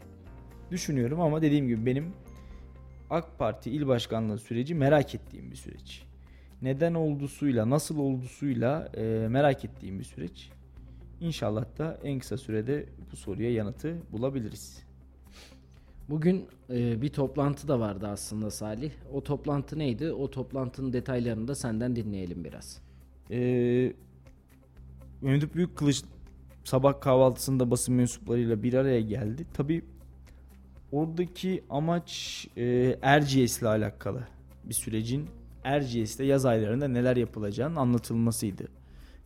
düşünüyorum 0.70 1.20
ama 1.20 1.42
dediğim 1.42 1.68
gibi 1.68 1.86
benim 1.86 2.12
AK 3.10 3.38
Parti 3.38 3.70
il 3.70 3.86
başkanlığı 3.86 4.38
süreci 4.38 4.74
merak 4.74 5.14
ettiğim 5.14 5.50
bir 5.50 5.56
süreç. 5.56 6.02
Neden 6.62 6.94
oldusuyla, 6.94 7.70
nasıl 7.70 7.98
oldusuyla 7.98 8.88
e, 8.96 9.28
merak 9.28 9.64
ettiğim 9.64 9.98
bir 9.98 10.04
süreç. 10.04 10.50
İnşallah 11.20 11.78
da 11.78 11.98
en 12.04 12.18
kısa 12.18 12.36
sürede 12.38 12.86
bu 13.12 13.16
soruya 13.16 13.52
yanıtı 13.52 13.96
bulabiliriz. 14.12 14.89
Bugün 16.10 16.48
e, 16.70 17.02
bir 17.02 17.08
toplantı 17.08 17.68
da 17.68 17.80
vardı 17.80 18.08
aslında 18.08 18.50
Salih. 18.50 18.90
O 19.12 19.22
toplantı 19.22 19.78
neydi? 19.78 20.12
O 20.12 20.30
toplantının 20.30 20.92
detaylarını 20.92 21.48
da 21.48 21.54
senden 21.54 21.96
dinleyelim 21.96 22.44
biraz. 22.44 22.80
Ee, 23.30 23.92
Mehmet 25.20 25.54
Büyük 25.54 25.76
Kılıç 25.76 26.02
sabah 26.64 27.00
kahvaltısında 27.00 27.70
basın 27.70 27.94
mensuplarıyla 27.94 28.62
bir 28.62 28.74
araya 28.74 29.00
geldi. 29.00 29.46
Tabi 29.54 29.84
oradaki 30.92 31.64
amaç 31.70 32.46
e, 32.56 32.96
Erciyes 33.02 33.60
ile 33.60 33.68
alakalı 33.68 34.28
bir 34.64 34.74
sürecin 34.74 35.28
Erciyes'te 35.64 36.24
yaz 36.24 36.46
aylarında 36.46 36.88
neler 36.88 37.16
yapılacağının 37.16 37.76
anlatılmasıydı. 37.76 38.68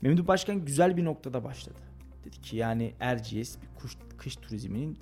Mehmet 0.01 0.28
Başkan 0.28 0.64
güzel 0.64 0.97
bir 0.97 1.05
noktada 1.05 1.45
başladı. 1.45 1.80
Dedi 2.24 2.41
ki 2.41 2.57
yani 2.57 2.95
Erciyes 3.01 3.59
bir 3.62 3.80
kuş, 3.80 3.97
kış 4.18 4.37
turizminin 4.37 4.99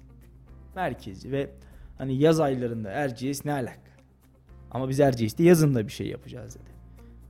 merkezi 0.75 1.33
ve 1.33 1.51
hani 2.03 2.19
yaz 2.19 2.41
aylarında 2.41 2.91
Erciyes 2.91 3.45
ne 3.45 3.53
alaka? 3.53 3.93
Ama 4.71 4.89
biz 4.89 5.01
Erciyes'te 5.01 5.45
yazın 5.45 5.75
da 5.75 5.87
bir 5.87 5.93
şey 5.93 6.07
yapacağız 6.07 6.55
dedi. 6.55 6.71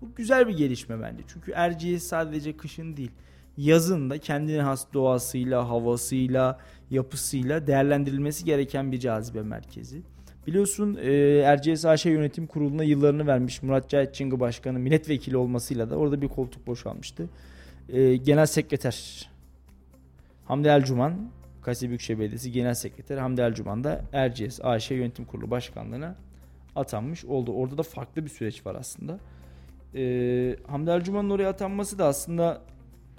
Bu 0.00 0.14
güzel 0.14 0.48
bir 0.48 0.56
gelişme 0.56 1.02
bence. 1.02 1.22
Çünkü 1.28 1.52
Erciyes 1.52 2.02
sadece 2.02 2.56
kışın 2.56 2.96
değil, 2.96 3.10
yazın 3.56 4.10
da 4.10 4.18
kendine 4.18 4.62
has 4.62 4.92
doğasıyla, 4.94 5.68
havasıyla, 5.68 6.58
yapısıyla 6.90 7.66
değerlendirilmesi 7.66 8.44
gereken 8.44 8.92
bir 8.92 9.00
cazibe 9.00 9.42
merkezi. 9.42 10.02
Biliyorsun 10.46 10.98
e, 11.02 11.12
Erciyes 11.38 11.84
AŞ 11.84 12.06
Yönetim 12.06 12.46
Kurulu'na 12.46 12.84
yıllarını 12.84 13.26
vermiş 13.26 13.62
Murat 13.62 13.88
Cahit 13.88 14.14
Çıngı 14.14 14.40
Başkanı 14.40 14.78
milletvekili 14.78 15.36
olmasıyla 15.36 15.90
da 15.90 15.96
orada 15.96 16.22
bir 16.22 16.28
koltuk 16.28 16.66
boşalmıştı. 16.66 17.28
E, 17.88 18.16
Genel 18.16 18.46
Sekreter 18.46 19.28
Hamdi 20.44 20.68
Elcuman, 20.68 21.30
Kayseri 21.62 21.88
Büyükşehir 21.90 22.18
Belediyesi 22.18 22.52
Genel 22.52 22.74
Sekreteri 22.74 23.20
Hamdi 23.20 23.40
Elcuman 23.40 23.84
da 23.84 24.04
Erciyes 24.12 24.60
AŞ 24.64 24.90
Yönetim 24.90 25.24
Kurulu 25.24 25.50
Başkanlığı'na 25.50 26.16
atanmış 26.76 27.24
oldu. 27.24 27.52
Orada 27.52 27.78
da 27.78 27.82
farklı 27.82 28.24
bir 28.24 28.30
süreç 28.30 28.66
var 28.66 28.74
aslında. 28.74 29.18
Ee, 29.94 30.56
Hamdi 30.66 30.90
Ercüman'ın 30.90 31.30
oraya 31.30 31.48
atanması 31.48 31.98
da 31.98 32.06
aslında 32.06 32.62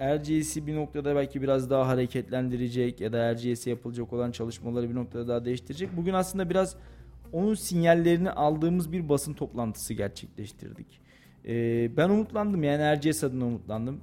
Erciyes'i 0.00 0.66
bir 0.66 0.76
noktada 0.76 1.16
belki 1.16 1.42
biraz 1.42 1.70
daha 1.70 1.88
hareketlendirecek 1.88 3.00
ya 3.00 3.12
da 3.12 3.18
Erciyes'e 3.18 3.70
yapılacak 3.70 4.12
olan 4.12 4.30
çalışmaları 4.30 4.90
bir 4.90 4.94
noktada 4.94 5.28
daha 5.28 5.44
değiştirecek. 5.44 5.96
Bugün 5.96 6.14
aslında 6.14 6.50
biraz 6.50 6.76
onun 7.32 7.54
sinyallerini 7.54 8.30
aldığımız 8.30 8.92
bir 8.92 9.08
basın 9.08 9.34
toplantısı 9.34 9.94
gerçekleştirdik. 9.94 11.00
Ee, 11.46 11.96
ben 11.96 12.08
umutlandım 12.08 12.62
yani 12.62 12.82
Erciyes 12.82 13.24
adına 13.24 13.46
umutlandım. 13.46 14.00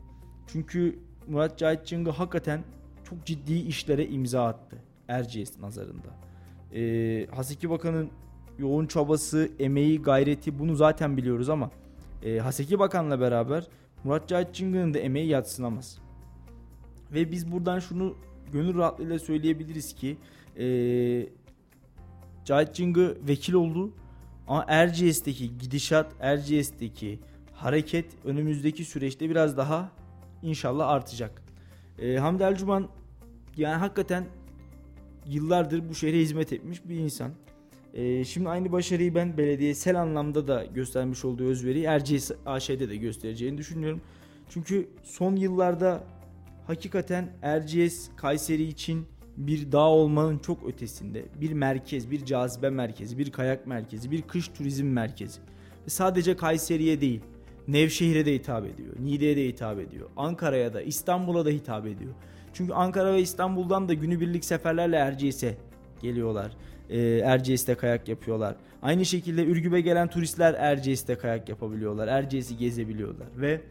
Çünkü 0.47 0.99
Murat 1.27 1.57
Cahit 1.57 1.85
Çıngı 1.85 2.09
hakikaten 2.11 2.63
çok 3.11 3.25
ciddi 3.25 3.53
işlere 3.53 4.07
imza 4.07 4.45
attı 4.45 4.77
Erciyes 5.07 5.59
nazarında. 5.59 6.07
Ee, 6.73 7.27
Haseki 7.35 7.69
Bakan'ın 7.69 8.09
yoğun 8.59 8.85
çabası, 8.85 9.49
emeği, 9.59 10.01
gayreti 10.01 10.59
bunu 10.59 10.75
zaten 10.75 11.17
biliyoruz 11.17 11.49
ama 11.49 11.71
e, 12.23 12.39
Haseki 12.39 12.79
Bakan'la 12.79 13.19
beraber 13.19 13.67
Murat 14.03 14.27
Cahit 14.27 14.55
Çıngı'nın 14.55 14.93
da 14.93 14.99
emeği 14.99 15.27
yatsınamaz. 15.27 15.97
Ve 17.13 17.31
biz 17.31 17.51
buradan 17.51 17.79
şunu 17.79 18.15
gönül 18.51 18.77
rahatlığıyla 18.77 19.19
söyleyebiliriz 19.19 19.95
ki 19.95 20.17
e, 20.59 20.65
Cahit 22.45 22.75
Çıngı 22.75 23.17
vekil 23.27 23.53
oldu 23.53 23.93
ama 24.47 24.65
Erciyes'teki 24.67 25.57
gidişat, 25.57 26.11
Erciyes'teki 26.19 27.19
hareket 27.53 28.05
önümüzdeki 28.25 28.85
süreçte 28.85 29.29
biraz 29.29 29.57
daha 29.57 29.91
inşallah 30.41 30.87
artacak. 30.89 31.41
E, 31.99 32.17
Hamdi 32.17 32.43
Ercuman 32.43 32.87
yani 33.57 33.75
hakikaten 33.75 34.25
yıllardır 35.27 35.89
bu 35.89 35.95
şehre 35.95 36.17
hizmet 36.17 36.53
etmiş 36.53 36.81
bir 36.85 36.95
insan. 36.95 37.31
E, 37.93 38.25
şimdi 38.25 38.49
aynı 38.49 38.71
başarıyı 38.71 39.15
ben 39.15 39.37
belediyesel 39.37 40.01
anlamda 40.01 40.47
da 40.47 40.65
göstermiş 40.65 41.25
olduğu 41.25 41.43
özveriyi 41.43 41.85
Erciyes 41.85 42.31
AŞ'de 42.45 42.89
de 42.89 42.95
göstereceğini 42.95 43.57
düşünüyorum. 43.57 44.01
Çünkü 44.49 44.89
son 45.03 45.35
yıllarda 45.35 46.03
hakikaten 46.67 47.29
Erciyes 47.41 48.09
Kayseri 48.17 48.63
için 48.63 49.07
bir 49.37 49.71
dağ 49.71 49.89
olmanın 49.89 50.39
çok 50.39 50.67
ötesinde 50.67 51.25
bir 51.41 51.53
merkez, 51.53 52.11
bir 52.11 52.25
cazibe 52.25 52.69
merkezi, 52.69 53.17
bir 53.17 53.31
kayak 53.31 53.67
merkezi, 53.67 54.11
bir 54.11 54.21
kış 54.21 54.47
turizm 54.47 54.85
merkezi. 54.85 55.39
Ve 55.85 55.89
sadece 55.89 56.35
Kayseri'ye 56.35 57.01
değil, 57.01 57.21
Nevşehir'e 57.67 58.25
de 58.25 58.33
hitap 58.33 58.65
ediyor, 58.65 58.95
Niğde'ye 58.99 59.37
de 59.37 59.47
hitap 59.47 59.79
ediyor, 59.79 60.09
Ankara'ya 60.17 60.73
da, 60.73 60.81
İstanbul'a 60.81 61.45
da 61.45 61.49
hitap 61.49 61.87
ediyor. 61.87 62.13
Çünkü 62.53 62.73
Ankara 62.73 63.13
ve 63.13 63.21
İstanbul'dan 63.21 63.89
da 63.89 63.93
günübirlik 63.93 64.45
seferlerle 64.45 64.95
Erciyes'e 64.95 65.57
geliyorlar. 66.01 66.51
Ee, 66.89 66.99
Erciyes'te 67.25 67.75
kayak 67.75 68.07
yapıyorlar. 68.07 68.55
Aynı 68.81 69.05
şekilde 69.05 69.45
Ürgüp'e 69.45 69.81
gelen 69.81 70.07
turistler 70.07 70.53
Erciyes'te 70.53 71.17
kayak 71.17 71.49
yapabiliyorlar. 71.49 72.07
Erciyes'i 72.07 72.57
gezebiliyorlar 72.57 73.27
ve 73.37 73.61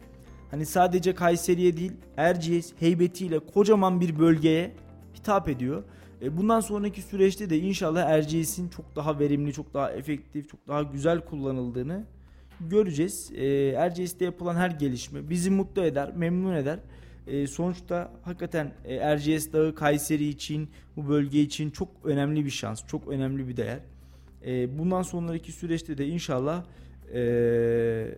hani 0.51 0.65
sadece 0.65 1.15
Kayseri'ye 1.15 1.77
değil 1.77 1.91
Erciyes 2.17 2.73
heybetiyle 2.79 3.39
kocaman 3.39 4.01
bir 4.01 4.19
bölgeye 4.19 4.71
hitap 5.15 5.49
ediyor. 5.49 5.83
E, 6.21 6.37
bundan 6.37 6.59
sonraki 6.59 7.01
süreçte 7.01 7.49
de 7.49 7.59
inşallah 7.59 8.09
Erciyes'in 8.09 8.69
çok 8.69 8.95
daha 8.95 9.19
verimli, 9.19 9.53
çok 9.53 9.73
daha 9.73 9.91
efektif, 9.91 10.49
çok 10.49 10.67
daha 10.67 10.83
güzel 10.83 11.19
kullanıldığını 11.19 12.03
göreceğiz. 12.69 13.31
E, 13.35 13.45
Erciyes'te 13.67 14.25
yapılan 14.25 14.55
her 14.55 14.69
gelişme 14.69 15.29
bizi 15.29 15.49
mutlu 15.49 15.83
eder, 15.83 16.11
memnun 16.15 16.55
eder. 16.55 16.79
E, 17.27 17.47
sonuçta 17.47 18.11
hakikaten 18.21 18.73
e, 18.85 18.95
Erciyes 18.95 19.53
Dağı 19.53 19.75
Kayseri 19.75 20.27
için, 20.27 20.69
bu 20.95 21.09
bölge 21.09 21.41
için 21.41 21.69
çok 21.69 21.89
önemli 22.03 22.45
bir 22.45 22.49
şans, 22.49 22.87
çok 22.87 23.07
önemli 23.07 23.47
bir 23.47 23.57
değer. 23.57 23.79
E, 24.45 24.79
bundan 24.79 25.01
sonraki 25.01 25.51
süreçte 25.51 25.97
de 25.97 26.07
inşallah 26.07 26.65
e, 27.13 28.17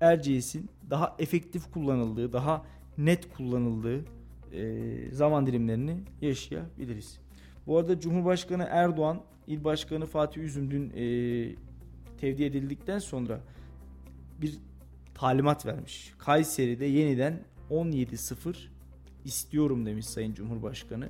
Erciyes'in 0.00 0.70
daha 0.90 1.16
efektif 1.18 1.72
kullanıldığı, 1.72 2.32
daha 2.32 2.64
net 2.98 3.34
kullanıldığı 3.34 4.04
e, 4.52 4.94
zaman 5.12 5.46
dilimlerini 5.46 5.96
yaşayabiliriz. 6.20 7.18
Bu 7.66 7.78
arada 7.78 8.00
Cumhurbaşkanı 8.00 8.66
Erdoğan, 8.70 9.20
İl 9.46 9.64
Başkanı 9.64 10.06
Fatih 10.06 10.42
Üzüm 10.42 10.70
dün 10.70 10.90
e, 10.90 11.02
tevdi 12.20 12.44
edildikten 12.44 12.98
sonra 12.98 13.40
bir 14.40 14.58
talimat 15.14 15.66
vermiş. 15.66 16.12
Kayseri'de 16.18 16.84
yeniden 16.84 17.40
17-0 17.70 18.56
istiyorum 19.24 19.86
demiş 19.86 20.06
Sayın 20.06 20.34
Cumhurbaşkanı. 20.34 21.08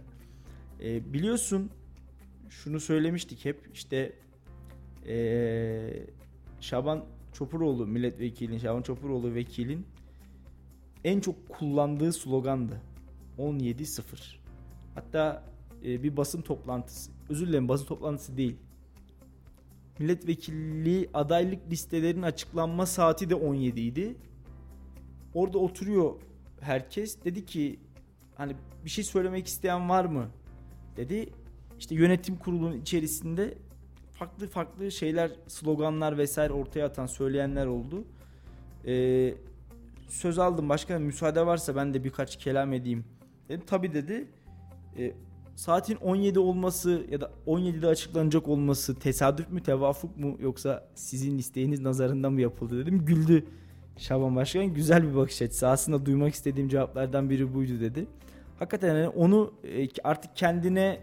E, 0.80 1.12
biliyorsun 1.12 1.70
şunu 2.50 2.80
söylemiştik 2.80 3.44
hep 3.44 3.70
işte 3.74 4.12
e, 5.06 6.06
Şaban 6.60 7.04
Çopuroğlu 7.32 7.86
milletvekilin, 7.86 8.58
Şaban 8.58 8.82
Çopuroğlu 8.82 9.34
vekilin 9.34 9.86
en 11.04 11.20
çok 11.20 11.48
kullandığı 11.48 12.12
slogandı. 12.12 12.80
17-0. 13.38 14.02
Hatta 14.94 15.44
e, 15.84 16.02
bir 16.02 16.16
basın 16.16 16.42
toplantısı, 16.42 17.10
özür 17.28 17.46
dilerim 17.46 17.68
basın 17.68 17.86
toplantısı 17.86 18.36
değil. 18.36 18.56
Milletvekilliği 19.98 21.10
adaylık 21.14 21.70
listelerinin 21.70 22.22
açıklanma 22.22 22.86
saati 22.86 23.30
de 23.30 23.34
17 23.34 23.80
idi. 23.80 24.16
Orada 25.34 25.58
oturuyor 25.58 26.14
herkes. 26.60 27.24
Dedi 27.24 27.46
ki 27.46 27.80
hani 28.34 28.56
bir 28.84 28.90
şey 28.90 29.04
söylemek 29.04 29.46
isteyen 29.46 29.88
var 29.88 30.04
mı? 30.04 30.28
Dedi. 30.96 31.30
İşte 31.78 31.94
yönetim 31.94 32.36
kurulunun 32.36 32.80
içerisinde 32.80 33.54
farklı 34.12 34.48
farklı 34.48 34.92
şeyler, 34.92 35.30
sloganlar 35.46 36.18
vesaire 36.18 36.52
ortaya 36.52 36.86
atan 36.86 37.06
söyleyenler 37.06 37.66
oldu. 37.66 38.04
Ee, 38.86 39.34
söz 40.08 40.38
aldım 40.38 40.68
başkanım 40.68 41.02
müsaade 41.02 41.46
varsa 41.46 41.76
ben 41.76 41.94
de 41.94 42.04
birkaç 42.04 42.36
kelam 42.36 42.72
edeyim. 42.72 43.04
Dedim 43.48 43.62
tabi 43.66 43.94
dedi. 43.94 44.28
Ee, 44.98 45.12
saatin 45.56 45.96
17 45.96 46.38
olması 46.38 47.06
ya 47.10 47.20
da 47.20 47.30
17'de 47.46 47.86
açıklanacak 47.86 48.48
olması 48.48 48.94
tesadüf 48.94 49.50
mü 49.50 49.62
tevafuk 49.62 50.16
mu 50.16 50.36
yoksa 50.40 50.88
sizin 50.94 51.38
isteğiniz 51.38 51.80
nazarında 51.80 52.30
mı 52.30 52.40
yapıldı 52.40 52.86
dedim. 52.86 53.04
Güldü 53.04 53.44
Şaban 54.00 54.36
Başkan. 54.36 54.74
Güzel 54.74 55.10
bir 55.10 55.16
bakış 55.16 55.42
açısı. 55.42 55.68
Aslında 55.68 56.06
duymak 56.06 56.34
istediğim 56.34 56.68
cevaplardan 56.68 57.30
biri 57.30 57.54
buydu 57.54 57.80
dedi. 57.80 58.06
Hakikaten 58.58 58.96
yani 58.96 59.08
onu 59.08 59.54
e, 59.64 59.88
artık 60.04 60.36
kendine 60.36 61.00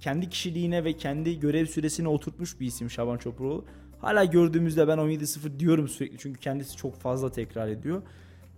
kendi 0.00 0.28
kişiliğine 0.28 0.84
ve 0.84 0.92
kendi 0.92 1.40
görev 1.40 1.66
süresine 1.66 2.08
oturtmuş 2.08 2.60
bir 2.60 2.66
isim 2.66 2.90
Şaban 2.90 3.18
Çopuroğlu. 3.18 3.64
Hala 3.98 4.24
gördüğümüzde 4.24 4.88
ben 4.88 4.98
17-0 4.98 5.60
diyorum 5.60 5.88
sürekli 5.88 6.18
çünkü 6.18 6.40
kendisi 6.40 6.76
çok 6.76 6.94
fazla 6.94 7.32
tekrar 7.32 7.68
ediyor. 7.68 8.02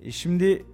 E 0.02 0.10
şimdi 0.10 0.64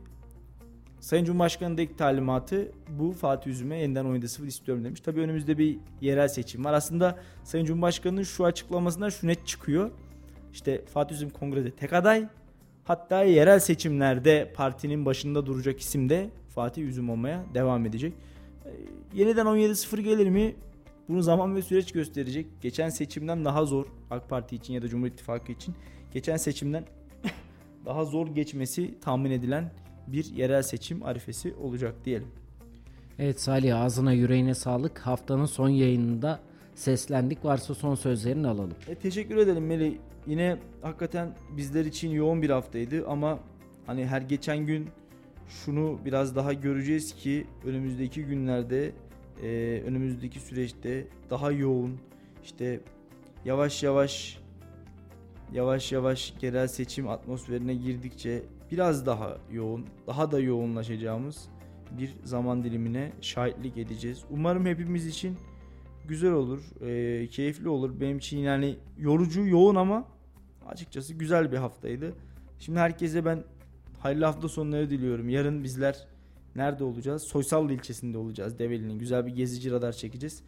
Sayın 1.01 1.25
Cumhurbaşkanı'nın 1.25 1.79
ilk 1.79 1.99
talimatı 1.99 2.73
bu 2.89 3.13
Fatih 3.13 3.51
Üzüm'e 3.51 3.79
yeniden 3.79 4.05
17-0 4.05 4.47
istiyorum 4.47 4.85
demiş. 4.85 5.01
Tabii 5.01 5.21
önümüzde 5.21 5.59
bir 5.59 5.79
yerel 6.01 6.29
seçim 6.29 6.65
var. 6.65 6.73
Aslında 6.73 7.19
Sayın 7.45 7.65
Cumhurbaşkanı'nın 7.65 8.23
şu 8.23 8.45
açıklamasından 8.45 9.09
şu 9.09 9.27
net 9.27 9.47
çıkıyor. 9.47 9.91
İşte 10.53 10.85
Fatih 10.85 11.15
Üzüm 11.15 11.31
kongrede 11.31 11.71
tek 11.71 11.93
aday. 11.93 12.29
Hatta 12.85 13.23
yerel 13.23 13.61
seçimlerde 13.61 14.53
partinin 14.55 15.07
başında 15.07 15.47
duracak 15.47 15.81
isim 15.81 16.09
de 16.09 16.31
Fatih 16.49 16.83
Üzüm 16.83 17.11
olmaya 17.11 17.45
devam 17.55 17.87
edecek. 17.87 18.15
E, 18.65 18.71
yeniden 19.15 19.47
17-0 19.47 20.01
gelir 20.01 20.29
mi? 20.29 20.55
Bunu 21.09 21.23
zaman 21.23 21.57
ve 21.57 21.63
süreç 21.63 21.93
gösterecek. 21.93 22.47
Geçen 22.61 22.89
seçimden 22.89 23.45
daha 23.45 23.65
zor 23.65 23.87
AK 24.11 24.29
Parti 24.29 24.57
için 24.57 24.75
ya 24.75 24.83
da 24.83 24.89
Cumhur 24.89 25.07
İttifakı 25.07 25.53
için. 25.53 25.75
Geçen 26.13 26.37
seçimden 26.37 26.85
daha 27.87 28.05
zor 28.05 28.27
geçmesi 28.27 29.01
tahmin 29.01 29.31
edilen 29.31 29.73
bir 30.07 30.25
yerel 30.25 30.63
seçim 30.63 31.03
arifesi 31.03 31.55
olacak 31.55 31.95
diyelim. 32.05 32.29
Evet 33.19 33.41
Salih 33.41 33.81
ağzına 33.81 34.13
yüreğine 34.13 34.55
sağlık. 34.55 34.99
Haftanın 34.99 35.47
son 35.47 35.69
yayınında 35.69 36.41
seslendik. 36.81 37.45
Varsa 37.45 37.75
son 37.75 37.95
sözlerini 37.95 38.47
alalım. 38.47 38.75
E, 38.89 38.95
teşekkür 38.95 39.37
edelim 39.37 39.67
Melih. 39.67 39.97
Yine 40.27 40.57
hakikaten 40.83 41.37
bizler 41.57 41.85
için 41.85 42.11
yoğun 42.11 42.43
bir 42.43 42.51
haftaydı 42.51 43.09
ama 43.09 43.39
hani 43.87 44.07
her 44.07 44.23
geçen 44.23 44.67
gün 44.67 44.89
şunu 45.49 45.99
biraz 46.05 46.37
daha 46.37 46.53
göreceğiz 46.53 47.15
ki 47.15 47.47
önümüzdeki 47.65 48.25
günlerde 48.25 48.93
e, 49.43 49.83
önümüzdeki 49.87 50.41
süreçte 50.41 51.07
daha 51.31 51.53
yoğun 51.53 51.99
işte 52.45 52.81
yavaş 53.45 53.83
yavaş 53.83 54.39
yavaş 55.53 55.93
yavaş 55.93 56.35
yerel 56.43 56.69
seçim 56.69 57.09
atmosferine 57.09 57.75
girdikçe 57.75 58.43
biraz 58.71 59.07
daha 59.07 59.39
yoğun, 59.53 59.87
daha 60.07 60.33
da 60.33 60.41
yoğunlaşacağımız 60.41 61.49
bir 61.99 62.15
zaman 62.25 62.65
dilimine 62.65 63.13
şahitlik 63.21 63.77
edeceğiz. 63.77 64.25
Umarım 64.31 64.67
hepimiz 64.67 65.07
için 65.07 65.37
güzel 66.09 66.33
olur, 66.33 66.61
e, 66.87 67.27
keyifli 67.27 67.69
olur. 67.69 68.01
Benim 68.01 68.19
için 68.19 68.39
yani 68.39 68.77
yorucu, 68.99 69.47
yoğun 69.47 69.75
ama 69.75 70.05
açıkçası 70.67 71.15
güzel 71.15 71.53
bir 71.53 71.57
haftaydı. 71.57 72.13
Şimdi 72.59 72.79
herkese 72.79 73.25
ben 73.25 73.45
hayırlı 73.99 74.25
hafta 74.25 74.49
sonları 74.49 74.91
diliyorum. 74.91 75.29
Yarın 75.29 75.65
bizler 75.65 76.07
nerede 76.57 76.85
olacağız? 76.85 77.23
Soysal 77.23 77.71
ilçesinde 77.71 78.19
olacağız 78.19 78.59
Develi'nin. 78.59 78.99
Güzel 78.99 79.27
bir 79.27 79.35
gezici 79.35 79.71
radar 79.71 79.93
çekeceğiz. 79.93 80.43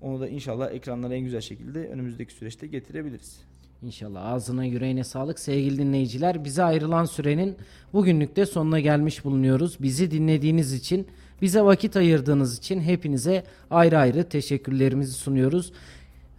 Onu 0.00 0.20
da 0.20 0.28
inşallah 0.28 0.70
ekranlara 0.72 1.14
en 1.14 1.24
güzel 1.24 1.40
şekilde 1.40 1.88
önümüzdeki 1.88 2.32
süreçte 2.34 2.66
getirebiliriz. 2.66 3.40
İnşallah 3.82 4.26
ağzına 4.26 4.64
yüreğine 4.64 5.04
sağlık 5.04 5.38
sevgili 5.38 5.78
dinleyiciler. 5.78 6.44
Bize 6.44 6.62
ayrılan 6.62 7.04
sürenin 7.04 7.56
bugünlük 7.92 8.36
de 8.36 8.46
sonuna 8.46 8.80
gelmiş 8.80 9.24
bulunuyoruz. 9.24 9.76
Bizi 9.80 10.10
dinlediğiniz 10.10 10.72
için, 10.72 11.06
bize 11.42 11.62
vakit 11.62 11.96
ayırdığınız 11.96 12.58
için 12.58 12.80
hepinize 12.80 13.44
ayrı 13.70 13.98
ayrı 13.98 14.28
teşekkürlerimizi 14.28 15.12
sunuyoruz. 15.12 15.72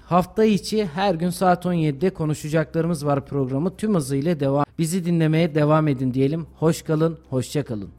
Hafta 0.06 0.46
içi 0.46 0.86
her 0.86 1.16
gün 1.16 1.30
saat 1.30 1.66
17'de 1.66 2.10
konuşacaklarımız 2.10 3.06
var 3.06 3.26
programı 3.26 3.78
tüm 3.78 3.96
hızıyla 3.96 4.40
devam. 4.40 4.66
Bizi 4.80 5.06
dinlemeye 5.06 5.56
devam 5.56 5.88
edin 5.88 6.14
diyelim. 6.14 6.48
Hoş 6.56 6.82
kalın, 6.82 7.18
hoşça 7.30 7.66
kalın. 7.66 7.90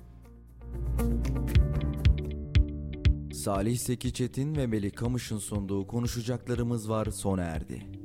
Salih 3.33 3.79
Seki 3.79 4.13
Çetin 4.13 4.57
ve 4.57 4.67
Melih 4.67 4.93
Kamış'ın 4.93 5.39
sunduğu 5.39 5.87
konuşacaklarımız 5.87 6.91
var 6.91 7.07
sona 7.07 7.43
erdi. 7.43 8.04